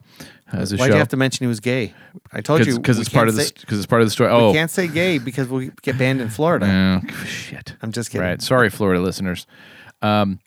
Has 0.53 0.71
a 0.71 0.77
Why'd 0.77 0.87
show 0.89 0.93
you 0.93 0.99
have 0.99 1.09
to 1.09 1.17
mention 1.17 1.43
he 1.43 1.47
was 1.47 1.59
gay? 1.59 1.93
I 2.31 2.41
told 2.41 2.65
you 2.65 2.77
because 2.77 2.99
it's 2.99 3.09
part 3.09 3.27
of 3.27 3.35
the 3.35 3.51
because 3.61 3.77
it's 3.79 3.87
part 3.87 4.01
of 4.01 4.07
the 4.07 4.11
story. 4.11 4.31
We 4.31 4.37
Oh, 4.37 4.53
can't 4.53 4.69
say 4.71 4.87
gay 4.87 5.17
because 5.17 5.47
we'll 5.47 5.69
get 5.81 5.97
banned 5.97 6.21
in 6.21 6.29
Florida. 6.29 7.01
Oh, 7.03 7.13
shit. 7.25 7.75
I'm 7.81 7.91
just 7.91 8.11
kidding. 8.11 8.25
Right. 8.27 8.41
Sorry, 8.41 8.69
Florida 8.69 9.01
listeners. 9.01 9.47
Um, 10.01 10.39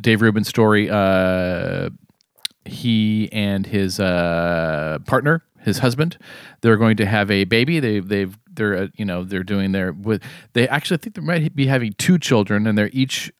Dave 0.00 0.22
Rubin's 0.22 0.48
story. 0.48 0.88
Uh, 0.90 1.90
he 2.64 3.28
and 3.32 3.66
his 3.66 4.00
uh, 4.00 4.98
partner, 5.06 5.42
his 5.60 5.78
husband, 5.78 6.16
they're 6.60 6.76
going 6.76 6.96
to 6.98 7.06
have 7.06 7.30
a 7.30 7.44
baby. 7.44 7.80
They 7.80 8.00
they've 8.00 8.36
they're 8.52 8.76
uh, 8.76 8.88
you 8.96 9.04
know 9.04 9.24
they're 9.24 9.42
doing 9.44 9.72
their 9.72 9.92
with 9.92 10.22
they 10.54 10.68
actually 10.68 10.98
think 10.98 11.16
they 11.16 11.22
might 11.22 11.54
be 11.54 11.66
having 11.66 11.92
two 11.98 12.18
children, 12.18 12.66
and 12.66 12.76
they're 12.78 12.90
each 12.92 13.32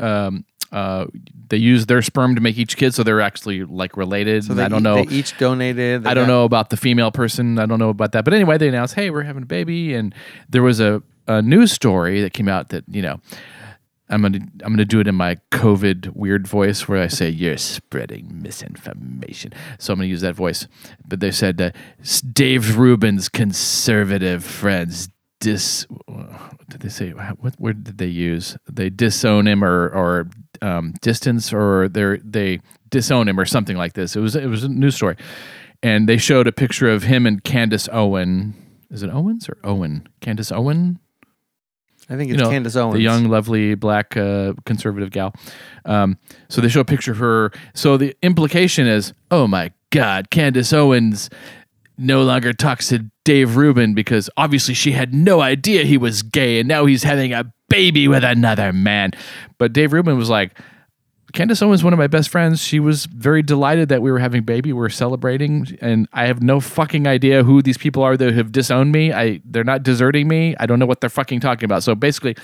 um 0.00 0.44
uh 0.74 1.06
they 1.48 1.56
use 1.58 1.86
their 1.86 2.02
sperm 2.02 2.34
to 2.34 2.40
make 2.40 2.58
each 2.58 2.76
kid, 2.76 2.94
so 2.94 3.02
they're 3.02 3.20
actually 3.20 3.64
like 3.64 3.96
related. 3.96 4.44
So 4.44 4.54
they, 4.54 4.64
I 4.64 4.68
don't 4.68 4.82
know. 4.82 5.04
They 5.04 5.14
each 5.14 5.36
donated. 5.38 6.02
They 6.02 6.10
I 6.10 6.14
don't 6.14 6.24
got- 6.26 6.32
know 6.32 6.44
about 6.44 6.70
the 6.70 6.76
female 6.76 7.10
person. 7.12 7.58
I 7.58 7.66
don't 7.66 7.78
know 7.78 7.90
about 7.90 8.12
that. 8.12 8.24
But 8.24 8.34
anyway, 8.34 8.58
they 8.58 8.68
announced, 8.68 8.94
hey, 8.94 9.10
we're 9.10 9.22
having 9.22 9.44
a 9.44 9.46
baby. 9.46 9.94
And 9.94 10.14
there 10.48 10.62
was 10.62 10.80
a, 10.80 11.02
a 11.28 11.42
news 11.42 11.70
story 11.70 12.20
that 12.22 12.32
came 12.32 12.48
out 12.48 12.70
that, 12.70 12.84
you 12.88 13.02
know, 13.02 13.20
I'm 14.10 14.20
gonna 14.22 14.38
I'm 14.64 14.72
gonna 14.72 14.84
do 14.84 15.00
it 15.00 15.06
in 15.06 15.14
my 15.14 15.36
COVID 15.52 16.14
weird 16.14 16.46
voice 16.46 16.88
where 16.88 17.02
I 17.02 17.08
say 17.08 17.28
you're 17.30 17.56
spreading 17.56 18.42
misinformation. 18.42 19.52
So 19.78 19.92
I'm 19.92 19.98
gonna 19.98 20.08
use 20.08 20.20
that 20.22 20.34
voice. 20.34 20.66
But 21.06 21.20
they 21.20 21.30
said 21.30 21.60
uh, 21.60 21.70
Dave 22.32 22.76
Rubin's 22.78 23.28
conservative 23.28 24.44
friends 24.44 25.08
dis. 25.44 25.86
Did 26.70 26.80
they 26.80 26.88
say? 26.88 27.10
What 27.10 27.60
word 27.60 27.84
did 27.84 27.98
they 27.98 28.06
use? 28.06 28.56
They 28.70 28.90
disown 28.90 29.46
him 29.46 29.62
or 29.62 29.88
or 29.88 30.30
um, 30.62 30.94
distance 31.02 31.52
or 31.52 31.88
they 31.88 32.18
they 32.24 32.60
disown 32.90 33.28
him 33.28 33.38
or 33.38 33.44
something 33.44 33.76
like 33.76 33.92
this. 33.92 34.16
It 34.16 34.20
was 34.20 34.34
it 34.34 34.46
was 34.46 34.64
a 34.64 34.68
news 34.68 34.96
story, 34.96 35.16
and 35.82 36.08
they 36.08 36.16
showed 36.16 36.46
a 36.46 36.52
picture 36.52 36.88
of 36.88 37.04
him 37.04 37.26
and 37.26 37.44
Candace 37.44 37.88
Owen. 37.92 38.54
Is 38.90 39.02
it 39.02 39.10
Owens 39.10 39.48
or 39.48 39.58
Owen? 39.64 40.08
Candace 40.20 40.50
Owen 40.52 40.98
I 42.08 42.16
think 42.16 42.28
you 42.28 42.34
it's 42.34 42.42
know, 42.42 42.50
Candace 42.50 42.76
Owens. 42.76 42.94
the 42.94 43.02
young, 43.02 43.28
lovely 43.28 43.74
black 43.74 44.16
uh, 44.16 44.52
conservative 44.66 45.10
gal. 45.10 45.34
Um, 45.84 46.18
so 46.48 46.60
they 46.60 46.68
show 46.68 46.80
a 46.80 46.84
picture 46.84 47.12
of 47.12 47.18
her. 47.18 47.50
So 47.74 47.96
the 47.96 48.14
implication 48.22 48.86
is, 48.86 49.14
oh 49.30 49.46
my 49.46 49.72
God, 49.90 50.30
Candace 50.30 50.72
Owens 50.72 51.30
no 51.96 52.22
longer 52.22 52.52
talks 52.52 52.88
to 52.88 53.10
Dave 53.24 53.56
Rubin 53.56 53.94
because 53.94 54.28
obviously 54.36 54.74
she 54.74 54.92
had 54.92 55.14
no 55.14 55.40
idea 55.40 55.84
he 55.84 55.98
was 55.98 56.22
gay 56.22 56.58
and 56.58 56.68
now 56.68 56.86
he's 56.86 57.02
having 57.02 57.32
a 57.32 57.52
baby 57.68 58.08
with 58.08 58.24
another 58.24 58.72
man. 58.72 59.12
But 59.58 59.72
Dave 59.72 59.92
Rubin 59.92 60.16
was 60.16 60.28
like, 60.28 60.58
Candace 61.34 61.60
Owens, 61.62 61.82
one 61.82 61.92
of 61.92 61.98
my 61.98 62.06
best 62.06 62.28
friends, 62.28 62.62
she 62.62 62.78
was 62.78 63.06
very 63.06 63.42
delighted 63.42 63.88
that 63.88 64.00
we 64.02 64.12
were 64.12 64.20
having 64.20 64.44
baby. 64.44 64.72
We 64.72 64.86
are 64.86 64.88
celebrating, 64.88 65.76
and 65.80 66.08
I 66.12 66.26
have 66.26 66.40
no 66.40 66.60
fucking 66.60 67.08
idea 67.08 67.42
who 67.42 67.60
these 67.60 67.76
people 67.76 68.04
are 68.04 68.16
that 68.16 68.34
have 68.34 68.52
disowned 68.52 68.92
me. 68.92 69.12
I 69.12 69.40
they're 69.44 69.64
not 69.64 69.82
deserting 69.82 70.28
me. 70.28 70.54
I 70.60 70.66
don't 70.66 70.78
know 70.78 70.86
what 70.86 71.00
they're 71.00 71.10
fucking 71.10 71.40
talking 71.40 71.64
about. 71.64 71.82
So 71.82 71.96
basically, 71.96 72.36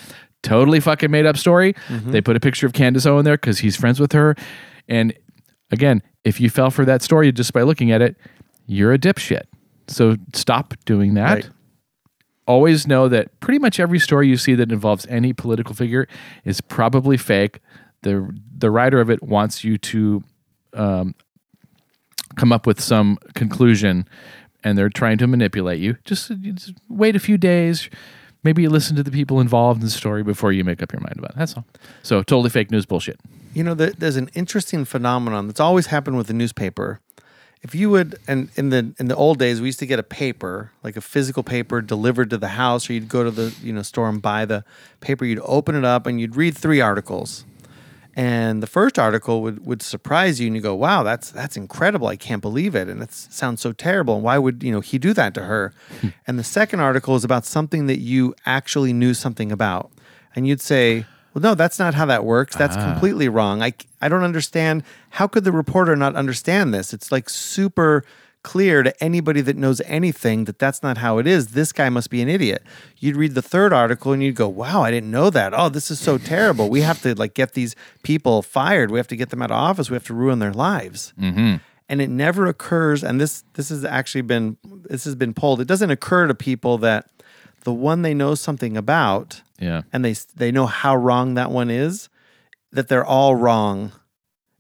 totally 0.43 0.81
fucking 0.81 1.09
made 1.09 1.25
up 1.25 1.37
story. 1.37 1.75
Mm-hmm. 1.87 2.11
They 2.11 2.21
put 2.21 2.35
a 2.35 2.41
picture 2.41 2.67
of 2.67 2.73
Candace 2.73 3.07
Owen 3.07 3.25
there 3.25 3.37
because 3.37 3.61
he's 3.61 3.77
friends 3.77 4.01
with 4.01 4.11
her. 4.11 4.35
And 4.89 5.17
again, 5.71 6.03
if 6.25 6.41
you 6.41 6.51
fell 6.51 6.73
for 6.73 6.85
that 6.85 7.01
story 7.03 7.31
just 7.31 7.53
by 7.53 7.63
looking 7.63 7.93
at 7.93 8.03
it, 8.03 8.17
you're 8.71 8.93
a 8.93 8.99
dipshit. 8.99 9.43
So 9.89 10.17
stop 10.35 10.75
doing 10.85 11.15
that 11.15 11.35
Right. 11.35 11.49
always 12.47 12.87
know 12.87 13.09
that 13.09 13.39
pretty 13.41 13.59
much 13.59 13.81
every 13.81 13.99
story 13.99 14.29
you 14.29 14.37
see 14.37 14.55
that 14.55 14.71
involves 14.73 15.07
any 15.09 15.33
political 15.33 15.75
figure 15.75 16.07
is 16.45 16.61
probably 16.61 17.17
fake. 17.17 17.61
The 18.03 18.15
the 18.57 18.71
writer 18.71 19.01
of 19.01 19.11
it 19.11 19.23
wants 19.23 19.65
you 19.65 19.77
to 19.79 20.23
um, 20.75 21.15
come 22.37 22.53
up 22.53 22.67
with 22.67 22.81
some 22.81 23.19
conclusion 23.35 24.07
and 24.63 24.77
they're 24.79 24.89
trying 24.91 25.19
to 25.19 25.27
manipulate 25.27 25.81
you. 25.81 25.97
Just, 26.05 26.31
just 26.41 26.75
wait 26.89 27.17
a 27.17 27.19
few 27.19 27.39
days. 27.39 27.89
Maybe 28.45 28.63
you 28.63 28.71
listen 28.71 28.95
to 28.97 29.03
the 29.03 29.11
people 29.11 29.41
involved 29.41 29.81
in 29.81 29.85
the 29.87 29.91
story 29.91 30.23
before 30.23 30.53
you 30.53 30.63
make 30.65 30.83
up 30.83 30.93
your 30.93 31.01
mind 31.01 31.17
about 31.19 31.33
it. 31.33 31.37
That's 31.37 31.57
all. 31.57 31.65
So 32.03 32.23
totally 32.23 32.51
fake 32.51 32.71
news 32.71 32.87
bullshit. 32.87 33.19
You 33.55 33.65
know, 33.65 33.75
there, 33.75 33.91
there's 33.91 34.17
an 34.17 34.31
interesting 34.35 34.85
phenomenon 34.85 35.47
that's 35.47 35.61
always 35.61 35.87
happened 35.87 36.17
with 36.17 36.27
the 36.29 36.33
newspaper. 36.35 37.01
If 37.63 37.75
you 37.75 37.91
would, 37.91 38.19
and 38.27 38.49
in 38.57 38.71
the 38.71 38.95
in 38.99 39.09
the 39.09 39.17
old 39.17 39.39
days, 39.39 39.61
we 39.61 39.67
used 39.69 39.81
to 39.81 39.87
get 39.87 39.99
a 39.99 40.03
paper, 40.03 40.73
like 40.83 40.97
a 40.97 41.03
physical 41.03 41.43
paper, 41.43 41.83
delivered 41.83 42.31
to 42.31 42.39
the 42.39 42.49
house, 42.49 42.89
or 42.89 42.95
you'd 42.95 43.09
go 43.09 43.23
to 43.23 43.31
the 43.31 43.55
you 43.63 43.73
know 43.73 43.83
store 43.83 44.09
and 44.09 44.23
buy 44.23 44.47
the 44.47 44.65
paper. 45.01 45.27
You'd 45.27 45.43
open 45.45 45.75
it 45.75 45.85
up 45.85 46.07
and 46.07 46.19
you'd 46.19 46.37
read 46.37 46.57
three 46.57 46.81
articles, 46.81 47.45
and 48.17 48.63
the 48.63 48.67
first 48.67 48.99
article 48.99 49.43
would 49.43 49.67
would 49.67 49.83
surprise 49.83 50.41
you, 50.41 50.47
and 50.47 50.57
you 50.57 50.63
go, 50.63 50.75
"Wow, 50.75 51.03
that's 51.03 51.31
that's 51.31 51.55
incredible! 51.55 52.09
I 52.09 52.17
can't 52.17 52.41
believe 52.41 52.75
it!" 52.75 52.89
And 52.89 53.03
it 53.03 53.13
sounds 53.13 53.61
so 53.61 53.73
terrible. 53.73 54.15
And 54.15 54.25
why 54.25 54.39
would 54.39 54.63
you 54.63 54.73
know 54.73 54.81
he 54.81 54.97
do 54.97 55.13
that 55.13 55.35
to 55.35 55.43
her? 55.43 55.75
Hmm. 56.01 56.09
and 56.27 56.39
the 56.39 56.45
second 56.45 56.81
article 56.81 57.15
is 57.15 57.25
about 57.25 57.45
something 57.45 57.87
that 57.89 57.99
you 58.01 58.35
actually 58.47 58.95
knew 58.95 59.13
something 59.13 59.53
about, 59.53 59.91
and 60.35 60.49
you'd 60.49 60.63
say, 60.63 61.05
well, 61.35 61.43
no, 61.43 61.55
that's 61.55 61.79
not 61.79 61.95
how 61.95 62.07
that 62.07 62.25
works. 62.25 62.57
That's 62.57 62.77
completely 62.77 63.29
wrong. 63.29 63.63
I, 63.63 63.73
I 64.01 64.09
don't 64.09 64.25
understand. 64.25 64.83
How 65.11 65.27
could 65.27 65.45
the 65.45 65.53
reporter 65.53 65.95
not 65.95 66.17
understand 66.17 66.75
this? 66.75 66.93
It's 66.93 67.13
like 67.13 67.29
super 67.29 68.05
clear 68.43 68.83
to 68.83 69.05
anybody 69.05 69.41
that 69.43 69.57
knows 69.57 69.81
anything 69.83 70.45
that 70.45 70.59
that's 70.59 70.83
not 70.83 70.99
how 70.99 71.19
it 71.19 71.27
is. 71.27 71.49
This 71.49 71.73
guy 71.73 71.89
must 71.89 72.11
be 72.11 72.23
an 72.23 72.29
idiot. 72.29 72.63
You'd 72.99 73.17
read 73.17 73.35
the 73.35 73.43
third 73.43 73.73
article 73.73 74.13
and 74.13 74.23
you'd 74.23 74.37
go, 74.37 74.49
"Wow, 74.49 74.83
I 74.83 74.91
didn't 74.91 75.11
know 75.11 75.31
that. 75.31 75.53
Oh, 75.55 75.69
this 75.69 75.91
is 75.91 76.01
so 76.01 76.19
terrible. 76.35 76.69
We 76.69 76.81
have 76.81 77.03
to 77.03 77.15
like 77.15 77.35
get 77.35 77.53
these 77.53 77.77
people 78.03 78.43
fired. 78.43 78.91
We 78.91 78.99
have 78.99 79.09
to 79.09 79.17
get 79.17 79.31
them 79.31 79.43
out 79.43 79.51
of 79.51 79.57
office. 79.57 79.91
We 79.91 79.95
have 79.95 80.07
to 80.07 80.15
ruin 80.15 80.39
their 80.39 80.53
lives." 80.53 81.13
Mm-hmm. 81.21 81.57
And 81.89 82.01
it 82.01 82.09
never 82.09 82.47
occurs. 82.47 83.03
And 83.03 83.21
this 83.21 83.45
this 83.55 83.69
has 83.69 83.85
actually 83.85 84.23
been 84.23 84.57
this 84.65 85.05
has 85.05 85.15
been 85.15 85.35
polled. 85.35 85.61
It 85.61 85.69
doesn't 85.69 85.91
occur 85.91 86.27
to 86.27 86.35
people 86.35 86.79
that 86.79 87.11
the 87.65 87.73
one 87.73 88.03
they 88.03 88.15
know 88.15 88.35
something 88.35 88.77
about 88.77 89.43
Yeah. 89.59 89.83
and 89.93 90.05
they 90.05 90.15
they 90.37 90.51
know 90.53 90.67
how 90.67 90.97
wrong 90.97 91.35
that 91.35 91.51
one 91.51 91.71
is, 91.71 92.09
that 92.73 92.89
they're 92.89 93.05
all 93.05 93.35
wrong 93.37 93.93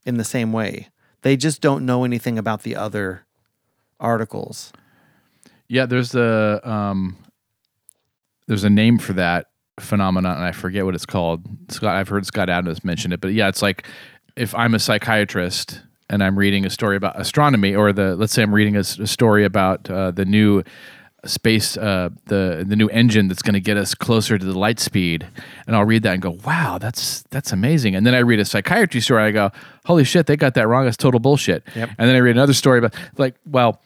in 0.04 0.16
the 0.16 0.24
same 0.24 0.52
way. 0.52 0.88
They 1.22 1.36
just 1.36 1.60
don't 1.60 1.84
know 1.86 2.04
anything 2.04 2.38
about 2.38 2.62
the 2.62 2.76
other 2.76 3.26
articles. 3.98 4.72
Yeah, 5.68 5.86
there's 5.86 6.14
a 6.14 6.60
um, 6.68 7.16
there's 8.46 8.64
a 8.64 8.70
name 8.70 8.98
for 8.98 9.12
that 9.14 9.46
phenomenon, 9.78 10.36
and 10.36 10.44
I 10.44 10.52
forget 10.52 10.84
what 10.84 10.94
it's 10.94 11.06
called. 11.06 11.46
Scott, 11.70 11.94
I've 11.96 12.08
heard 12.08 12.26
Scott 12.26 12.48
Adams 12.50 12.84
mention 12.84 13.12
it, 13.12 13.20
but 13.20 13.32
yeah, 13.32 13.48
it's 13.48 13.62
like 13.62 13.86
if 14.36 14.54
I'm 14.54 14.74
a 14.74 14.78
psychiatrist 14.78 15.80
and 16.08 16.24
I'm 16.24 16.36
reading 16.38 16.66
a 16.66 16.70
story 16.70 16.96
about 16.96 17.20
astronomy, 17.20 17.74
or 17.74 17.92
the 17.92 18.16
let's 18.16 18.32
say 18.32 18.42
I'm 18.42 18.54
reading 18.54 18.76
a 18.76 18.82
story 18.84 19.44
about 19.44 19.88
uh, 19.88 20.10
the 20.10 20.24
new 20.24 20.62
space, 21.24 21.76
uh, 21.76 22.10
the 22.26 22.64
the 22.66 22.76
new 22.76 22.88
engine 22.88 23.28
that's 23.28 23.42
going 23.42 23.54
to 23.54 23.60
get 23.60 23.76
us 23.76 23.94
closer 23.94 24.38
to 24.38 24.44
the 24.44 24.58
light 24.58 24.80
speed, 24.80 25.26
and 25.66 25.76
I'll 25.76 25.84
read 25.84 26.02
that 26.04 26.14
and 26.14 26.22
go, 26.22 26.38
"Wow, 26.44 26.78
that's 26.78 27.22
that's 27.30 27.52
amazing." 27.52 27.94
And 27.94 28.06
then 28.06 28.14
I 28.14 28.18
read 28.18 28.40
a 28.40 28.44
psychiatry 28.44 29.00
story, 29.00 29.22
and 29.22 29.28
I 29.28 29.32
go, 29.32 29.56
"Holy 29.86 30.04
shit, 30.04 30.26
they 30.26 30.36
got 30.36 30.54
that 30.54 30.68
wrong. 30.68 30.84
That's 30.84 30.96
total 30.96 31.20
bullshit." 31.20 31.62
Yep. 31.74 31.90
And 31.98 32.08
then 32.08 32.16
I 32.16 32.18
read 32.20 32.36
another 32.36 32.54
story 32.54 32.78
about 32.78 32.94
like, 33.16 33.34
well, 33.46 33.80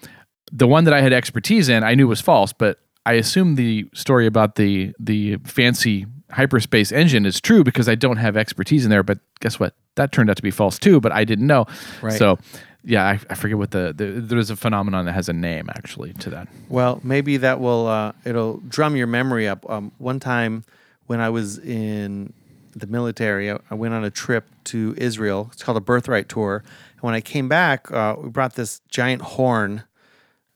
the 0.52 0.66
one 0.66 0.84
that 0.84 0.94
I 0.94 1.00
had 1.00 1.12
expertise 1.12 1.68
in, 1.68 1.82
I 1.82 1.94
knew 1.94 2.06
was 2.06 2.20
false, 2.20 2.52
but 2.52 2.78
I 3.06 3.14
assumed 3.14 3.56
the 3.56 3.88
story 3.94 4.26
about 4.26 4.54
the 4.56 4.92
the 4.98 5.36
fancy 5.44 6.06
hyperspace 6.30 6.90
engine 6.90 7.26
is 7.26 7.40
true 7.40 7.62
because 7.62 7.88
I 7.88 7.94
don't 7.94 8.16
have 8.16 8.36
expertise 8.36 8.84
in 8.84 8.90
there. 8.90 9.02
But 9.02 9.18
guess 9.40 9.60
what? 9.60 9.74
That 9.96 10.12
turned 10.12 10.30
out 10.30 10.36
to 10.36 10.42
be 10.42 10.50
false 10.50 10.78
too, 10.78 11.00
but 11.00 11.12
I 11.12 11.24
didn't 11.24 11.46
know. 11.46 11.66
Right. 12.02 12.18
So, 12.18 12.38
yeah, 12.84 13.04
I, 13.04 13.20
I 13.30 13.34
forget 13.34 13.56
what 13.56 13.70
the, 13.70 13.92
the 13.96 14.04
there's 14.04 14.50
a 14.50 14.56
phenomenon 14.56 15.06
that 15.06 15.12
has 15.12 15.28
a 15.28 15.32
name 15.32 15.70
actually 15.70 16.12
to 16.14 16.30
that. 16.30 16.48
Well, 16.68 17.00
maybe 17.02 17.38
that 17.38 17.60
will 17.60 17.86
uh, 17.86 18.12
it'll 18.24 18.58
drum 18.68 18.96
your 18.96 19.06
memory 19.06 19.48
up. 19.48 19.68
Um, 19.68 19.92
one 19.98 20.20
time 20.20 20.64
when 21.06 21.20
I 21.20 21.30
was 21.30 21.58
in 21.58 22.32
the 22.76 22.86
military, 22.86 23.50
I, 23.50 23.58
I 23.70 23.74
went 23.74 23.94
on 23.94 24.04
a 24.04 24.10
trip 24.10 24.46
to 24.64 24.94
Israel. 24.98 25.48
It's 25.52 25.62
called 25.62 25.78
a 25.78 25.80
birthright 25.80 26.28
tour. 26.28 26.62
And 26.92 27.02
when 27.02 27.14
I 27.14 27.20
came 27.20 27.48
back, 27.48 27.90
uh, 27.90 28.16
we 28.18 28.28
brought 28.28 28.54
this 28.54 28.80
giant 28.88 29.22
horn. 29.22 29.84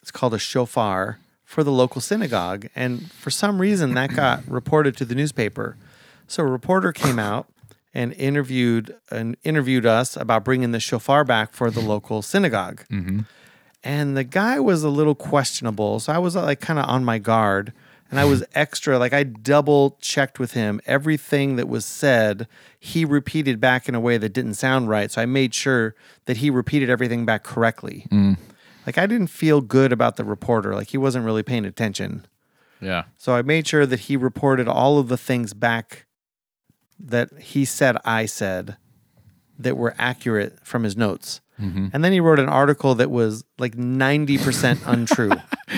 It's 0.03 0.11
called 0.11 0.35
a 0.35 0.39
shofar 0.39 1.19
for 1.45 1.65
the 1.65 1.73
local 1.73 2.03
synagogue, 2.03 2.69
and 2.77 3.11
for 3.11 3.31
some 3.31 3.59
reason 3.59 3.95
that 3.95 4.15
got 4.15 4.47
reported 4.47 4.97
to 4.99 5.07
the 5.07 5.15
newspaper. 5.15 5.77
So 6.27 6.43
a 6.43 6.47
reporter 6.47 6.93
came 6.93 7.19
out 7.19 7.47
and 7.95 8.13
interviewed 8.15 8.95
and 9.11 9.37
interviewed 9.45 9.87
us 9.87 10.17
about 10.17 10.45
bringing 10.45 10.73
the 10.73 10.81
shofar 10.81 11.25
back 11.25 11.53
for 11.53 11.71
the 11.71 11.81
local 11.81 12.23
synagogue. 12.23 12.85
And 13.85 14.17
the 14.17 14.25
guy 14.25 14.59
was 14.61 14.83
a 14.83 14.89
little 14.91 15.15
questionable 15.15 16.01
so 16.01 16.13
i 16.13 16.19
was 16.19 16.35
uh, 16.37 16.43
like 16.43 16.61
kind 16.61 16.79
of 16.79 16.87
on 16.89 17.05
my 17.05 17.19
guard. 17.19 17.73
And 18.11 18.19
i 18.19 18.25
was 18.25 18.43
extra 18.55 18.99
like 18.99 19.13
i 19.13 19.23
double 19.23 19.97
checked 20.01 20.39
with 20.39 20.53
him 20.53 20.81
everything 20.87 21.57
that 21.57 21.69
was 21.69 21.85
said. 21.85 22.47
He 22.79 23.05
repeated 23.05 23.61
back 23.61 23.89
in 23.89 23.95
a 23.95 24.01
way 24.01 24.19
that 24.19 24.33
didn't 24.33 24.55
sound 24.55 24.89
right 24.89 25.11
so 25.11 25.23
i 25.23 25.27
made 25.27 25.55
sure 25.55 25.95
that 26.27 26.39
he 26.39 26.51
repeated 26.51 26.91
everything 26.91 27.25
back 27.25 27.43
correctly. 27.45 28.07
Like 28.87 28.99
i 28.99 29.07
didn't 29.07 29.29
feel 29.29 29.61
good 29.61 29.93
about 29.93 30.17
the 30.17 30.25
reporter 30.25 30.75
like 30.75 30.89
he 30.89 30.99
wasn't 30.99 31.25
really 31.25 31.43
paying 31.43 31.65
attention. 31.65 32.27
Yeah. 32.81 33.05
so 33.17 33.35
i 33.35 33.43
made 33.43 33.67
sure 33.67 33.87
that 33.87 34.01
he 34.01 34.17
reported 34.17 34.69
all 34.69 34.99
of 34.99 35.09
the 35.09 35.17
things 35.19 35.53
back 35.55 36.07
that 37.01 37.29
he 37.39 37.65
said 37.65 37.97
i 38.05 38.27
said 38.27 38.77
that 39.59 39.77
were 39.77 39.95
accurate 39.99 40.59
from 40.65 40.83
his 40.85 40.97
notes 40.97 41.41
and 41.61 42.05
then 42.05 42.13
he 42.13 42.21
wrote 42.21 42.39
an 42.39 42.49
article 42.49 42.95
that 42.95 43.11
was 43.11 43.43
like 43.59 43.75
90% 43.75 44.79
untrue. 44.87 45.33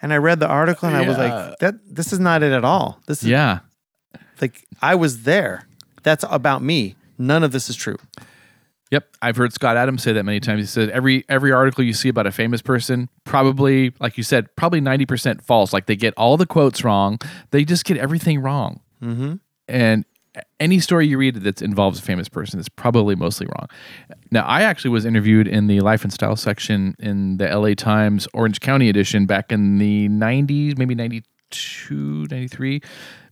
and 0.00 0.10
I 0.10 0.16
read 0.16 0.40
the 0.40 0.46
article 0.48 0.88
and 0.88 0.96
I 0.96 1.06
was 1.06 1.18
like, 1.18 1.58
that 1.58 1.74
this 1.86 2.14
is 2.14 2.18
not 2.18 2.42
it 2.42 2.50
at 2.50 2.64
all. 2.64 2.98
This 3.06 3.22
is 3.22 3.28
Yeah. 3.28 3.58
like 4.40 4.64
I 4.80 4.94
was 4.94 5.24
there. 5.24 5.68
That's 6.02 6.24
about 6.30 6.62
me. 6.62 6.96
None 7.18 7.44
of 7.44 7.52
this 7.52 7.68
is 7.68 7.76
true. 7.76 7.98
Yep, 8.90 9.06
I've 9.20 9.36
heard 9.36 9.52
Scott 9.52 9.76
Adams 9.76 10.02
say 10.02 10.14
that 10.14 10.24
many 10.24 10.40
times. 10.40 10.60
He 10.62 10.66
said 10.66 10.88
every 10.88 11.26
every 11.28 11.52
article 11.52 11.84
you 11.84 11.92
see 11.92 12.08
about 12.08 12.26
a 12.26 12.32
famous 12.32 12.62
person, 12.62 13.10
probably 13.24 13.92
like 14.00 14.16
you 14.16 14.22
said, 14.24 14.46
probably 14.56 14.80
ninety 14.80 15.04
percent 15.04 15.44
false. 15.44 15.74
Like 15.74 15.84
they 15.84 15.96
get 15.96 16.14
all 16.16 16.38
the 16.38 16.46
quotes 16.46 16.82
wrong. 16.84 17.18
They 17.50 17.66
just 17.66 17.84
get 17.84 17.98
everything 17.98 18.40
wrong. 18.40 18.80
Mm-hmm. 19.02 19.34
And 19.68 20.06
any 20.60 20.80
story 20.80 21.06
you 21.06 21.18
read 21.18 21.36
that 21.36 21.62
involves 21.62 21.98
a 21.98 22.02
famous 22.02 22.28
person 22.28 22.58
is 22.60 22.68
probably 22.68 23.14
mostly 23.14 23.46
wrong. 23.46 23.68
Now, 24.30 24.44
I 24.44 24.62
actually 24.62 24.90
was 24.90 25.04
interviewed 25.04 25.48
in 25.48 25.66
the 25.66 25.80
life 25.80 26.04
and 26.04 26.12
style 26.12 26.36
section 26.36 26.94
in 26.98 27.36
the 27.38 27.48
LA 27.48 27.74
Times 27.74 28.28
Orange 28.34 28.60
County 28.60 28.88
edition 28.88 29.26
back 29.26 29.52
in 29.52 29.78
the 29.78 30.08
'90s, 30.08 30.78
maybe 30.78 30.94
'92, 30.94 32.26
'93 32.30 32.80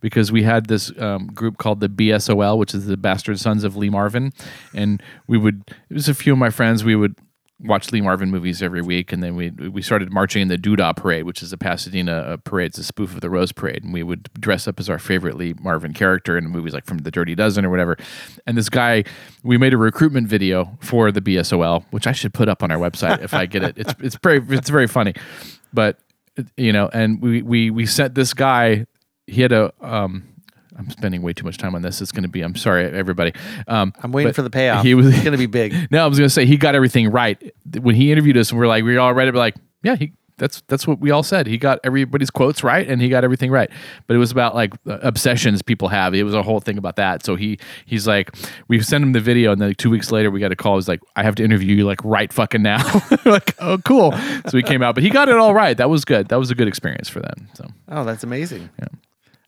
because 0.00 0.30
we 0.30 0.44
had 0.44 0.66
this 0.66 0.92
um, 1.00 1.26
group 1.28 1.58
called 1.58 1.80
the 1.80 1.88
BSOL, 1.88 2.58
which 2.58 2.74
is 2.74 2.86
the 2.86 2.96
Bastard 2.96 3.40
Sons 3.40 3.64
of 3.64 3.76
Lee 3.76 3.90
Marvin, 3.90 4.32
and 4.74 5.02
we 5.26 5.36
would. 5.36 5.64
It 5.90 5.94
was 5.94 6.08
a 6.08 6.14
few 6.14 6.32
of 6.32 6.38
my 6.38 6.50
friends. 6.50 6.84
We 6.84 6.94
would 6.94 7.16
watch 7.60 7.90
Lee 7.90 8.00
Marvin 8.00 8.30
movies 8.30 8.62
every 8.62 8.82
week, 8.82 9.12
and 9.12 9.22
then 9.22 9.34
we 9.34 9.50
we 9.50 9.80
started 9.80 10.12
marching 10.12 10.42
in 10.42 10.48
the 10.48 10.58
Doodah 10.58 10.96
Parade, 10.96 11.24
which 11.24 11.42
is 11.42 11.52
a 11.52 11.58
Pasadena 11.58 12.12
uh, 12.12 12.36
parade. 12.38 12.68
It's 12.68 12.78
a 12.78 12.84
spoof 12.84 13.14
of 13.14 13.20
the 13.20 13.30
Rose 13.30 13.52
Parade, 13.52 13.82
and 13.82 13.92
we 13.92 14.02
would 14.02 14.28
dress 14.38 14.68
up 14.68 14.78
as 14.78 14.90
our 14.90 14.98
favorite 14.98 15.36
Lee 15.36 15.54
Marvin 15.60 15.92
character 15.92 16.36
in 16.36 16.48
movies 16.48 16.74
like 16.74 16.84
from 16.84 16.98
The 16.98 17.10
Dirty 17.10 17.34
Dozen 17.34 17.64
or 17.64 17.70
whatever. 17.70 17.96
And 18.46 18.56
this 18.58 18.68
guy, 18.68 19.04
we 19.42 19.56
made 19.56 19.72
a 19.72 19.78
recruitment 19.78 20.28
video 20.28 20.76
for 20.80 21.10
the 21.10 21.20
BSOL, 21.20 21.84
which 21.90 22.06
I 22.06 22.12
should 22.12 22.34
put 22.34 22.48
up 22.48 22.62
on 22.62 22.70
our 22.70 22.78
website 22.78 23.22
if 23.22 23.32
I 23.32 23.46
get 23.46 23.62
it. 23.62 23.78
It's 23.78 23.94
it's 24.00 24.16
very 24.22 24.44
it's 24.50 24.70
very 24.70 24.86
funny, 24.86 25.14
but 25.72 25.98
you 26.56 26.72
know, 26.72 26.90
and 26.92 27.20
we 27.22 27.42
we 27.42 27.70
we 27.70 27.86
sent 27.86 28.14
this 28.14 28.34
guy. 28.34 28.86
He 29.26 29.42
had 29.42 29.52
a 29.52 29.72
um. 29.80 30.28
I'm 30.78 30.90
spending 30.90 31.22
way 31.22 31.32
too 31.32 31.44
much 31.44 31.58
time 31.58 31.74
on 31.74 31.82
this. 31.82 32.00
It's 32.02 32.12
going 32.12 32.22
to 32.24 32.28
be. 32.28 32.42
I'm 32.42 32.54
sorry, 32.56 32.84
everybody. 32.84 33.32
Um, 33.66 33.92
I'm 34.02 34.12
waiting 34.12 34.32
for 34.32 34.42
the 34.42 34.50
payoff. 34.50 34.84
He 34.84 34.94
was 34.94 35.06
it's 35.06 35.18
going 35.22 35.32
to 35.32 35.38
be 35.38 35.46
big. 35.46 35.74
no, 35.90 36.04
I 36.04 36.06
was 36.06 36.18
gonna 36.18 36.28
say 36.28 36.44
he 36.46 36.56
got 36.56 36.74
everything 36.74 37.10
right 37.10 37.40
when 37.80 37.94
he 37.94 38.12
interviewed 38.12 38.36
us, 38.36 38.50
and 38.50 38.58
we're 38.58 38.66
like, 38.66 38.84
we 38.84 38.96
all 38.96 39.14
read 39.14 39.28
it, 39.28 39.34
we're 39.34 39.40
like, 39.40 39.56
yeah, 39.82 39.96
he. 39.96 40.12
That's 40.38 40.62
that's 40.68 40.86
what 40.86 41.00
we 41.00 41.10
all 41.12 41.22
said. 41.22 41.46
He 41.46 41.56
got 41.56 41.80
everybody's 41.82 42.28
quotes 42.28 42.62
right, 42.62 42.86
and 42.86 43.00
he 43.00 43.08
got 43.08 43.24
everything 43.24 43.50
right. 43.50 43.70
But 44.06 44.16
it 44.16 44.18
was 44.18 44.30
about 44.30 44.54
like 44.54 44.74
obsessions 44.84 45.62
people 45.62 45.88
have. 45.88 46.14
It 46.14 46.24
was 46.24 46.34
a 46.34 46.42
whole 46.42 46.60
thing 46.60 46.76
about 46.76 46.96
that. 46.96 47.24
So 47.24 47.36
he 47.36 47.58
he's 47.86 48.06
like, 48.06 48.36
we 48.68 48.82
sent 48.82 49.02
him 49.02 49.12
the 49.12 49.20
video, 49.20 49.52
and 49.52 49.58
then 49.62 49.68
like 49.70 49.78
two 49.78 49.88
weeks 49.88 50.12
later, 50.12 50.30
we 50.30 50.38
got 50.38 50.52
a 50.52 50.56
call. 50.56 50.74
He's 50.76 50.88
like, 50.88 51.00
I 51.16 51.22
have 51.22 51.36
to 51.36 51.42
interview 51.42 51.76
you 51.76 51.86
like 51.86 52.04
right 52.04 52.30
fucking 52.30 52.60
now. 52.60 52.82
Like, 53.24 53.54
oh, 53.60 53.78
cool. 53.78 54.12
So 54.50 54.58
he 54.58 54.62
came 54.62 54.82
out, 54.82 54.94
but 54.94 55.02
he 55.02 55.08
got 55.08 55.30
it 55.30 55.36
all 55.36 55.54
right. 55.54 55.74
That 55.74 55.88
was 55.88 56.04
good. 56.04 56.28
That 56.28 56.38
was 56.38 56.50
a 56.50 56.54
good 56.54 56.68
experience 56.68 57.08
for 57.08 57.20
them. 57.20 57.48
So 57.54 57.66
Oh, 57.88 58.04
that's 58.04 58.22
amazing. 58.22 58.68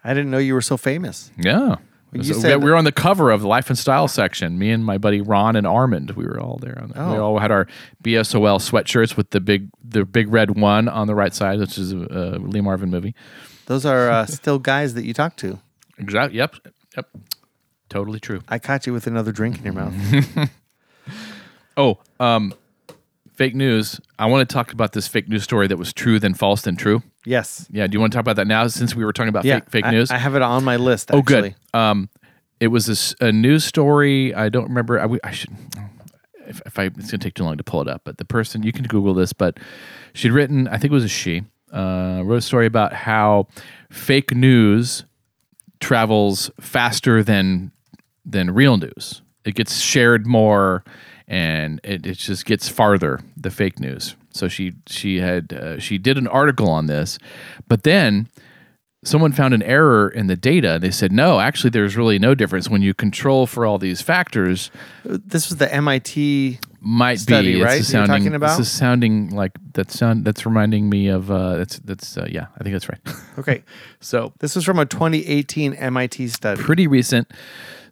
I 0.05 0.15
didn't 0.15 0.31
know 0.31 0.39
you 0.39 0.55
were 0.55 0.63
so 0.63 0.77
famous. 0.77 1.31
yeah. 1.39 1.77
You 2.11 2.23
So 2.25 2.41
said- 2.41 2.63
we 2.63 2.71
were 2.71 2.77
on 2.77 2.85
the 2.85 2.93
cover 2.93 3.31
of 3.31 3.43
the 3.43 3.49
Life 3.49 3.69
and 3.69 3.79
Style 3.79 4.09
section. 4.09 4.59
Me 4.59 4.71
and 4.71 4.83
my 4.83 4.97
buddy 4.97 5.21
Ron 5.21 5.57
and 5.57 5.67
Armand, 5.67 6.13
we 6.13 6.25
were 6.25 6.41
all 6.41 6.57
there. 6.57 6.79
On 6.81 6.89
that. 6.89 6.97
We 7.11 7.17
Oh. 7.19 7.23
all 7.23 7.39
had 7.39 7.51
our 7.51 7.67
BSOL 8.03 8.59
sweatshirts 8.61 9.15
with 9.15 9.29
the 9.31 9.41
big, 9.41 9.69
the 9.85 10.07
big 10.07 10.33
red 10.33 10.59
one 10.59 10.89
on 10.89 11.07
the 11.07 11.15
right 11.15 11.35
side, 11.35 11.59
which 11.59 11.77
is 11.77 11.93
a, 11.93 11.99
a 11.99 12.39
Lee 12.39 12.63
Marvin 12.63 12.89
movie. 12.89 13.15
Those 13.67 13.85
are 13.85 14.09
uh, 14.09 14.25
still 14.41 14.59
guys 14.59 14.95
that 14.95 15.05
you 15.05 15.13
talk 15.13 15.37
to. 15.37 15.59
Exactly. 15.99 16.39
Yep. 16.39 16.55
Yep. 16.97 17.09
Totally 17.91 18.21
true. 18.21 18.41
I 18.49 18.59
caught 18.59 18.87
you 18.87 18.95
with 18.95 19.07
another 19.07 19.31
drink 19.33 19.59
in 19.59 19.65
your 19.65 19.75
mouth. 19.75 20.51
Oh, 21.77 21.99
um, 22.19 22.53
fake 23.39 23.55
news. 23.55 24.01
I 24.19 24.27
want 24.27 24.47
to 24.49 24.53
talk 24.53 24.73
about 24.73 24.93
this 24.95 25.07
fake 25.07 25.29
news 25.29 25.45
story 25.45 25.69
that 25.69 25.77
was 25.77 25.93
true 25.93 26.19
then 26.19 26.35
false 26.35 26.63
then 26.63 26.75
true. 26.75 27.05
Yes. 27.25 27.69
Yeah, 27.71 27.87
do 27.87 27.95
you 27.95 28.01
want 28.01 28.13
to 28.13 28.17
talk 28.17 28.23
about 28.23 28.35
that 28.37 28.49
now 28.49 28.67
since 28.67 28.97
we 28.97 29.05
were 29.05 29.13
talking 29.13 29.29
about 29.29 29.45
Yeah. 29.45 29.61
fake, 29.61 29.71
fake 29.71 29.85
I- 29.87 29.91
news? 29.93 30.11
I, 30.11 30.19
have 30.19 30.35
it 30.35 30.43
on 30.43 30.65
my 30.65 30.75
list. 30.77 31.11
oh, 31.13 31.23
good. 31.23 31.55
Um, 31.73 32.09
it 32.59 32.67
was 32.69 33.15
a 33.21 33.31
news 33.31 33.65
story. 33.65 34.35
I 34.35 34.49
don't 34.49 34.65
remember. 34.65 34.99
I 35.23 35.31
should. 35.31 35.51
If, 36.49 36.61
if 36.67 36.79
I, 36.79 36.85
it's 36.87 37.11
gonna 37.13 37.19
take 37.19 37.35
too 37.35 37.45
long 37.45 37.57
to 37.57 37.63
pull 37.63 37.81
it 37.81 37.87
up. 37.89 38.03
But 38.05 38.19
the 38.19 38.25
person 38.25 38.65
you 38.65 38.73
can 38.73 38.87
Google 38.87 39.15
this. 39.15 39.33
But 39.33 39.59
she'd 40.15 40.33
written. 40.33 40.67
I 40.67 40.73
think 40.79 40.91
it 40.91 40.95
was 40.95 41.05
a 41.05 41.09
she. 41.09 41.45
Uh, 41.73 42.23
wrote 42.25 42.39
a 42.39 42.41
story 42.41 42.67
about 42.67 42.93
how 42.93 43.47
fake 43.91 44.35
news 44.35 45.05
travels 45.79 46.51
faster 46.61 47.23
than 47.23 47.71
than 48.25 48.51
real 48.53 48.77
news. 48.77 49.23
It 49.45 49.55
gets 49.55 49.79
shared 49.81 50.27
more, 50.27 50.83
and 51.29 51.81
it, 51.85 52.05
it 52.07 52.17
just 52.19 52.45
gets 52.47 52.69
farther. 52.69 53.21
The 53.37 53.51
fake 53.51 53.79
news. 53.79 54.17
So 54.33 54.49
she 54.49 54.73
she 54.87 55.21
had 55.21 55.53
uh, 55.53 55.79
she 55.79 55.99
did 55.99 56.19
an 56.19 56.27
article 56.27 56.69
on 56.71 56.87
this, 56.87 57.19
but 57.69 57.83
then 57.85 58.29
someone 59.05 59.33
found 59.33 59.55
an 59.55 59.63
error 59.63 60.09
in 60.09 60.27
the 60.27 60.37
data. 60.37 60.79
They 60.81 60.91
said 60.91 61.13
no, 61.13 61.39
actually, 61.41 61.71
there's 61.71 61.97
really 61.97 62.19
no 62.19 62.35
difference 62.35 62.69
when 62.69 62.83
you 62.83 62.95
control 62.95 63.47
for 63.47 63.65
all 63.67 63.79
these 63.79 64.01
factors. 64.03 64.71
This 65.05 65.49
was 65.49 65.59
the 65.59 65.73
MIT. 65.73 66.59
Might 66.81 67.19
Study, 67.19 67.55
be 67.55 67.63
right, 67.63 67.81
It's 67.81 67.93
you're 67.93 68.07
sounding, 68.07 68.23
talking 68.23 68.35
about? 68.37 68.57
This 68.57 68.69
is 68.69 68.73
sounding 68.73 69.31
like 69.31 69.51
that 69.73 69.91
sound. 69.91 70.25
That's 70.25 70.47
reminding 70.47 70.89
me 70.89 71.09
of 71.09 71.29
uh, 71.29 71.57
that's 71.57 71.81
that's 71.81 72.17
uh, 72.17 72.29
yeah. 72.31 72.47
I 72.57 72.63
think 72.63 72.73
that's 72.75 72.89
right. 72.89 73.01
Okay. 73.37 73.65
so 74.01 74.33
This 74.39 74.55
was 74.55 74.65
from 74.65 74.79
a 74.79 74.87
2018 74.87 75.75
MIT 75.75 76.29
study. 76.29 76.63
pretty 76.63 76.87
recent. 76.87 77.33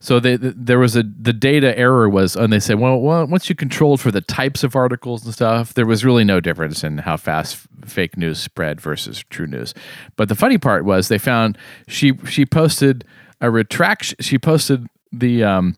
So 0.01 0.20
they, 0.20 0.36
th 0.36 0.55
there 0.57 0.78
was 0.78 0.97
a 0.97 1.03
the 1.03 1.32
data 1.32 1.76
error 1.78 2.09
was, 2.09 2.36
and 2.36 2.53
they 2.53 2.61
said, 2.61 2.78
well, 2.78 2.99
well, 2.99 3.26
once 3.26 3.49
you 3.49 3.55
controlled 3.55 4.01
for 4.01 4.11
the 4.11 4.20
types 4.20 4.62
of 4.64 4.76
articles 4.76 5.24
and 5.24 5.34
stuff, 5.34 5.74
there 5.74 5.86
was 5.86 6.05
really 6.05 6.24
no 6.24 6.40
difference 6.40 6.84
in 6.84 6.99
how 6.99 7.16
fast 7.16 7.55
f- 7.55 7.88
fake 7.88 8.16
news 8.16 8.38
spread 8.38 8.80
versus 8.80 9.24
true 9.30 9.47
news. 9.47 9.74
But 10.16 10.28
the 10.28 10.34
funny 10.34 10.59
part 10.59 10.84
was 10.84 11.09
they 11.09 11.18
found 11.18 11.59
she 11.88 12.12
she 12.28 12.44
posted 12.47 13.05
a 13.40 13.51
retraction. 13.51 14.16
She 14.20 14.38
posted 14.38 14.86
the 15.12 15.44
um, 15.44 15.76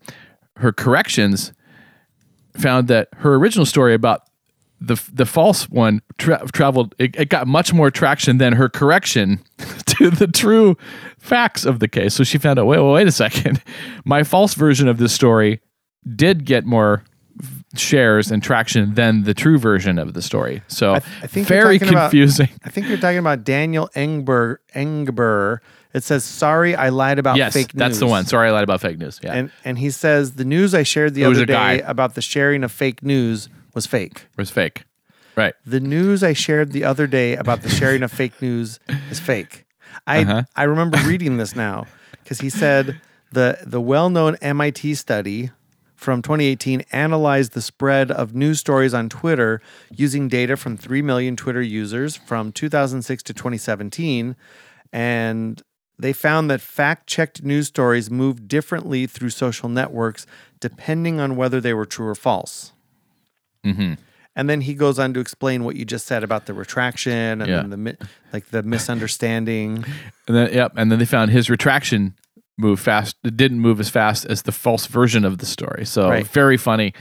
her 0.57 0.71
corrections. 0.71 1.53
Found 2.57 2.87
that 2.89 3.07
her 3.17 3.35
original 3.35 3.65
story 3.65 3.93
about 3.93 4.23
the 4.81 5.01
the 5.13 5.25
false 5.25 5.69
one 5.69 6.01
tra- 6.17 6.45
traveled 6.53 6.95
it, 6.99 7.15
it 7.17 7.29
got 7.29 7.47
much 7.47 7.73
more 7.73 7.91
traction 7.91 8.37
than 8.37 8.53
her 8.53 8.69
correction 8.69 9.39
to 9.85 10.09
the 10.09 10.27
true 10.27 10.77
facts 11.17 11.65
of 11.65 11.79
the 11.79 11.87
case 11.87 12.13
so 12.13 12.23
she 12.23 12.37
found 12.37 12.57
out 12.59 12.65
wait, 12.65 12.79
wait 12.79 12.91
wait 12.93 13.07
a 13.07 13.11
second 13.11 13.61
my 14.05 14.23
false 14.23 14.53
version 14.53 14.87
of 14.87 14.97
this 14.97 15.11
story 15.13 15.59
did 16.15 16.45
get 16.45 16.65
more 16.65 17.03
shares 17.75 18.31
and 18.31 18.41
traction 18.41 18.93
than 18.95 19.23
the 19.23 19.33
true 19.33 19.57
version 19.59 19.99
of 19.99 20.13
the 20.13 20.21
story 20.21 20.61
so 20.67 20.95
I 20.95 20.99
think 20.99 21.47
you're 21.49 21.61
very 21.61 21.77
talking 21.79 21.93
about- 21.93 22.11
confusing 22.11 22.49
I 22.63 22.69
think 22.69 22.87
you're 22.87 22.97
talking 22.97 23.19
about 23.19 23.43
Daniel 23.43 23.89
Engber. 23.95 24.57
Engber. 24.75 25.59
It 25.91 26.03
says, 26.03 26.23
"Sorry, 26.23 26.75
I 26.75 26.89
lied 26.89 27.17
about 27.19 27.37
yes 27.37 27.53
fake 27.53 27.73
news." 27.73 27.79
that's 27.79 27.99
the 27.99 28.05
one 28.07 28.25
sorry 28.25 28.47
i 28.49 28.51
lied 28.51 28.63
about 28.63 28.79
fake 28.81 28.97
news 28.99 29.19
yeah 29.23 29.33
And 29.33 29.51
and 29.65 29.77
he 29.77 29.89
says 29.89 30.33
the 30.33 30.45
news 30.45 30.73
I 30.75 30.83
shared 30.83 31.15
the 31.15 31.23
It 31.23 31.27
other 31.27 31.43
a 31.43 31.45
guy. 31.45 31.77
day 31.77 31.83
about 31.83 32.15
the 32.15 32.21
sharing 32.21 32.63
of 32.63 32.71
fake 32.71 33.01
news 33.03 33.49
was 33.73 33.85
fake. 33.85 34.27
was 34.37 34.49
fake 34.49 34.83
right 35.35 35.53
The 35.65 35.79
news 35.79 36.23
I 36.23 36.33
shared 36.33 36.71
the 36.71 36.83
other 36.83 37.07
day 37.07 37.35
about 37.35 37.61
the 37.61 37.69
sharing 37.69 38.03
of 38.03 38.11
fake 38.11 38.41
news 38.41 38.79
is 39.09 39.19
fake. 39.19 39.65
I 40.05 40.21
Uh-huh. 40.23 40.43
I 40.55 40.63
remember 40.63 40.97
reading 41.05 41.37
this 41.37 41.55
now 41.55 41.85
because 42.23 42.39
he 42.41 42.49
said 42.49 42.99
the 43.31 43.59
the 43.65 43.81
well-known 43.81 44.35
MIT 44.41 44.95
study 44.95 45.51
from 45.95 46.21
2018 46.21 46.83
analyzed 46.91 47.51
the 47.53 47.61
spread 47.61 48.09
of 48.09 48.33
news 48.33 48.59
stories 48.59 48.93
on 48.93 49.09
Twitter 49.09 49.61
using 49.91 50.29
data 50.29 50.55
from 50.55 50.77
3 50.77 51.01
million 51.01 51.35
Twitter 51.35 51.61
users 51.61 52.15
from 52.15 52.51
2006 52.51 53.23
to 53.23 53.33
2017 53.33 54.35
and 54.93 55.61
they 55.97 56.13
found 56.13 56.49
that 56.49 56.61
fact-checked 56.61 57.43
news 57.43 57.67
stories 57.67 58.09
moved 58.09 58.47
differently 58.47 59.05
through 59.05 59.29
social 59.29 59.67
networks 59.67 60.25
depending 60.61 61.19
on 61.19 61.35
whether 61.35 61.59
they 61.59 61.73
were 61.73 61.85
true 61.85 62.07
or 62.07 62.15
false. 62.15 62.71
And 63.63 64.49
then 64.49 64.61
he 64.61 64.73
goes 64.73 64.99
on 64.99 65.13
to 65.15 65.19
explain 65.19 65.63
what 65.65 65.75
you 65.75 65.83
just 65.85 66.05
said 66.05 66.23
about 66.23 66.45
the 66.45 66.53
retraction 66.53 67.41
and 67.41 67.47
Yeah. 67.49 67.57
then 67.57 67.69
the 67.71 67.77
mi- 67.77 67.95
like 68.31 68.49
the 68.51 68.63
misunderstanding. 68.63 69.83
And 70.27 70.35
then 70.37 70.53
yep, 70.53 70.73
and 70.77 70.91
then 70.91 70.99
they 70.99 71.05
found 71.05 71.31
his 71.31 71.49
retraction 71.49 72.13
moved 72.57 72.81
fast. 72.81 73.15
It 73.23 73.35
didn't 73.37 73.59
move 73.59 73.79
as 73.79 73.89
fast 73.89 74.25
as 74.25 74.43
the 74.43 74.51
false 74.51 74.85
version 74.85 75.25
of 75.25 75.39
the 75.39 75.45
story. 75.45 75.85
So 75.85 76.09
Right. 76.09 76.27
very 76.27 76.57
funny, 76.57 76.93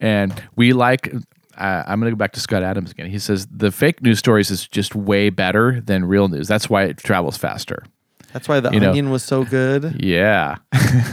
and 0.00 0.32
we 0.56 0.72
like. 0.72 1.12
Uh, 1.58 1.82
I'm 1.86 2.00
going 2.00 2.10
to 2.10 2.16
go 2.16 2.18
back 2.18 2.32
to 2.32 2.40
Scott 2.40 2.62
Adams 2.62 2.90
again. 2.92 3.10
He 3.10 3.18
says 3.18 3.46
the 3.54 3.70
fake 3.70 4.00
news 4.02 4.18
stories 4.18 4.50
is 4.50 4.66
just 4.66 4.94
way 4.94 5.28
better 5.28 5.80
than 5.82 6.06
real 6.06 6.28
news. 6.28 6.48
That's 6.48 6.70
why 6.70 6.84
it 6.84 6.96
travels 6.96 7.36
faster. 7.36 7.82
That's 8.32 8.48
why 8.48 8.60
the 8.60 8.70
You 8.70 8.80
know. 8.80 8.90
onion 8.90 9.10
was 9.10 9.22
so 9.24 9.44
good. 9.44 9.96
Yeah, 10.04 10.56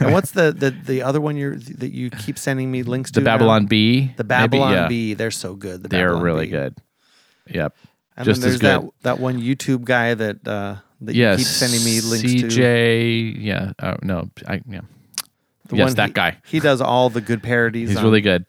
and 0.01 0.13
what's 0.13 0.31
the, 0.31 0.51
the 0.51 0.71
the 0.71 1.01
other 1.01 1.19
one 1.21 1.35
you 1.37 1.55
that 1.55 1.91
you 1.93 2.09
keep 2.09 2.37
sending 2.37 2.71
me 2.71 2.83
links 2.83 3.11
the 3.11 3.21
to? 3.21 3.23
now? 3.25 3.33
Babylon 3.33 3.65
Bee. 3.65 4.13
The 4.17 4.23
maybe? 4.23 4.27
Babylon 4.27 4.73
Yeah. 4.73 4.87
Bee. 4.87 5.13
They're 5.15 5.31
so 5.31 5.55
good. 5.55 5.83
The 5.83 5.89
They're 5.89 6.07
Babylon 6.07 6.23
really 6.23 6.45
Bee. 6.45 6.51
good. 6.51 6.75
Yep, 7.49 7.75
And 8.17 8.25
just 8.25 8.41
then 8.41 8.49
there's 8.49 8.61
that 8.61 8.83
that 9.03 9.19
one 9.19 9.39
YouTube 9.41 9.83
guy 9.85 10.13
that 10.13 10.47
uh, 10.47 10.75
that 11.01 11.15
yes, 11.15 11.39
you 11.39 11.45
keep 11.45 11.51
sending 11.53 11.83
me 11.83 12.01
links 12.01 12.41
to. 12.41 12.47
CJ. 12.47 13.35
Yeah. 13.39 13.71
Oh 13.81 13.95
no. 14.03 14.29
I 14.47 14.61
yeah. 14.67 14.81
The 15.69 15.75
yes, 15.77 15.85
one 15.87 15.95
that 15.95 16.07
he- 16.09 16.13
guy. 16.13 16.37
He 16.45 16.59
does 16.59 16.81
all 16.81 17.09
the 17.09 17.21
good 17.21 17.41
parodies. 17.43 17.89
He's 17.89 18.01
really 18.01 18.21
good. 18.21 18.45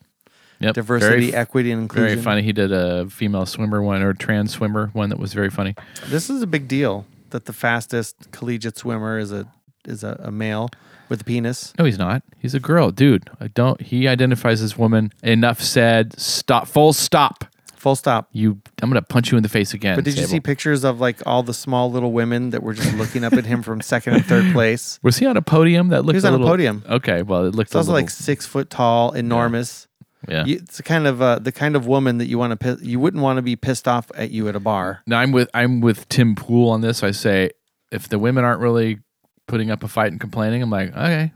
Yep. 0.61 0.75
Diversity, 0.75 1.31
Very, 1.31 1.35
equity, 1.35 1.71
and 1.71 1.83
inclusion. 1.83 2.09
very 2.17 2.21
funny. 2.23 2.43
He 2.43 2.53
did 2.53 2.73
a 2.73 3.09
female 3.09 3.47
swimmer 3.47 3.81
one 3.81 4.03
or 4.03 4.13
trans 4.13 4.51
swimmer 4.53 4.89
one 4.93 5.09
that 5.11 5.19
was 5.21 5.33
very 5.33 5.51
funny. 5.51 5.77
This 6.09 6.29
is 6.31 6.43
a 6.43 6.49
big 6.49 6.67
deal 6.67 7.07
that 7.31 7.45
the 7.47 7.53
fastest 7.53 8.31
collegiate 8.31 8.77
swimmer 8.79 9.19
is 9.19 9.33
a 9.33 9.47
is 9.85 10.05
a, 10.05 10.21
a 10.23 10.31
male 10.31 10.69
with 11.09 11.23
a 11.23 11.25
penis. 11.25 11.73
No, 11.79 11.85
he's 11.85 11.99
not. 11.99 12.23
He's 12.39 12.55
a 12.55 12.61
girl, 12.61 12.91
dude. 12.91 13.31
I 13.41 13.49
don't. 13.49 13.81
He 13.81 14.07
identifies 14.07 14.61
as 14.63 14.77
woman. 14.77 15.13
Enough 15.23 15.63
said. 15.63 16.19
Stop. 16.19 16.69
Full 16.69 16.93
stop. 16.93 17.45
Full 17.77 17.95
stop. 17.97 18.29
You. 18.33 18.61
I'm 18.83 18.91
gonna 18.91 19.03
punch 19.03 19.31
you 19.31 19.37
in 19.37 19.43
the 19.43 19.49
face 19.49 19.73
again. 19.73 19.97
But 19.97 20.05
did 20.05 20.15
you 20.15 20.23
Sable. 20.23 20.31
see 20.31 20.41
pictures 20.41 20.85
of 20.85 21.01
like 21.01 21.25
all 21.27 21.43
the 21.43 21.55
small 21.55 21.91
little 21.91 22.13
women 22.13 22.51
that 22.51 22.63
were 22.63 22.75
just 22.75 22.93
looking 22.95 23.25
up 23.25 23.33
at 23.33 23.47
him 23.47 23.63
from 23.63 23.81
second 23.81 24.15
and 24.15 24.25
third 24.25 24.53
place? 24.53 24.99
Was 25.03 25.19
he 25.19 25.27
on 25.27 25.37
a 25.37 25.43
podium? 25.43 25.89
That 25.89 26.05
looked. 26.05 26.15
He 26.15 26.17
was 26.17 26.25
a 26.25 26.33
on 26.33 26.43
a 26.43 26.45
podium. 26.45 26.85
Okay. 26.89 27.23
Well, 27.23 27.47
it 27.47 27.55
looked. 27.55 27.69
It's 27.69 27.77
also 27.77 27.93
a 27.93 27.95
little, 27.95 28.05
like 28.05 28.11
six 28.11 28.47
foot 28.47 28.69
tall, 28.69 29.13
enormous. 29.13 29.88
Yeah. 30.27 30.45
You, 30.45 30.57
it's 30.57 30.79
the 30.79 30.83
kind 30.83 31.07
of 31.07 31.23
uh, 31.23 31.39
the 31.39 31.53
kind 31.53 31.77
of 31.77 31.87
woman 31.87 32.19
that 32.19 32.27
you 32.27 32.39
want 32.39 32.51
to 32.51 32.57
piss, 32.57 32.83
you 32.83 32.99
wouldn't 32.99 33.23
want 33.23 33.37
to 33.37 33.43
be 33.43 33.57
pissed 33.57 33.87
off 33.87 34.11
at 34.15 34.31
you 34.31 34.49
at 34.49 34.57
a 34.57 34.61
bar. 34.61 35.03
Now 35.07 35.21
I'm 35.21 35.33
with 35.33 35.49
I'm 35.55 35.81
with 35.81 36.09
Tim 36.09 36.35
Pool 36.35 36.71
on 36.71 36.81
this. 36.81 37.03
I 37.03 37.13
say 37.13 37.51
if 37.93 38.09
the 38.09 38.19
women 38.19 38.45
aren't 38.45 38.61
really 38.61 38.99
putting 39.47 39.71
up 39.71 39.83
a 39.85 39.89
fight 39.89 40.11
and 40.11 40.21
complaining, 40.21 40.63
I'm 40.63 40.71
like, 40.71 40.95
okay, 40.97 41.33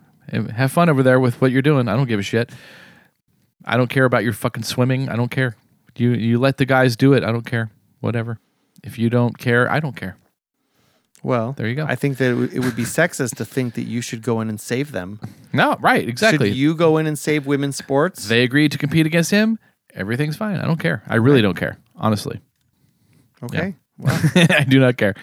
have 0.54 0.72
fun 0.72 0.88
over 0.88 1.02
there 1.02 1.20
with 1.20 1.40
what 1.40 1.52
you're 1.52 1.62
doing. 1.62 1.88
I 1.88 1.96
don't 1.96 2.08
give 2.08 2.20
a 2.20 2.24
shit. 2.24 2.50
I 3.64 3.76
don't 3.76 3.88
care 3.88 4.04
about 4.04 4.24
your 4.24 4.32
fucking 4.32 4.64
swimming. 4.64 5.08
I 5.08 5.16
don't 5.16 5.30
care. 5.30 5.56
You 5.96 6.10
you 6.10 6.38
let 6.38 6.56
the 6.56 6.64
guys 6.64 6.96
do 6.96 7.12
it. 7.12 7.22
I 7.22 7.30
don't 7.30 7.46
care. 7.46 7.70
Whatever. 8.00 8.38
If 8.82 8.98
you 8.98 9.10
don't 9.10 9.38
care, 9.38 9.70
I 9.70 9.78
don't 9.78 9.94
care. 9.94 10.16
Well, 11.24 11.52
There 11.52 11.68
you 11.68 11.74
go. 11.76 11.86
I 11.88 11.94
think 11.94 12.16
that 12.18 12.30
it 12.30 12.34
would- 12.34 12.52
it 12.52 12.60
would 12.60 12.74
be 12.76 12.82
sexist 12.82 13.36
to 13.36 13.44
think 13.44 13.74
that 13.74 13.84
you 13.84 14.00
should 14.00 14.22
go 14.22 14.40
in 14.40 14.48
and 14.48 14.60
save 14.60 14.90
them. 14.92 15.20
No, 15.52 15.76
right, 15.80 16.08
exactly. 16.08 16.48
Should 16.50 16.56
you 16.56 16.74
go 16.74 16.98
in 16.98 17.06
and 17.06 17.18
save 17.18 17.46
women's 17.46 17.76
sports? 17.76 18.28
they 18.28 18.42
agreed 18.42 18.72
to 18.72 18.78
compete 18.78 19.06
against 19.06 19.30
him. 19.30 19.58
Everything's 19.94 20.36
fine. 20.36 20.56
I 20.56 20.64
don't 20.66 20.80
care. 20.80 21.02
I 21.06 21.16
really 21.16 21.42
don't 21.42 21.56
care. 21.56 21.78
Honestly, 21.96 22.40
okay. 23.42 23.76
Well, 23.98 24.18
I 24.34 24.64
do 24.68 24.80
not 24.80 24.96
care. 24.96 25.14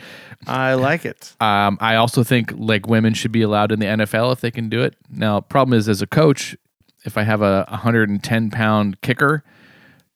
I 0.48 0.76
like 0.76 1.04
it. 1.06 1.34
Um, 1.42 1.78
I 1.82 1.96
also 1.96 2.24
think 2.24 2.54
like 2.56 2.88
women 2.88 3.14
should 3.14 3.32
be 3.32 3.42
allowed 3.42 3.72
in 3.72 3.80
the 3.80 3.88
NFL 3.88 4.32
if 4.32 4.42
they 4.42 4.52
can 4.52 4.70
do 4.70 4.82
it. 4.82 4.96
Now, 5.10 5.42
problem 5.42 5.78
is 5.78 5.90
as 5.90 6.02
a 6.02 6.08
coach, 6.08 6.56
if 7.04 7.18
I 7.18 7.24
have 7.24 7.42
a 7.42 7.66
110 7.70 8.52
pound 8.52 9.02
kicker 9.02 9.44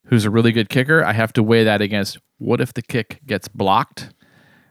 who's 0.06 0.24
a 0.24 0.30
really 0.30 0.52
good 0.52 0.70
kicker, 0.70 1.04
I 1.04 1.14
have 1.14 1.34
to 1.34 1.44
weigh 1.44 1.64
that 1.64 1.82
against 1.82 2.20
what 2.38 2.62
if 2.62 2.74
the 2.74 2.82
kick 2.82 3.20
gets 3.26 3.48
blocked? 3.48 4.12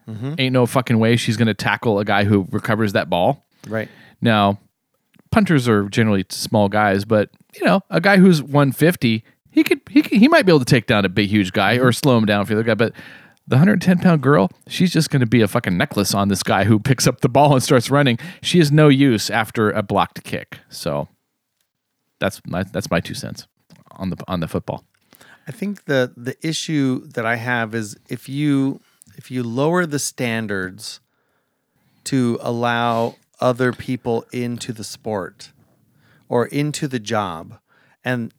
Mm-hmm. 0.09 0.35
Ain't 0.39 0.53
no 0.53 0.67
fucking 0.67 0.99
way 0.99 1.17
she's 1.17 1.37
going 1.37 1.47
to 1.47 1.55
tackle 1.55 1.99
a 1.99 2.05
guy 2.05 2.25
who 2.25 2.47
recovers 2.51 2.93
that 2.93 3.09
ball. 3.09 3.47
Right. 3.67 3.89
Now, 4.21 4.59
punters 5.31 5.69
are 5.69 5.89
generally 5.89 6.25
small 6.29 6.69
guys, 6.69 7.05
but 7.05 7.31
you 7.55 7.65
know, 7.65 7.81
a 7.91 8.01
guy 8.01 8.17
who's 8.17 8.43
150, 8.43 9.25
he 9.51 9.65
could 9.65 9.81
he 9.91 10.03
could, 10.03 10.19
he 10.19 10.29
might 10.29 10.47
be 10.47 10.53
able 10.53 10.61
to 10.61 10.65
take 10.65 10.87
down 10.87 11.05
a 11.05 11.09
big 11.09 11.29
huge 11.29 11.53
guy 11.53 11.75
or 11.77 11.93
slow 11.93 12.17
him 12.17 12.25
down 12.25 12.45
for 12.47 12.55
the 12.55 12.61
other 12.61 12.67
guy, 12.67 12.75
but 12.75 12.93
the 13.47 13.57
110 13.57 13.99
pound 13.99 14.23
girl, 14.23 14.51
she's 14.69 14.93
just 14.93 15.11
going 15.11 15.21
to 15.21 15.27
be 15.27 15.43
a 15.43 15.49
fucking 15.49 15.77
necklace 15.77 16.15
on 16.15 16.29
this 16.29 16.43
guy 16.43 16.65
who 16.65 16.79
picks 16.81 17.07
up 17.07 17.21
the 17.21 17.29
ball 17.29 17.53
and 17.55 17.63
starts 17.63 17.91
running. 17.91 18.19
She 18.41 18.61
is 18.61 18.71
no 18.71 18.89
use 18.89 19.31
after 19.31 19.71
a 19.71 19.83
blocked 19.83 20.25
kick. 20.25 20.59
So 20.69 21.09
that's 22.21 22.41
my 22.47 22.63
that's 22.63 22.91
my 22.91 23.01
two 23.01 23.15
cents 23.15 23.47
on 23.93 24.11
the 24.11 24.17
on 24.29 24.41
the 24.41 24.49
football. 24.49 24.85
I 25.47 25.53
think 25.53 25.85
the 25.87 26.13
the 26.17 26.37
issue 26.47 27.07
that 27.09 27.27
I 27.27 27.37
have 27.37 27.75
is 27.75 27.97
if 28.09 28.29
you 28.29 28.81
if 29.17 29.31
you 29.31 29.43
lower 29.43 29.87
the 29.87 29.99
standards 29.99 31.01
to 32.05 32.39
allow 32.41 33.17
other 33.41 33.73
people 33.73 34.25
into 34.33 34.73
the 34.73 34.85
sport 34.85 35.53
or 36.29 36.47
into 36.47 36.87
the 36.89 36.99
job 36.99 37.59
and 38.05 38.33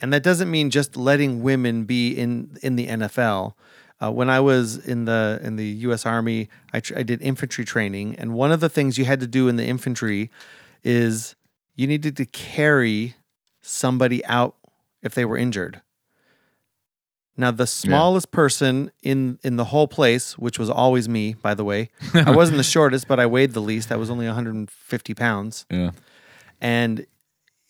and 0.00 0.12
that 0.12 0.22
doesn't 0.22 0.50
mean 0.50 0.70
just 0.70 0.96
letting 0.96 1.42
women 1.42 1.84
be 1.84 2.12
in 2.12 2.58
in 2.62 2.76
the 2.76 2.88
NFL. 2.88 3.54
Uh, 4.02 4.10
when 4.10 4.28
I 4.28 4.40
was 4.40 4.76
in 4.76 5.04
the 5.04 5.40
in 5.42 5.56
the 5.56 5.66
U.S. 5.66 6.04
Army, 6.04 6.48
I, 6.72 6.80
tr- 6.80 6.98
I 6.98 7.02
did 7.02 7.22
infantry 7.22 7.64
training, 7.64 8.16
and 8.16 8.34
one 8.34 8.52
of 8.52 8.60
the 8.60 8.68
things 8.68 8.98
you 8.98 9.04
had 9.04 9.20
to 9.20 9.26
do 9.26 9.48
in 9.48 9.56
the 9.56 9.64
infantry 9.64 10.30
is 10.82 11.36
you 11.74 11.86
needed 11.86 12.16
to 12.18 12.26
carry 12.26 13.14
somebody 13.62 14.24
out 14.26 14.56
if 15.02 15.14
they 15.14 15.24
were 15.24 15.38
injured. 15.38 15.80
Now, 17.36 17.50
the 17.50 17.66
smallest 17.66 18.30
person 18.30 18.92
in 19.02 19.38
in 19.42 19.56
the 19.56 19.64
whole 19.66 19.88
place, 19.88 20.38
which 20.38 20.58
was 20.58 20.70
always 20.70 21.08
me, 21.08 21.34
by 21.34 21.54
the 21.54 21.64
way, 21.64 21.90
I 22.14 22.30
wasn't 22.36 22.58
the 22.58 22.62
shortest, 22.64 23.08
but 23.08 23.18
I 23.18 23.26
weighed 23.26 23.52
the 23.54 23.60
least. 23.60 23.90
I 23.90 23.96
was 23.96 24.08
only 24.10 24.26
150 24.26 25.14
pounds, 25.14 25.66
Yeah. 25.70 25.90
and 26.60 27.06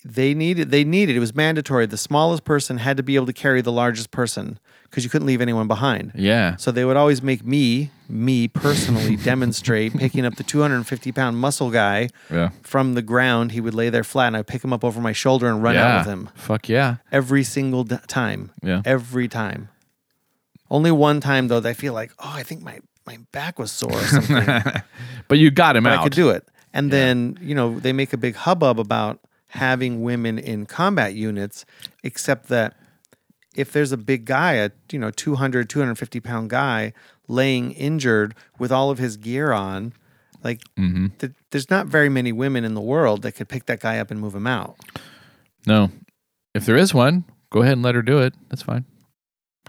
they 0.04 0.34
needed 0.34 0.70
they 0.70 0.84
needed 0.84 1.16
it 1.16 1.20
was 1.20 1.34
mandatory. 1.34 1.86
The 1.86 1.96
smallest 1.96 2.44
person 2.44 2.76
had 2.78 2.98
to 2.98 3.02
be 3.02 3.14
able 3.16 3.26
to 3.26 3.32
carry 3.32 3.62
the 3.62 3.72
largest 3.72 4.10
person 4.10 4.58
because 4.94 5.02
you 5.02 5.10
couldn't 5.10 5.26
leave 5.26 5.40
anyone 5.40 5.66
behind. 5.66 6.12
Yeah. 6.14 6.54
So 6.54 6.70
they 6.70 6.84
would 6.84 6.96
always 6.96 7.20
make 7.20 7.44
me, 7.44 7.90
me 8.08 8.46
personally, 8.46 9.16
demonstrate 9.32 9.92
picking 9.92 10.24
up 10.24 10.36
the 10.36 10.44
250 10.44 11.10
pound 11.10 11.36
muscle 11.36 11.72
guy 11.72 12.10
Yeah. 12.30 12.50
from 12.62 12.94
the 12.94 13.02
ground. 13.02 13.50
He 13.50 13.60
would 13.60 13.74
lay 13.74 13.90
there 13.90 14.04
flat, 14.04 14.28
and 14.28 14.36
I'd 14.36 14.46
pick 14.46 14.62
him 14.62 14.72
up 14.72 14.84
over 14.84 15.00
my 15.00 15.10
shoulder 15.12 15.48
and 15.48 15.60
run 15.64 15.74
yeah. 15.74 15.86
out 15.86 15.98
with 16.06 16.06
him 16.14 16.30
Fuck 16.36 16.68
yeah. 16.68 16.96
every 17.10 17.42
single 17.42 17.82
d- 17.82 17.96
time. 18.06 18.52
Yeah. 18.62 18.82
Every 18.84 19.26
time. 19.26 19.68
Only 20.70 20.92
one 20.92 21.20
time 21.20 21.48
though, 21.48 21.58
that 21.60 21.68
I 21.68 21.72
feel 21.74 21.92
like, 21.92 22.12
oh, 22.20 22.32
I 22.32 22.44
think 22.44 22.62
my 22.62 22.78
my 23.04 23.18
back 23.32 23.58
was 23.58 23.72
sore 23.72 23.92
or 23.92 24.00
something. 24.04 24.46
but 24.46 24.84
But 25.28 25.38
you 25.38 25.50
got 25.50 25.74
him 25.76 25.86
out. 25.86 25.98
I 25.98 26.02
could 26.04 26.12
do 26.12 26.30
it. 26.30 26.46
And 26.72 26.92
then 26.92 27.36
you 27.42 27.54
know 27.56 27.80
they 27.80 27.92
make 27.92 28.12
a 28.12 28.16
big 28.16 28.36
hubbub 28.36 28.78
about 28.78 29.18
having 29.48 30.02
women 30.02 30.38
in 30.38 30.66
combat 30.66 31.14
units, 31.14 31.64
except 32.04 32.48
that 32.48 32.74
if 33.54 33.72
there's 33.72 33.92
a 33.92 33.96
big 33.96 34.24
guy, 34.24 34.54
a 34.54 34.70
you 34.90 34.98
know 34.98 35.10
200, 35.10 35.68
250 35.68 36.20
pound 36.20 36.50
guy 36.50 36.92
laying 37.28 37.72
injured 37.72 38.34
with 38.58 38.70
all 38.72 38.90
of 38.90 38.98
his 38.98 39.16
gear 39.16 39.52
on, 39.52 39.92
like 40.42 40.60
Mm-hmm. 40.76 41.06
th- 41.18 41.32
there's 41.50 41.70
not 41.70 41.86
very 41.86 42.08
many 42.08 42.32
women 42.32 42.64
in 42.64 42.74
the 42.74 42.80
world 42.80 43.22
that 43.22 43.32
could 43.32 43.48
pick 43.48 43.66
that 43.66 43.80
guy 43.80 43.98
up 43.98 44.10
and 44.10 44.20
move 44.20 44.34
him 44.34 44.46
out. 44.46 44.76
No. 45.66 45.90
If 46.54 46.66
there 46.66 46.76
is 46.76 46.92
one, 46.92 47.24
go 47.50 47.62
ahead 47.62 47.72
and 47.74 47.82
let 47.82 47.94
her 47.94 48.02
do 48.02 48.18
it. 48.18 48.34
That's 48.48 48.62
fine. 48.62 48.84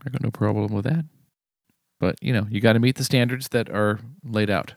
I 0.06 0.10
got 0.10 0.22
no 0.22 0.32
problem 0.32 0.74
with 0.74 0.84
that. 0.86 1.06
But 2.00 2.18
you 2.22 2.34
know, 2.34 2.46
you 2.50 2.60
got 2.62 2.74
to 2.74 2.80
meet 2.80 2.96
the 2.98 3.04
standards 3.04 3.48
that 3.50 3.70
are 3.70 4.00
laid 4.24 4.50
out. 4.50 4.74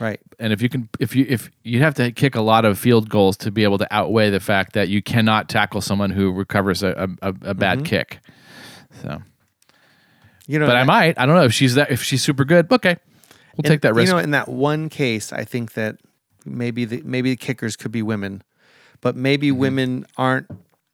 Right. 0.00 0.18
And 0.38 0.52
if 0.52 0.62
you 0.62 0.68
can, 0.70 0.88
if 0.98 1.14
you 1.14 1.26
if 1.28 1.50
you 1.62 1.80
have 1.82 1.94
to 1.96 2.10
kick 2.10 2.34
a 2.34 2.40
lot 2.40 2.64
of 2.64 2.78
field 2.78 3.10
goals 3.10 3.36
to 3.38 3.50
be 3.50 3.64
able 3.64 3.76
to 3.78 3.86
outweigh 3.94 4.30
the 4.30 4.40
fact 4.40 4.72
that 4.72 4.88
you 4.88 5.02
cannot 5.02 5.48
tackle 5.50 5.80
someone 5.82 6.10
who 6.10 6.32
recovers 6.32 6.82
a 6.82 7.08
a, 7.22 7.28
a, 7.42 7.54
bad 7.54 7.84
kick. 7.84 8.20
So, 9.02 9.20
You 10.46 10.58
know, 10.58 10.66
but 10.66 10.76
I 10.76 10.80
that- 10.80 10.86
might. 10.86 11.18
I 11.20 11.26
don't 11.26 11.34
know 11.36 11.44
if 11.44 11.52
she's 11.52 11.74
that. 11.74 11.90
If 11.90 12.02
she's 12.02 12.22
super 12.22 12.44
good, 12.46 12.72
okay, 12.72 12.96
we'll 13.56 13.62
take 13.70 13.82
that 13.82 13.94
risk. 13.94 14.08
You 14.08 14.14
know, 14.14 14.18
in 14.22 14.30
that 14.30 14.48
one 14.48 14.88
case, 14.88 15.32
I 15.34 15.44
think 15.44 15.74
that 15.74 15.96
maybe 16.46 16.86
the 16.86 17.02
maybe 17.04 17.30
the 17.30 17.36
kickers 17.36 17.76
could 17.76 17.92
be 17.92 18.02
women, 18.02 18.42
but 19.02 19.14
maybe 19.16 19.50
Mm-hmm. 19.50 19.58
women 19.60 20.06
aren't 20.16 20.46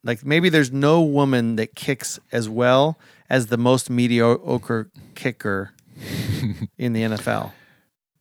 like 0.03 0.25
maybe 0.27 0.49
there's 0.49 0.73
no 0.73 1.01
woman 1.03 1.55
that 1.57 1.77
kicks 1.77 2.19
as 2.33 2.49
well 2.49 2.99
as 3.31 3.47
the 3.47 3.57
most 3.57 3.89
mediocre 3.89 4.91
kicker 5.15 5.71
in 6.79 6.93
the 6.93 7.03
NFL. 7.03 7.53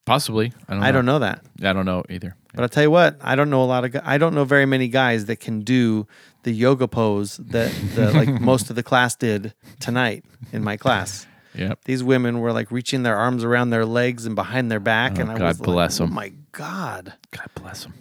Possibly. 0.05 0.53
I 0.67 0.73
don't. 0.73 0.79
Know. 0.81 0.85
I 0.87 0.91
don't 0.91 1.05
know 1.05 1.19
that, 1.19 1.43
I 1.63 1.73
don't 1.73 1.85
know 1.85 2.03
either. 2.09 2.35
but 2.53 2.61
I'll 2.61 2.69
tell 2.69 2.83
you 2.83 2.91
what, 2.91 3.17
I 3.21 3.35
don't 3.35 3.49
know 3.49 3.63
a 3.63 3.65
lot 3.65 3.83
of 3.85 3.91
gu- 3.91 4.01
I 4.03 4.17
don't 4.19 4.35
know 4.35 4.45
very 4.45 4.65
many 4.67 4.87
guys 4.87 5.25
that 5.25 5.39
can 5.39 5.61
do 5.61 6.07
the 6.43 6.51
yoga 6.51 6.87
pose 6.87 7.37
that 7.37 7.71
the, 7.95 8.11
like 8.13 8.29
most 8.41 8.69
of 8.69 8.75
the 8.75 8.83
class 8.83 9.15
did 9.15 9.53
tonight 9.79 10.23
in 10.53 10.63
my 10.63 10.77
class. 10.77 11.25
Yep. 11.55 11.79
These 11.85 12.03
women 12.03 12.39
were 12.41 12.51
like 12.53 12.69
reaching 12.69 13.01
their 13.03 13.15
arms 13.17 13.43
around 13.43 13.69
their 13.71 13.85
legs 13.85 14.25
and 14.25 14.35
behind 14.35 14.69
their 14.69 14.79
back, 14.79 15.13
Oh, 15.17 15.21
and 15.21 15.31
I 15.31 15.37
God 15.39 15.47
was 15.47 15.57
bless 15.59 15.99
like, 15.99 16.07
'em. 16.07 16.11
"Oh 16.11 16.15
my 16.15 16.33
god!" 16.51 17.13
God 17.31 17.49
bless 17.55 17.83
them 17.83 17.93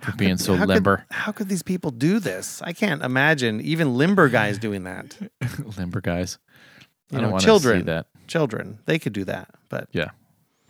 for 0.00 0.12
being 0.16 0.36
so 0.36 0.54
how 0.54 0.66
limber. 0.66 0.98
Could, 0.98 1.06
how 1.16 1.32
could 1.32 1.48
these 1.48 1.62
people 1.62 1.90
do 1.92 2.18
this? 2.18 2.60
I 2.60 2.72
can't 2.74 3.02
imagine 3.02 3.60
even 3.62 3.94
limber 3.96 4.28
guys 4.28 4.58
doing 4.58 4.84
that. 4.84 5.16
limber 5.78 6.00
guys. 6.02 6.38
You 7.10 7.16
I 7.18 7.20
know, 7.20 7.22
don't 7.22 7.32
want 7.32 7.44
children. 7.44 7.74
to 7.76 7.80
see 7.80 7.86
that. 7.86 8.06
Children, 8.26 8.80
they 8.84 8.98
could 8.98 9.14
do 9.14 9.24
that, 9.24 9.48
but 9.70 9.88
Yeah. 9.92 10.10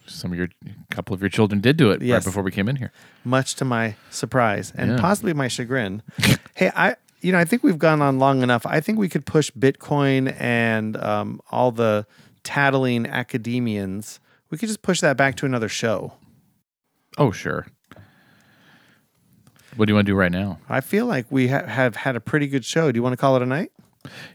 Some 0.08 0.32
of 0.32 0.38
your 0.38 0.48
a 0.66 0.94
couple 0.94 1.14
of 1.14 1.20
your 1.20 1.28
children 1.30 1.60
did 1.60 1.76
do 1.76 1.90
it 1.90 2.00
right 2.02 2.24
before 2.24 2.42
we 2.42 2.50
came 2.50 2.68
in 2.68 2.76
here. 2.76 2.92
much 3.24 3.54
to 3.56 3.64
my 3.64 3.94
surprise 4.10 4.72
and 4.76 4.92
Yeah. 4.92 5.00
possibly 5.00 5.32
my 5.34 5.48
chagrin. 5.48 6.02
hey, 6.54 6.70
I 6.74 6.96
you 7.20 7.32
know 7.32 7.38
I 7.38 7.44
think 7.44 7.62
we've 7.62 7.78
gone 7.78 8.00
on 8.02 8.18
long 8.18 8.42
enough. 8.42 8.64
I 8.66 8.80
think 8.80 8.98
we 8.98 9.08
could 9.08 9.26
push 9.26 9.50
Bitcoin 9.52 10.34
and 10.40 10.96
um, 10.96 11.40
all 11.50 11.70
the 11.72 12.06
tattling 12.44 13.06
academians. 13.06 14.20
We 14.50 14.58
could 14.58 14.68
just 14.68 14.82
push 14.82 15.00
that 15.00 15.16
back 15.16 15.34
to 15.36 15.46
another 15.46 15.68
show. 15.68 16.14
Oh, 17.18 17.30
sure. 17.32 17.66
What 19.76 19.86
do 19.86 19.90
you 19.92 19.94
want 19.94 20.06
to 20.06 20.12
do 20.12 20.16
right 20.16 20.32
now? 20.32 20.58
I 20.68 20.80
feel 20.80 21.06
like 21.06 21.26
we 21.30 21.48
ha- 21.48 21.66
have 21.66 21.96
had 21.96 22.16
a 22.16 22.20
pretty 22.20 22.46
good 22.48 22.64
show. 22.64 22.90
Do 22.90 22.96
you 22.98 23.02
want 23.02 23.12
to 23.12 23.16
call 23.16 23.36
it 23.36 23.42
a 23.42 23.46
night? 23.46 23.70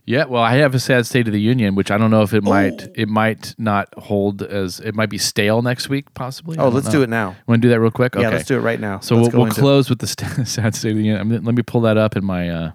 Yeah, 0.05 0.25
well, 0.25 0.43
I 0.43 0.55
have 0.55 0.73
a 0.75 0.79
sad 0.79 1.05
state 1.05 1.27
of 1.27 1.33
the 1.33 1.41
union, 1.41 1.75
which 1.75 1.91
I 1.91 1.97
don't 1.97 2.11
know 2.11 2.21
if 2.23 2.33
it 2.33 2.43
might 2.43 2.83
Oh. 2.83 2.87
it 2.95 3.07
might 3.09 3.55
not 3.57 3.89
hold 3.97 4.41
as 4.41 4.79
it 4.79 4.95
might 4.95 5.09
be 5.09 5.17
stale 5.17 5.61
next 5.61 5.89
week, 5.89 6.13
possibly. 6.13 6.57
Oh, 6.57 6.69
let's 6.69 6.89
do 6.89 7.01
it 7.03 7.09
now. 7.09 7.35
Want 7.47 7.61
to 7.61 7.67
do 7.67 7.71
that 7.71 7.79
real 7.79 7.91
quick? 7.91 8.15
Yeah, 8.15 8.29
let's 8.29 8.45
do 8.45 8.57
it 8.57 8.61
right 8.61 8.79
now. 8.79 8.99
So 8.99 9.15
Let's 9.15 9.33
we'll, 9.33 9.39
we'll 9.41 9.47
into 9.49 9.59
it. 9.59 9.63
close 9.63 9.89
with 9.89 9.99
the 9.99 10.07
st- 10.07 10.47
sad 10.47 10.75
state 10.75 10.91
of 10.91 10.97
the 10.97 11.03
union. 11.03 11.19
I 11.19 11.23
mean, 11.23 11.43
let 11.43 11.55
me 11.55 11.63
pull 11.63 11.81
that 11.81 11.97
up 11.97 12.15
in 12.15 12.23
my 12.25 12.49
uh, 12.49 12.71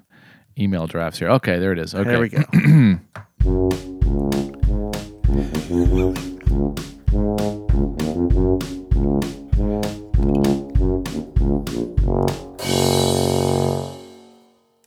email 0.58 0.86
drafts 0.86 1.18
here. 1.18 1.30
Okay, 1.30 1.58
there 1.58 1.72
it 1.72 1.78
is. 1.78 1.94
Okay, 1.94 2.10
There 2.10 2.20
we 2.20 2.28
go. 2.28 2.42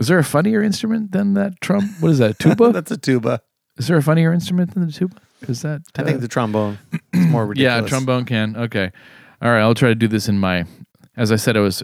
Is 0.02 0.08
there 0.08 0.18
a 0.18 0.24
funnier 0.24 0.64
instrument 0.64 1.12
than 1.12 1.36
that 1.36 1.60
drum? 1.60 1.96
What 2.00 2.10
is 2.10 2.18
that? 2.18 2.40
Tuba? 2.40 2.72
That's 2.74 2.90
a 2.90 2.98
tuba. 2.98 3.40
is 3.78 3.88
there 3.88 3.98
a 3.98 4.02
funnier 4.02 4.34
instrument 4.34 4.74
than 4.74 4.88
the 4.88 4.92
tuba? 4.92 5.16
Is 5.42 5.62
that? 5.62 5.84
I 5.96 6.02
uh, 6.02 6.06
think 6.06 6.22
the 6.22 6.28
trombone 6.28 6.80
is 7.14 7.28
more 7.28 7.46
ridiculous. 7.50 7.84
Yeah, 7.84 7.88
trombone 7.88 8.26
can. 8.26 8.58
Okay. 8.58 8.92
All 9.44 9.52
right, 9.52 9.62
I'll 9.62 9.76
try 9.76 9.90
to 9.90 9.96
do 9.96 10.08
this 10.08 10.28
in 10.28 10.40
my. 10.40 10.66
As 11.16 11.32
I 11.32 11.36
said, 11.36 11.56
I 11.56 11.60
was 11.60 11.84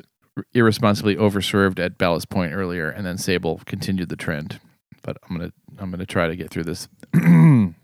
irresponsibly 0.55 1.15
overserved 1.15 1.77
at 1.77 1.99
Ballast 1.99 2.29
Point 2.29 2.53
earlier, 2.53 2.89
and 2.89 3.05
then 3.05 3.19
Sable 3.19 3.61
continued 3.67 4.09
the 4.09 4.15
trend. 4.15 4.59
But 5.03 5.17
I'm 5.29 5.37
gonna 5.37 5.51
I'm 5.77 5.91
gonna 5.91 6.07
try 6.07 6.27
to 6.27 6.35
get 6.35 6.49
through 6.49 6.63
this. 6.63 6.87
Should 7.13 7.75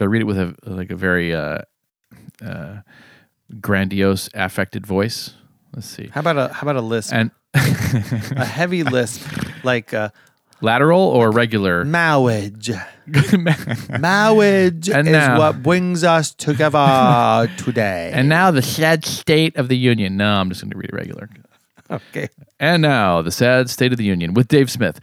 I 0.00 0.06
read 0.06 0.22
it 0.22 0.26
with 0.26 0.38
a 0.38 0.54
like 0.64 0.90
a 0.90 0.96
very 0.96 1.34
uh, 1.34 1.58
uh, 2.42 2.76
grandiose, 3.60 4.30
affected 4.32 4.86
voice? 4.86 5.34
Let's 5.74 5.88
see. 5.88 6.08
How 6.10 6.20
about 6.20 6.38
a 6.38 6.54
how 6.54 6.62
about 6.62 6.76
a 6.76 6.80
list? 6.80 7.12
And 7.12 7.30
a 8.36 8.44
heavy 8.44 8.82
lisp, 8.82 9.22
like 9.64 9.94
uh, 9.94 10.10
lateral 10.60 11.00
or 11.00 11.30
regular? 11.30 11.84
marriage. 11.84 12.70
Marriage 13.88 14.88
And 14.88 15.06
is 15.06 15.12
now- 15.12 15.38
what 15.38 15.62
brings 15.62 16.04
us 16.04 16.32
together 16.34 17.50
today. 17.58 18.10
and 18.14 18.28
now 18.28 18.50
the 18.50 18.62
sad 18.62 19.04
state 19.04 19.56
of 19.56 19.68
the 19.68 19.76
union. 19.76 20.16
No, 20.16 20.26
I'm 20.32 20.48
just 20.48 20.62
going 20.62 20.70
to 20.70 20.76
read 20.78 20.88
it 20.90 20.94
regular. 20.94 21.28
okay, 21.90 22.28
And 22.58 22.80
now, 22.82 23.20
the 23.22 23.30
sad 23.30 23.68
state 23.70 23.92
of 23.92 23.98
the 23.98 24.04
union 24.04 24.32
with 24.34 24.48
Dave 24.48 24.70
Smith. 24.70 25.00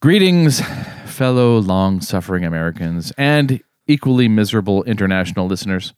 Greetings, 0.00 0.62
fellow 1.04 1.58
long 1.58 2.00
suffering 2.00 2.44
Americans 2.44 3.12
and 3.18 3.60
equally 3.86 4.28
miserable 4.28 4.82
international 4.84 5.46
listeners. 5.46 5.92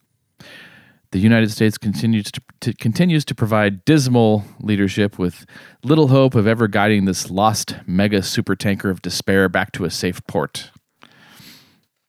The 1.13 1.19
United 1.19 1.51
States 1.51 1.77
continues 1.77 2.31
to, 2.31 2.41
to, 2.61 2.73
continues 2.73 3.23
to 3.25 3.35
provide 3.35 3.85
dismal 3.85 4.45
leadership 4.59 5.19
with 5.19 5.45
little 5.83 6.07
hope 6.07 6.33
of 6.33 6.47
ever 6.47 6.67
guiding 6.67 7.05
this 7.05 7.29
lost 7.29 7.75
mega 7.85 8.21
supertanker 8.21 8.89
of 8.89 9.03
despair 9.03 9.47
back 9.47 9.73
to 9.73 9.85
a 9.85 9.91
safe 9.91 10.25
port. 10.25 10.71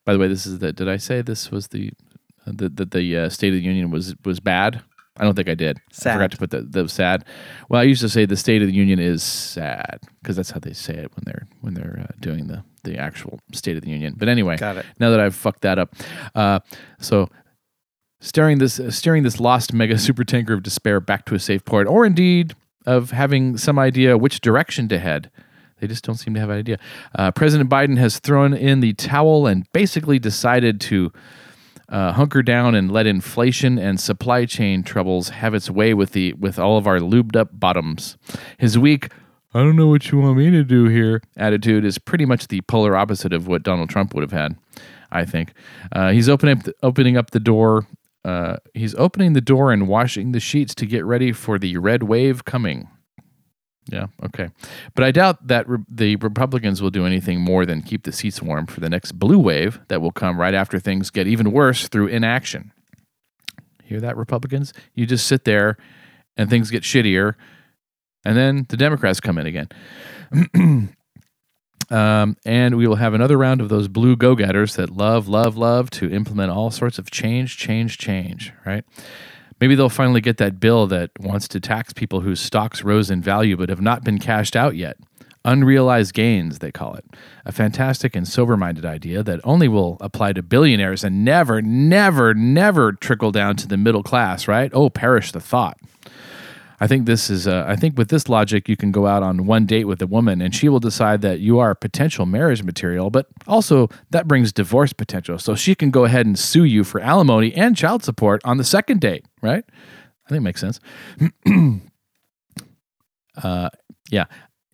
By 0.07 0.15
the 0.15 0.19
way, 0.19 0.27
this 0.27 0.47
is 0.47 0.61
the. 0.61 0.73
Did 0.73 0.89
I 0.89 0.97
say 0.97 1.21
this 1.21 1.51
was 1.51 1.69
the 1.69 1.93
the 2.47 2.71
the, 2.71 2.87
the 2.87 3.19
uh, 3.19 3.29
State 3.29 3.49
of 3.49 3.57
the 3.57 3.67
Union 3.67 3.91
was 3.91 4.15
was 4.25 4.41
bad? 4.41 4.81
I 5.19 5.25
don't 5.25 5.35
think 5.35 5.51
I 5.51 5.55
did. 5.55 5.79
I 5.93 6.15
forgot 6.15 6.31
to 6.31 6.37
put 6.39 6.51
the, 6.51 6.63
the 6.63 6.89
sad. 6.89 7.27
Well, 7.69 7.81
I 7.83 7.85
used 7.85 8.01
to 8.01 8.09
say 8.09 8.25
the 8.25 8.39
State 8.39 8.63
of 8.63 8.69
the 8.69 8.75
Union 8.75 8.99
is 8.99 9.23
sad 9.23 10.01
because 10.23 10.35
that's 10.35 10.51
how 10.51 10.61
they 10.61 10.73
say 10.73 10.95
it 10.95 11.15
when 11.15 11.25
they're 11.27 11.47
when 11.61 11.75
they're 11.75 12.07
uh, 12.09 12.13
doing 12.21 12.47
the 12.47 12.65
the 12.85 12.97
actual 12.97 13.39
State 13.53 13.77
of 13.77 13.83
the 13.83 13.91
Union. 13.91 14.15
But 14.17 14.31
anyway, 14.31 14.57
Got 14.57 14.79
it. 14.79 14.87
Now 14.99 15.11
that 15.11 15.21
I've 15.21 15.35
fucked 15.35 15.61
that 15.61 15.79
up, 15.79 15.95
uh, 16.35 16.61
so 16.99 17.29
steering 18.25 18.59
this 18.59 18.81
uh, 18.81 18.91
steering 18.91 19.23
this 19.23 19.39
lost 19.39 19.73
mega 19.73 19.99
super 19.99 20.25
tanker 20.25 20.55
of 20.55 20.63
despair 20.63 21.01
back 21.01 21.25
to 21.27 21.35
a 21.35 21.39
safe 21.39 21.65
port, 21.65 21.87
or 21.87 22.07
indeed 22.07 22.55
of 22.87 23.11
having 23.11 23.57
some 23.57 23.79
idea 23.79 24.19
which 24.19 24.41
direction 24.41 24.89
to 24.89 24.99
head. 24.99 25.31
They 25.81 25.87
just 25.87 26.05
don't 26.05 26.17
seem 26.17 26.35
to 26.35 26.41
have 26.41 26.51
an 26.51 26.59
idea. 26.59 26.79
Uh, 27.15 27.31
President 27.31 27.69
Biden 27.69 27.99
has 27.99 28.19
thrown 28.19 28.55
in 28.55 28.81
the 28.81 28.93
towel 28.95 29.47
and 29.47 29.71
basically 29.73 30.19
decided 30.19 30.81
to 30.83 31.13
uh, 31.89 32.13
hunker 32.13 32.43
down 32.43 32.75
and 32.75 32.91
let 32.91 33.07
inflation 33.07 33.79
and 33.79 34.01
supply 34.01 34.47
chain 34.47 34.83
troubles 34.83 35.31
have 35.31 35.53
its 35.53 35.71
way 35.71 35.93
with 35.93 36.13
the 36.13 36.33
with 36.35 36.59
all 36.59 36.79
of 36.79 36.87
our 36.87 36.99
lubed 36.99 37.37
up 37.37 37.49
bottoms. 37.53 38.17
His 38.59 38.79
weak 38.79 39.13
I 39.57 39.61
don't 39.61 39.77
know 39.77 39.87
what 39.87 40.11
you 40.11 40.19
want 40.19 40.37
me 40.37 40.51
to 40.51 40.65
do 40.65 40.87
here 40.87 41.23
attitude 41.37 41.85
is 41.85 41.97
pretty 41.99 42.25
much 42.25 42.49
the 42.49 42.61
polar 42.63 42.97
opposite 42.97 43.33
of 43.33 43.47
what 43.47 43.63
Donald 43.63 43.89
Trump 43.89 44.13
would 44.13 44.23
have 44.23 44.33
had, 44.33 44.57
I 45.13 45.25
think. 45.25 45.53
Uh, 45.93 46.11
he's 46.11 46.29
opening 46.29 46.59
up 46.59 46.65
the, 46.65 46.75
opening 46.83 47.17
up 47.17 47.31
the 47.31 47.39
door. 47.39 47.87
Uh, 48.25 48.57
he's 48.73 48.95
opening 48.95 49.35
the 49.35 49.41
door 49.41 49.71
and 49.73 49.87
washing 49.87 50.33
the 50.33 50.41
sheets 50.41 50.75
to 50.77 50.87
get 50.87 51.05
ready 51.05 51.33
for 51.33 51.59
the 51.59 51.77
red 51.77 52.05
wave 52.05 52.45
coming. 52.45 52.89
Yeah, 53.91 54.07
okay. 54.25 54.49
But 54.95 55.05
I 55.05 55.11
doubt 55.11 55.47
that 55.47 55.69
re- 55.69 55.85
the 55.89 56.17
Republicans 56.17 56.81
will 56.81 56.91
do 56.91 57.05
anything 57.05 57.41
more 57.41 57.67
than 57.67 57.83
keep 57.83 58.05
the 58.05 58.13
seats 58.13 58.41
warm 58.41 58.67
for 58.67 58.81
the 58.81 58.89
next 58.89 59.13
blue 59.13 59.39
wave 59.39 59.79
that 59.89 60.01
will 60.01 60.13
come 60.13 60.41
right 60.41 60.55
after 60.55 60.79
things 60.79 61.11
get 61.11 61.27
even 61.27 61.53
worse 61.53 61.87
through 61.89 62.07
inaction. 62.07 62.73
Hear 63.83 64.01
that, 64.01 64.17
Republicans? 64.17 64.73
You 64.95 65.05
just 65.05 65.27
sit 65.27 65.45
there 65.45 65.77
and 66.37 66.49
things 66.49 66.71
get 66.71 66.83
shittier, 66.83 67.35
and 68.25 68.37
then 68.37 68.65
the 68.71 68.79
Democrats 68.79 69.21
come 69.21 69.37
in 69.37 69.47
again. 69.47 69.69
um, 71.91 72.37
and 72.45 72.77
we 72.77 72.87
will 72.87 72.97
have 72.97 73.15
another 73.15 73.37
round 73.37 73.61
of 73.61 73.69
those 73.69 73.89
blue 73.89 74.17
go 74.17 74.35
getters 74.35 74.77
that 74.77 74.91
love, 74.91 75.29
love, 75.29 75.57
love 75.57 75.91
to 75.91 76.11
implement 76.11 76.51
all 76.51 76.71
sorts 76.71 76.99
of 76.99 77.11
change, 77.11 77.57
change, 77.57 77.99
change, 77.99 78.53
right? 78.65 78.85
Maybe 79.61 79.75
they'll 79.75 79.89
finally 79.89 80.21
get 80.21 80.39
that 80.39 80.61
bill 80.61 80.87
that 80.89 81.11
wants 81.19 81.49
to 81.49 81.61
tax 81.61 81.93
people 81.93 82.21
whose 82.21 82.41
stocks 82.41 82.83
rose 82.83 83.11
in 83.11 83.23
value 83.23 83.57
but 83.57 83.69
have 83.69 83.81
not 83.81 84.05
been 84.05 84.19
cashed 84.19 84.57
out 84.57 84.77
yet. 84.77 84.97
Unrealized 85.47 86.15
gains, 86.15 86.61
they 86.61 86.73
call 86.73 86.95
it. 86.95 87.05
A 87.45 87.53
fantastic 87.53 88.17
and 88.17 88.27
sober 88.27 88.57
minded 88.57 88.87
idea 88.87 89.23
that 89.23 89.41
only 89.45 89.69
will 89.69 89.99
apply 90.01 90.33
to 90.33 90.43
billionaires 90.43 91.05
and 91.05 91.25
never, 91.25 91.61
never, 91.61 92.33
never 92.33 92.93
trickle 92.93 93.31
down 93.31 93.57
to 93.57 93.69
the 93.69 93.77
middle 93.77 94.03
class, 94.03 94.49
right? 94.49 94.71
Oh, 94.73 94.89
perish 94.89 95.33
the 95.33 95.41
thought. 95.41 95.79
I 96.81 96.87
think 96.87 97.07
this 97.07 97.31
is. 97.31 97.47
Uh, 97.47 97.65
I 97.67 97.77
think 97.77 97.97
with 97.97 98.09
this 98.09 98.29
logic, 98.29 98.69
you 98.69 98.77
can 98.77 98.91
go 98.91 99.07
out 99.07 99.23
on 99.23 99.47
one 99.47 99.67
date 99.67 99.85
with 99.85 100.03
a 100.03 100.07
woman, 100.07 100.41
and 100.41 100.55
she 100.55 100.69
will 100.69 100.81
decide 100.81 101.21
that 101.23 101.41
you 101.41 101.59
are 101.59 101.75
potential 101.75 102.27
marriage 102.27 102.63
material. 102.63 103.11
But 103.11 103.27
also, 103.47 103.89
that 104.11 104.27
brings 104.27 104.53
divorce 104.53 104.93
potential, 104.93 105.39
so 105.39 105.55
she 105.55 105.75
can 105.75 105.91
go 105.91 106.05
ahead 106.05 106.27
and 106.27 106.39
sue 106.39 106.65
you 106.65 106.85
for 106.85 107.01
alimony 107.01 107.55
and 107.55 107.77
child 107.77 108.03
support 108.03 108.41
on 108.45 108.57
the 108.57 108.65
second 108.65 109.01
date. 109.01 109.25
Right? 109.43 109.65
I 110.27 110.29
think 110.29 110.39
it 110.39 110.43
makes 110.43 110.61
sense. 110.61 110.81
uh, 113.43 113.71
yeah, 114.11 114.25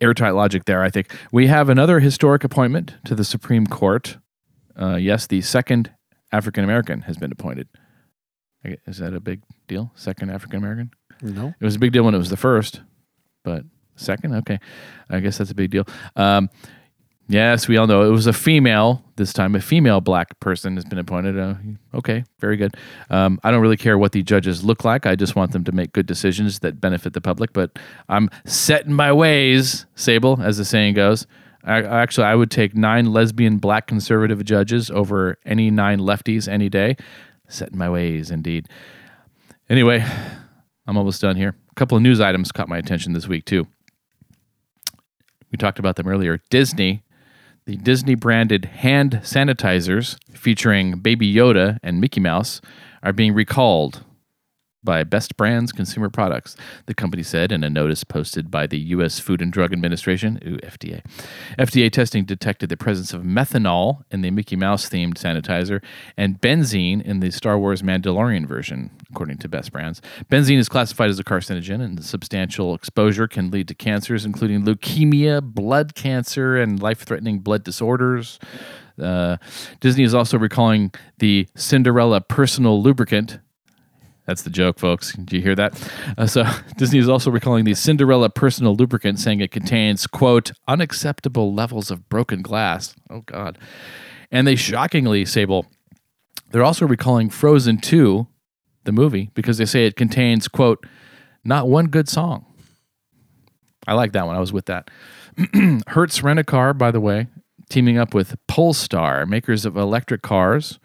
airtight 0.01 0.35
logic 0.35 0.65
there. 0.65 0.83
I 0.83 0.91
think 0.91 1.15
we 1.33 1.49
have 1.49 1.69
another 1.69 2.01
historic 2.01 2.45
appointment 2.45 2.95
to 3.05 3.15
the 3.15 3.25
Supreme 3.25 3.67
Court. 3.67 4.19
Uh, 4.81 4.97
yes, 4.97 5.27
the 5.27 5.41
second 5.43 5.93
African 6.33 6.65
American 6.65 7.03
has 7.03 7.17
been 7.17 7.33
appointed. 7.33 7.69
Is 8.65 8.99
that 8.99 9.15
a 9.15 9.21
big 9.21 9.43
deal? 9.67 9.93
Second 9.95 10.31
African 10.31 10.59
American? 10.59 10.91
No. 11.23 11.55
It 11.59 11.65
was 11.65 11.77
a 11.77 11.79
big 11.79 11.93
deal 11.93 12.05
when 12.05 12.15
it 12.15 12.19
was 12.19 12.31
the 12.31 12.37
first, 12.37 12.81
but 13.43 13.65
second, 13.97 14.35
okay, 14.35 14.59
I 15.09 15.21
guess 15.21 15.39
that's 15.39 15.51
a 15.51 15.55
big 15.55 15.71
deal. 15.71 15.85
Um, 16.17 16.49
yes, 17.29 17.69
we 17.69 17.77
all 17.77 17.87
know 17.87 18.03
it 18.03 18.11
was 18.11 18.27
a 18.27 18.33
female 18.33 19.05
this 19.17 19.33
time. 19.33 19.55
A 19.55 19.61
female 19.61 20.01
black 20.01 20.41
person 20.41 20.77
has 20.77 20.85
been 20.85 20.99
appointed. 20.99 21.39
Uh, 21.39 21.55
okay, 21.95 22.25
very 22.39 22.57
good. 22.57 22.75
Um, 23.11 23.39
I 23.45 23.51
don't 23.51 23.61
really 23.61 23.77
care 23.77 23.99
what 23.99 24.13
the 24.13 24.23
judges 24.23 24.65
look 24.65 24.85
like. 24.85 25.07
I 25.07 25.15
just 25.15 25.37
want 25.37 25.53
them 25.53 25.65
to 25.65 25.73
make 25.73 25.93
good 25.93 26.07
decisions 26.07 26.61
that 26.61 26.81
benefit 26.81 27.13
the 27.13 27.21
public. 27.21 27.53
But 27.53 27.79
I'm 28.09 28.31
set 28.45 28.87
in 28.87 28.95
my 28.95 29.13
ways, 29.13 29.87
Sable, 29.95 30.41
as 30.43 30.57
the 30.57 30.65
saying 30.65 30.95
goes. 30.95 31.27
I, 31.63 31.83
actually, 31.83 32.25
I 32.25 32.35
would 32.35 32.51
take 32.51 32.75
nine 32.75 33.13
lesbian 33.13 33.59
black 33.59 33.87
conservative 33.87 34.43
judges 34.45 34.91
over 34.91 35.37
any 35.45 35.71
nine 35.71 36.01
lefties 36.01 36.49
any 36.49 36.71
day. 36.71 36.97
Set 37.49 37.73
in 37.73 37.79
my 37.79 37.91
ways, 37.91 38.31
indeed. 38.31 38.67
Anyway, 39.69 40.05
I'm 40.87 40.97
almost 40.97 41.21
done 41.21 41.37
here. 41.37 41.55
A 41.71 41.75
couple 41.75 41.97
of 41.97 42.03
news 42.03 42.21
items 42.21 42.53
caught 42.53 42.69
my 42.69 42.79
attention 42.79 43.13
this 43.13 43.29
week, 43.29 43.45
too. 43.45 43.67
We 45.51 45.57
talked 45.57 45.79
about 45.79 45.97
them 45.97 46.09
earlier. 46.09 46.41
Disney, 46.51 47.03
the 47.67 47.77
Disney 47.77 48.15
branded 48.15 48.65
hand 48.67 49.21
sanitizers 49.23 50.17
featuring 50.33 50.99
Baby 51.01 51.33
Yoda 51.33 51.79
and 51.83 52.01
Mickey 52.01 52.21
Mouse 52.21 52.61
are 53.03 53.13
being 53.13 53.35
recalled 53.35 54.05
by 54.83 55.05
Best 55.05 55.37
Brands 55.37 55.73
Consumer 55.73 56.09
Products, 56.09 56.57
the 56.87 56.95
company 56.95 57.23
said 57.23 57.53
in 57.53 57.63
a 57.63 57.71
notice 57.71 58.05
posted 58.05 58.51
by 58.51 58.67
the 58.67 58.79
U.S. 58.79 59.19
Food 59.19 59.43
and 59.43 59.53
Drug 59.53 59.73
Administration, 59.73 60.41
ooh, 60.47 60.57
FDA. 60.59 61.05
FDA 61.59 61.91
testing 61.91 62.25
detected 62.25 62.69
the 62.69 62.77
presence 62.77 63.13
of 63.13 63.23
methanol 63.23 64.03
in 64.11 64.23
the 64.23 64.31
Mickey 64.31 64.57
Mouse 64.57 64.89
themed 64.89 65.15
sanitizer 65.15 65.83
and 66.17 66.41
benzene 66.41 67.03
in 67.03 67.21
the 67.21 67.31
Star 67.31 67.59
Wars 67.59 67.83
Mandalorian 67.83 68.47
version, 68.47 68.91
according 69.11 69.39
to 69.39 69.49
Best 69.49 69.73
Brands. 69.73 70.01
Benzene 70.31 70.59
is 70.59 70.69
classified 70.69 71.11
as 71.11 71.19
a 71.19 71.25
carcinogen, 71.25 71.83
and 71.83 72.03
substantial 72.05 72.75
exposure 72.75 73.29
can 73.29 73.51
lead 73.51 73.69
to 73.69 73.75
cancers, 73.75 74.25
including 74.25 74.65
leukemia, 74.65 75.43
blood 75.43 75.95
cancer, 75.95 76.57
and 76.57 76.81
life 76.83 77.01
threatening 77.01 77.41
blood 77.41 77.65
disorders. 77.65 78.39
Uh, 79.01 79.37
Disney 79.81 80.05
is 80.05 80.15
also 80.15 80.39
recalling 80.39 80.93
the 81.19 81.49
Cinderella 81.55 82.21
personal 82.21 82.83
lubricant 82.83 83.39
that's 84.31 84.43
the 84.43 84.51
joke, 84.51 84.79
folks. 84.79 85.13
Do 85.15 85.35
you 85.35 85.43
hear 85.43 85.57
that? 85.57 85.91
Uh, 86.17 86.25
so 86.25 86.45
Disney 86.77 87.01
is 87.01 87.09
also 87.09 87.33
recalling 87.33 87.65
the 87.65 87.75
Cinderella 87.75 88.31
personal 88.31 88.77
lubricant, 88.77 89.19
saying 89.19 89.41
it 89.41 89.51
contains, 89.51 90.07
quote, 90.07 90.53
unacceptable 90.69 91.53
levels 91.53 91.91
of 91.91 92.09
broken 92.09 92.41
glass. 92.41 92.95
Oh, 93.11 93.23
God. 93.23 93.59
And 94.31 94.47
they 94.47 94.55
shockingly, 94.55 95.25
Sable, 95.25 95.67
they're 96.53 96.63
also 96.63 96.87
recalling 96.87 97.29
Frozen 97.29 97.79
2, 97.79 98.29
the 98.85 98.93
movie, 98.93 99.31
because 99.35 99.59
they 99.59 99.65
say 99.65 99.85
it 99.85 99.97
contains, 99.97 100.47
quote, 100.47 100.87
not 101.43 101.67
one 101.67 101.87
good 101.87 102.09
song. 102.09 102.47
I 103.89 103.95
like 103.95 104.13
that 104.13 104.27
one. 104.27 104.37
I 104.37 104.41
was 104.41 104.53
with 104.53 104.67
that. 104.67 104.93
Hertz 105.89 106.23
Rent 106.23 106.39
a 106.39 106.45
Car, 106.45 106.73
by 106.73 106.93
the 106.93 107.01
way, 107.01 107.27
teaming 107.69 107.99
up 107.99 108.15
with 108.15 108.37
Polestar, 108.47 109.27
makers 109.27 109.67
of 109.67 109.77
electric 109.77 110.23
cars 110.23 110.79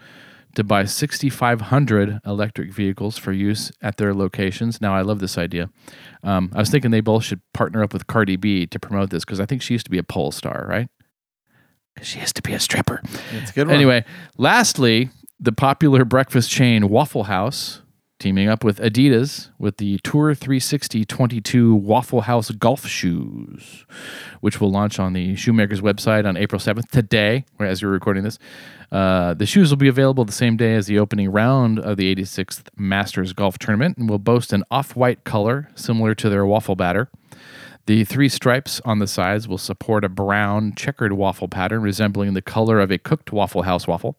to 0.56 0.64
buy 0.64 0.86
6,500 0.86 2.20
electric 2.26 2.74
vehicles 2.74 3.18
for 3.18 3.32
use 3.32 3.72
at 3.82 3.98
their 3.98 4.14
locations. 4.14 4.82
Now, 4.82 4.96
I 4.96 5.02
love 5.02 5.20
this 5.20 5.38
idea. 5.38 5.70
Um, 6.24 6.52
I 6.54 6.60
was 6.60 6.70
thinking 6.70 6.92
they 6.92 7.02
both 7.02 7.24
should 7.24 7.42
partner 7.54 7.84
up 7.84 7.94
with 7.94 8.08
Cardi 8.08 8.36
B 8.36 8.66
to 8.68 8.80
promote 8.80 9.10
this 9.10 9.24
because 9.24 9.40
I 9.40 9.46
think 9.46 9.62
she 9.62 9.74
used 9.74 9.86
to 9.86 9.92
be 9.92 9.98
a 9.98 10.04
pole 10.04 10.32
star, 10.32 10.66
right? 10.68 10.88
Because 11.94 12.08
she 12.08 12.20
used 12.20 12.36
to 12.36 12.42
be 12.42 12.54
a 12.54 12.60
stripper. 12.60 13.02
It's 13.32 13.52
a 13.52 13.54
good 13.54 13.68
one. 13.68 13.76
Anyway, 13.76 14.04
lastly, 14.38 15.10
the 15.40 15.52
popular 15.52 16.04
breakfast 16.04 16.50
chain 16.50 16.90
Waffle 16.90 17.24
House 17.24 17.82
teaming 18.20 18.48
up 18.48 18.64
with 18.64 18.80
Adidas 18.80 19.50
with 19.60 19.78
the 19.78 20.00
Tour 20.04 20.34
360 20.34 21.06
22 21.06 21.76
Waffle 21.76 22.22
House 22.22 22.52
golf 22.52 22.86
shoes, 22.86 23.86
which 24.42 24.62
will 24.62 24.72
launch 24.72 25.00
on 25.00 25.14
the 25.14 25.36
Shoemaker's 25.36 25.82
website 25.82 26.26
on 26.26 26.38
April 26.38 26.60
7th, 26.60 26.90
today, 26.90 27.46
as 27.60 27.84
we're 27.84 27.90
recording 27.90 28.24
this. 28.24 28.40
Uh, 28.92 29.34
the 29.34 29.46
shoes 29.46 29.70
will 29.70 29.78
be 29.78 29.88
available 29.88 30.24
the 30.24 30.32
same 30.32 30.56
day 30.56 30.76
as 30.76 30.88
the 30.88 31.00
opening 31.00 31.32
round 31.32 31.80
of 31.80 31.98
the 31.98 32.16
86th 32.16 32.68
Masters 32.78 33.34
Golf 33.34 33.58
Tournament 33.60 33.98
and 33.98 34.10
will 34.10 34.20
boast 34.20 34.54
an 34.54 34.64
off 34.72 34.96
white 34.96 35.24
color 35.24 35.70
similar 35.76 36.16
to 36.16 36.30
their 36.30 36.46
waffle 36.46 36.76
batter. 36.76 37.10
The 37.88 38.04
three 38.04 38.30
stripes 38.30 38.82
on 38.84 38.98
the 38.98 39.06
sides 39.06 39.48
will 39.48 39.60
support 39.60 40.04
a 40.04 40.10
brown 40.10 40.74
checkered 40.74 41.14
waffle 41.14 41.48
pattern 41.48 41.84
resembling 41.84 42.34
the 42.34 42.42
color 42.42 42.80
of 42.80 42.90
a 42.90 42.98
cooked 42.98 43.32
Waffle 43.32 43.62
House 43.62 43.86
waffle. 43.86 44.16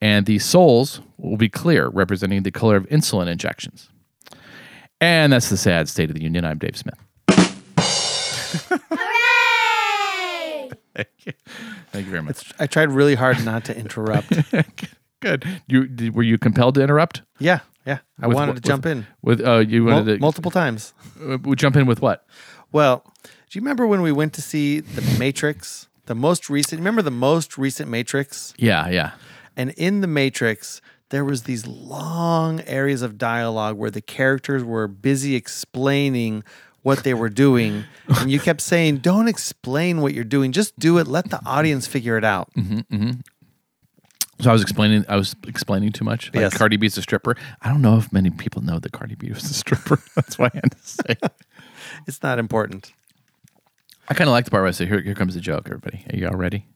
And 0.00 0.26
the 0.26 0.38
soles 0.38 1.00
will 1.16 1.36
be 1.38 1.48
clear, 1.48 1.88
representing 1.88 2.42
the 2.42 2.50
color 2.50 2.76
of 2.76 2.86
insulin 2.88 3.28
injections. 3.28 3.88
And 5.00 5.32
that's 5.32 5.48
the 5.50 5.56
sad 5.56 5.88
state 5.88 6.10
of 6.10 6.16
the 6.16 6.22
union. 6.22 6.44
I'm 6.44 6.58
Dave 6.58 6.76
Smith. 6.76 6.98
Hooray! 9.36 10.70
Thank 10.94 11.08
you. 11.26 11.32
Thank 11.92 12.04
you 12.06 12.10
very 12.10 12.22
much. 12.22 12.52
I 12.58 12.66
tried 12.66 12.90
really 12.90 13.14
hard 13.14 13.44
not 13.44 13.64
to 13.66 13.76
interrupt. 13.76 14.32
Good. 15.20 15.44
You 15.66 15.86
did, 15.86 16.14
were 16.14 16.22
you 16.22 16.38
compelled 16.38 16.74
to 16.76 16.82
interrupt? 16.82 17.22
yeah, 17.38 17.60
yeah. 17.86 17.98
I 18.20 18.26
With 18.28 18.34
wanted 18.36 18.54
what- 18.54 18.62
to 18.62 18.68
jump 18.68 18.86
in 18.86 19.06
With 19.22 19.40
uh, 19.44 19.58
you 19.58 19.84
Mul- 19.84 20.04
to 20.04 20.18
multiple 20.18 20.50
times. 20.50 20.92
uh, 21.22 21.38
we 21.42 21.56
jump 21.56 21.76
in 21.76 21.86
with 21.86 22.00
what? 22.02 22.26
Well, 22.72 23.02
do 23.24 23.30
you 23.58 23.60
remember 23.62 23.86
when 23.86 24.02
we 24.02 24.12
went 24.12 24.32
to 24.34 24.42
see 24.42 24.80
the 24.80 25.18
Matrix? 25.18 25.88
The 26.06 26.14
most 26.14 26.48
recent. 26.50 26.78
Remember 26.80 27.02
the 27.02 27.10
most 27.10 27.58
recent 27.58 27.90
Matrix? 27.90 28.54
Yeah, 28.58 28.88
yeah. 28.88 29.12
And 29.56 29.70
in 29.70 30.00
the 30.00 30.06
Matrix, 30.06 30.80
there 31.10 31.24
was 31.24 31.44
these 31.44 31.66
long 31.66 32.60
areas 32.62 33.02
of 33.02 33.16
dialogue 33.16 33.76
where 33.76 33.90
the 33.90 34.00
characters 34.02 34.62
were 34.64 34.86
busy 34.88 35.34
explaining 35.34 36.44
what 36.82 37.02
they 37.02 37.14
were 37.14 37.28
doing, 37.28 37.84
and 38.08 38.30
you 38.30 38.38
kept 38.38 38.60
saying, 38.60 38.98
"Don't 38.98 39.26
explain 39.28 40.00
what 40.00 40.14
you're 40.14 40.24
doing. 40.24 40.52
Just 40.52 40.78
do 40.78 40.98
it. 40.98 41.06
Let 41.08 41.30
the 41.30 41.40
audience 41.44 41.86
figure 41.86 42.16
it 42.16 42.24
out." 42.24 42.50
Mm-hmm, 42.56 42.78
mm-hmm. 42.94 43.10
So 44.40 44.50
I 44.50 44.52
was 44.52 44.62
explaining. 44.62 45.04
I 45.08 45.16
was 45.16 45.34
explaining 45.48 45.92
too 45.92 46.04
much. 46.04 46.26
Like 46.34 46.42
Yes. 46.42 46.56
Cardi 46.56 46.76
B's 46.76 46.98
a 46.98 47.02
stripper. 47.02 47.36
I 47.62 47.70
don't 47.70 47.80
know 47.82 47.96
if 47.96 48.12
many 48.12 48.30
people 48.30 48.62
know 48.62 48.78
that 48.78 48.92
Cardi 48.92 49.14
B 49.14 49.30
was 49.30 49.44
a 49.50 49.54
stripper. 49.54 49.98
That's 50.14 50.38
why 50.38 50.46
I 50.46 50.56
had 50.56 50.72
to 50.72 50.78
say. 50.86 51.16
It's 52.06 52.22
not 52.22 52.38
important. 52.38 52.92
I 54.08 54.14
kind 54.14 54.28
of 54.28 54.32
like 54.32 54.44
the 54.44 54.50
part 54.50 54.62
where 54.62 54.68
I 54.68 54.72
say, 54.72 54.86
"Here, 54.86 55.00
here 55.00 55.14
comes 55.14 55.34
the 55.34 55.40
joke, 55.40 55.66
everybody. 55.66 56.04
Are 56.12 56.16
you 56.16 56.28
all 56.28 56.36
ready?" 56.36 56.66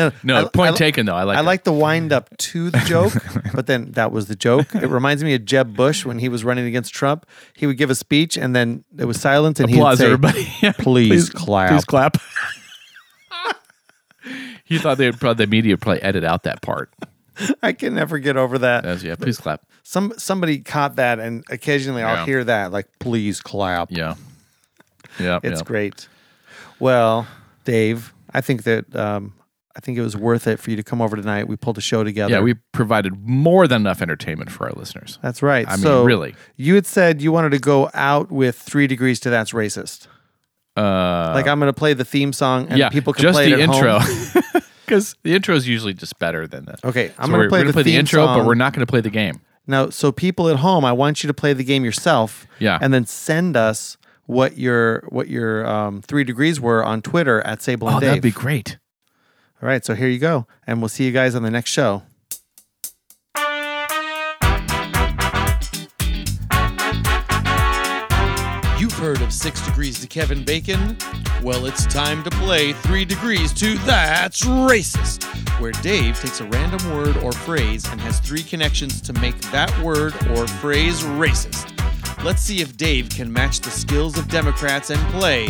No, 0.00 0.12
No, 0.22 0.36
I- 0.46 0.48
point 0.48 0.74
I- 0.74 0.76
taken 0.78 1.06
though. 1.06 1.14
I 1.14 1.22
like. 1.24 1.38
I 1.38 1.40
like 1.42 1.64
the 1.64 1.72
wind 1.72 2.12
up 2.12 2.36
to 2.38 2.70
the 2.70 2.78
joke, 2.86 3.12
but 3.54 3.66
then 3.66 3.92
that 3.92 4.12
was 4.12 4.26
the 4.26 4.36
joke. 4.36 4.74
It 4.74 4.88
reminds 4.88 5.22
me 5.22 5.34
of 5.34 5.44
Jeb 5.44 5.76
Bush 5.76 6.04
when 6.04 6.18
he 6.18 6.28
was 6.28 6.44
running 6.44 6.66
against 6.66 6.92
Trump. 6.94 7.26
He 7.54 7.66
would 7.66 7.76
give 7.76 7.90
a 7.90 7.94
speech 7.94 8.36
and 8.36 8.54
then 8.56 8.84
it 8.98 9.04
was 9.04 9.20
silence 9.20 9.60
and 9.60 9.70
applause, 9.70 9.98
he'd 9.98 10.04
say, 10.04 10.12
everybody. 10.12 10.48
Yeah. 10.62 10.72
"Please 10.72 11.30
clap." 11.30 11.70
Please 11.70 11.84
clap. 11.84 12.16
he 14.64 14.78
thought 14.78 14.98
they 14.98 15.06
would 15.10 15.20
probably 15.20 15.44
the 15.46 15.50
media 15.50 15.72
would 15.74 15.80
probably 15.80 16.02
edit 16.02 16.24
out 16.24 16.42
that 16.44 16.62
part. 16.62 16.92
I 17.62 17.72
can 17.72 17.94
never 17.94 18.18
get 18.18 18.36
over 18.36 18.58
that. 18.58 18.84
As, 18.84 19.02
yeah, 19.02 19.14
please 19.16 19.38
clap. 19.38 19.62
Some 19.82 20.12
somebody 20.18 20.58
caught 20.58 20.96
that, 20.96 21.18
and 21.18 21.42
occasionally 21.50 22.02
I'll 22.02 22.24
hear 22.26 22.44
that, 22.44 22.70
like 22.70 22.86
"Please 22.98 23.40
clap." 23.40 23.90
Yeah. 23.90 24.14
Yeah. 25.18 25.40
It's 25.42 25.60
yeah. 25.60 25.64
great. 25.64 26.08
Well, 26.78 27.26
Dave, 27.64 28.12
I 28.32 28.40
think 28.40 28.62
that 28.64 28.94
um, 28.94 29.34
I 29.76 29.80
think 29.80 29.96
it 29.98 30.02
was 30.02 30.16
worth 30.16 30.46
it 30.46 30.58
for 30.58 30.70
you 30.70 30.76
to 30.76 30.82
come 30.82 31.00
over 31.00 31.16
tonight. 31.16 31.46
We 31.46 31.56
pulled 31.56 31.78
a 31.78 31.80
show 31.80 32.02
together. 32.02 32.32
Yeah, 32.34 32.40
we 32.40 32.54
provided 32.72 33.12
more 33.26 33.68
than 33.68 33.82
enough 33.82 34.02
entertainment 34.02 34.50
for 34.50 34.66
our 34.66 34.72
listeners. 34.72 35.18
That's 35.22 35.42
right. 35.42 35.66
I 35.68 35.76
mean, 35.76 36.04
really. 36.04 36.34
you 36.56 36.74
had 36.74 36.86
said 36.86 37.22
you 37.22 37.30
wanted 37.32 37.50
to 37.50 37.58
go 37.60 37.88
out 37.94 38.30
with 38.32 38.56
three 38.58 38.86
degrees 38.88 39.20
to 39.20 39.30
that's 39.30 39.52
racist. 39.52 40.08
Uh, 40.76 41.32
Like 41.34 41.46
I'm 41.46 41.58
going 41.60 41.68
to 41.72 41.78
play 41.78 41.94
the 41.94 42.04
theme 42.04 42.32
song, 42.32 42.66
and 42.68 42.78
yeah, 42.78 42.88
people 42.88 43.12
can 43.12 43.22
just 43.22 43.36
play 43.36 43.50
the 43.52 43.60
intro. 43.60 44.00
Because 44.90 45.14
the 45.22 45.34
intro 45.36 45.54
is 45.54 45.68
usually 45.68 45.94
just 45.94 46.18
better 46.18 46.48
than 46.48 46.64
the. 46.64 46.76
Okay, 46.84 47.12
I'm 47.16 47.26
So 47.26 47.32
going 47.32 47.42
to 47.44 47.48
play, 47.48 47.60
we're 47.60 47.66
the, 47.68 47.72
play 47.74 47.82
the 47.84 47.94
intro, 47.94 48.24
song. 48.26 48.38
but 48.40 48.44
we're 48.46 48.56
not 48.56 48.72
going 48.72 48.84
to 48.84 48.90
play 48.90 49.00
the 49.00 49.08
game. 49.08 49.40
now. 49.68 49.88
So 49.90 50.10
people 50.10 50.48
at 50.48 50.56
home, 50.56 50.84
I 50.84 50.90
want 50.92 51.22
you 51.22 51.28
to 51.28 51.34
play 51.34 51.52
the 51.52 51.62
game 51.62 51.84
yourself. 51.84 52.44
Yeah. 52.58 52.76
and 52.82 52.92
then 52.92 53.06
send 53.06 53.56
us 53.56 53.96
what 54.26 54.58
your 54.58 55.04
what 55.10 55.28
your 55.28 55.64
um, 55.64 56.02
three 56.02 56.24
degrees 56.24 56.60
were 56.60 56.84
on 56.84 57.02
Twitter 57.02 57.40
at 57.42 57.62
Sable 57.62 57.86
and 57.86 57.98
Oh, 57.98 58.00
Dave. 58.00 58.08
that'd 58.08 58.22
be 58.24 58.32
great. 58.32 58.78
All 59.62 59.68
right, 59.68 59.84
so 59.84 59.94
here 59.94 60.08
you 60.08 60.18
go, 60.18 60.46
and 60.66 60.80
we'll 60.80 60.88
see 60.88 61.04
you 61.04 61.12
guys 61.12 61.34
on 61.34 61.42
the 61.42 61.50
next 61.50 61.70
show. 61.70 62.02
You've 68.78 68.94
heard 68.94 69.20
of 69.20 69.34
Six 69.34 69.60
Degrees 69.66 70.00
to 70.00 70.06
Kevin 70.06 70.46
Bacon? 70.46 70.96
Well, 71.42 71.66
it's 71.66 71.84
time 71.84 72.22
to 72.24 72.30
play 72.30 72.72
Three 72.72 73.04
Degrees 73.04 73.52
to 73.54 73.76
That's 73.78 74.40
Racist, 74.46 75.24
where 75.60 75.72
Dave 75.72 76.18
takes 76.18 76.40
a 76.40 76.44
random 76.46 76.96
word 76.96 77.18
or 77.18 77.32
phrase 77.32 77.86
and 77.90 78.00
has 78.00 78.18
three 78.18 78.42
connections 78.42 79.02
to 79.02 79.12
make 79.14 79.38
that 79.50 79.78
word 79.82 80.14
or 80.30 80.46
phrase 80.46 81.02
racist. 81.02 81.76
Let's 82.24 82.40
see 82.40 82.62
if 82.62 82.78
Dave 82.78 83.10
can 83.10 83.30
match 83.30 83.60
the 83.60 83.70
skills 83.70 84.16
of 84.16 84.28
Democrats 84.28 84.88
and 84.88 85.00
play 85.12 85.48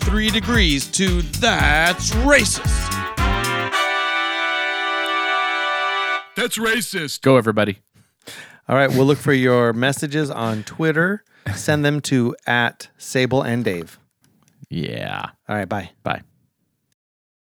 Three 0.00 0.30
Degrees 0.30 0.88
to 0.92 1.22
That's 1.22 2.10
Racist. 2.10 3.01
That's 6.36 6.58
racist. 6.58 7.20
Go, 7.22 7.36
everybody. 7.36 7.78
All 8.68 8.76
right, 8.76 8.90
we'll 8.90 9.06
look 9.06 9.18
for 9.18 9.32
your 9.32 9.72
messages 9.72 10.30
on 10.30 10.62
Twitter. 10.62 11.24
Send 11.54 11.84
them 11.84 12.00
to 12.02 12.34
at 12.46 12.88
Sable 12.96 13.42
and 13.42 13.64
Dave. 13.64 13.98
Yeah. 14.70 15.26
All 15.48 15.56
right, 15.56 15.68
bye. 15.68 15.90
Bye. 16.02 16.22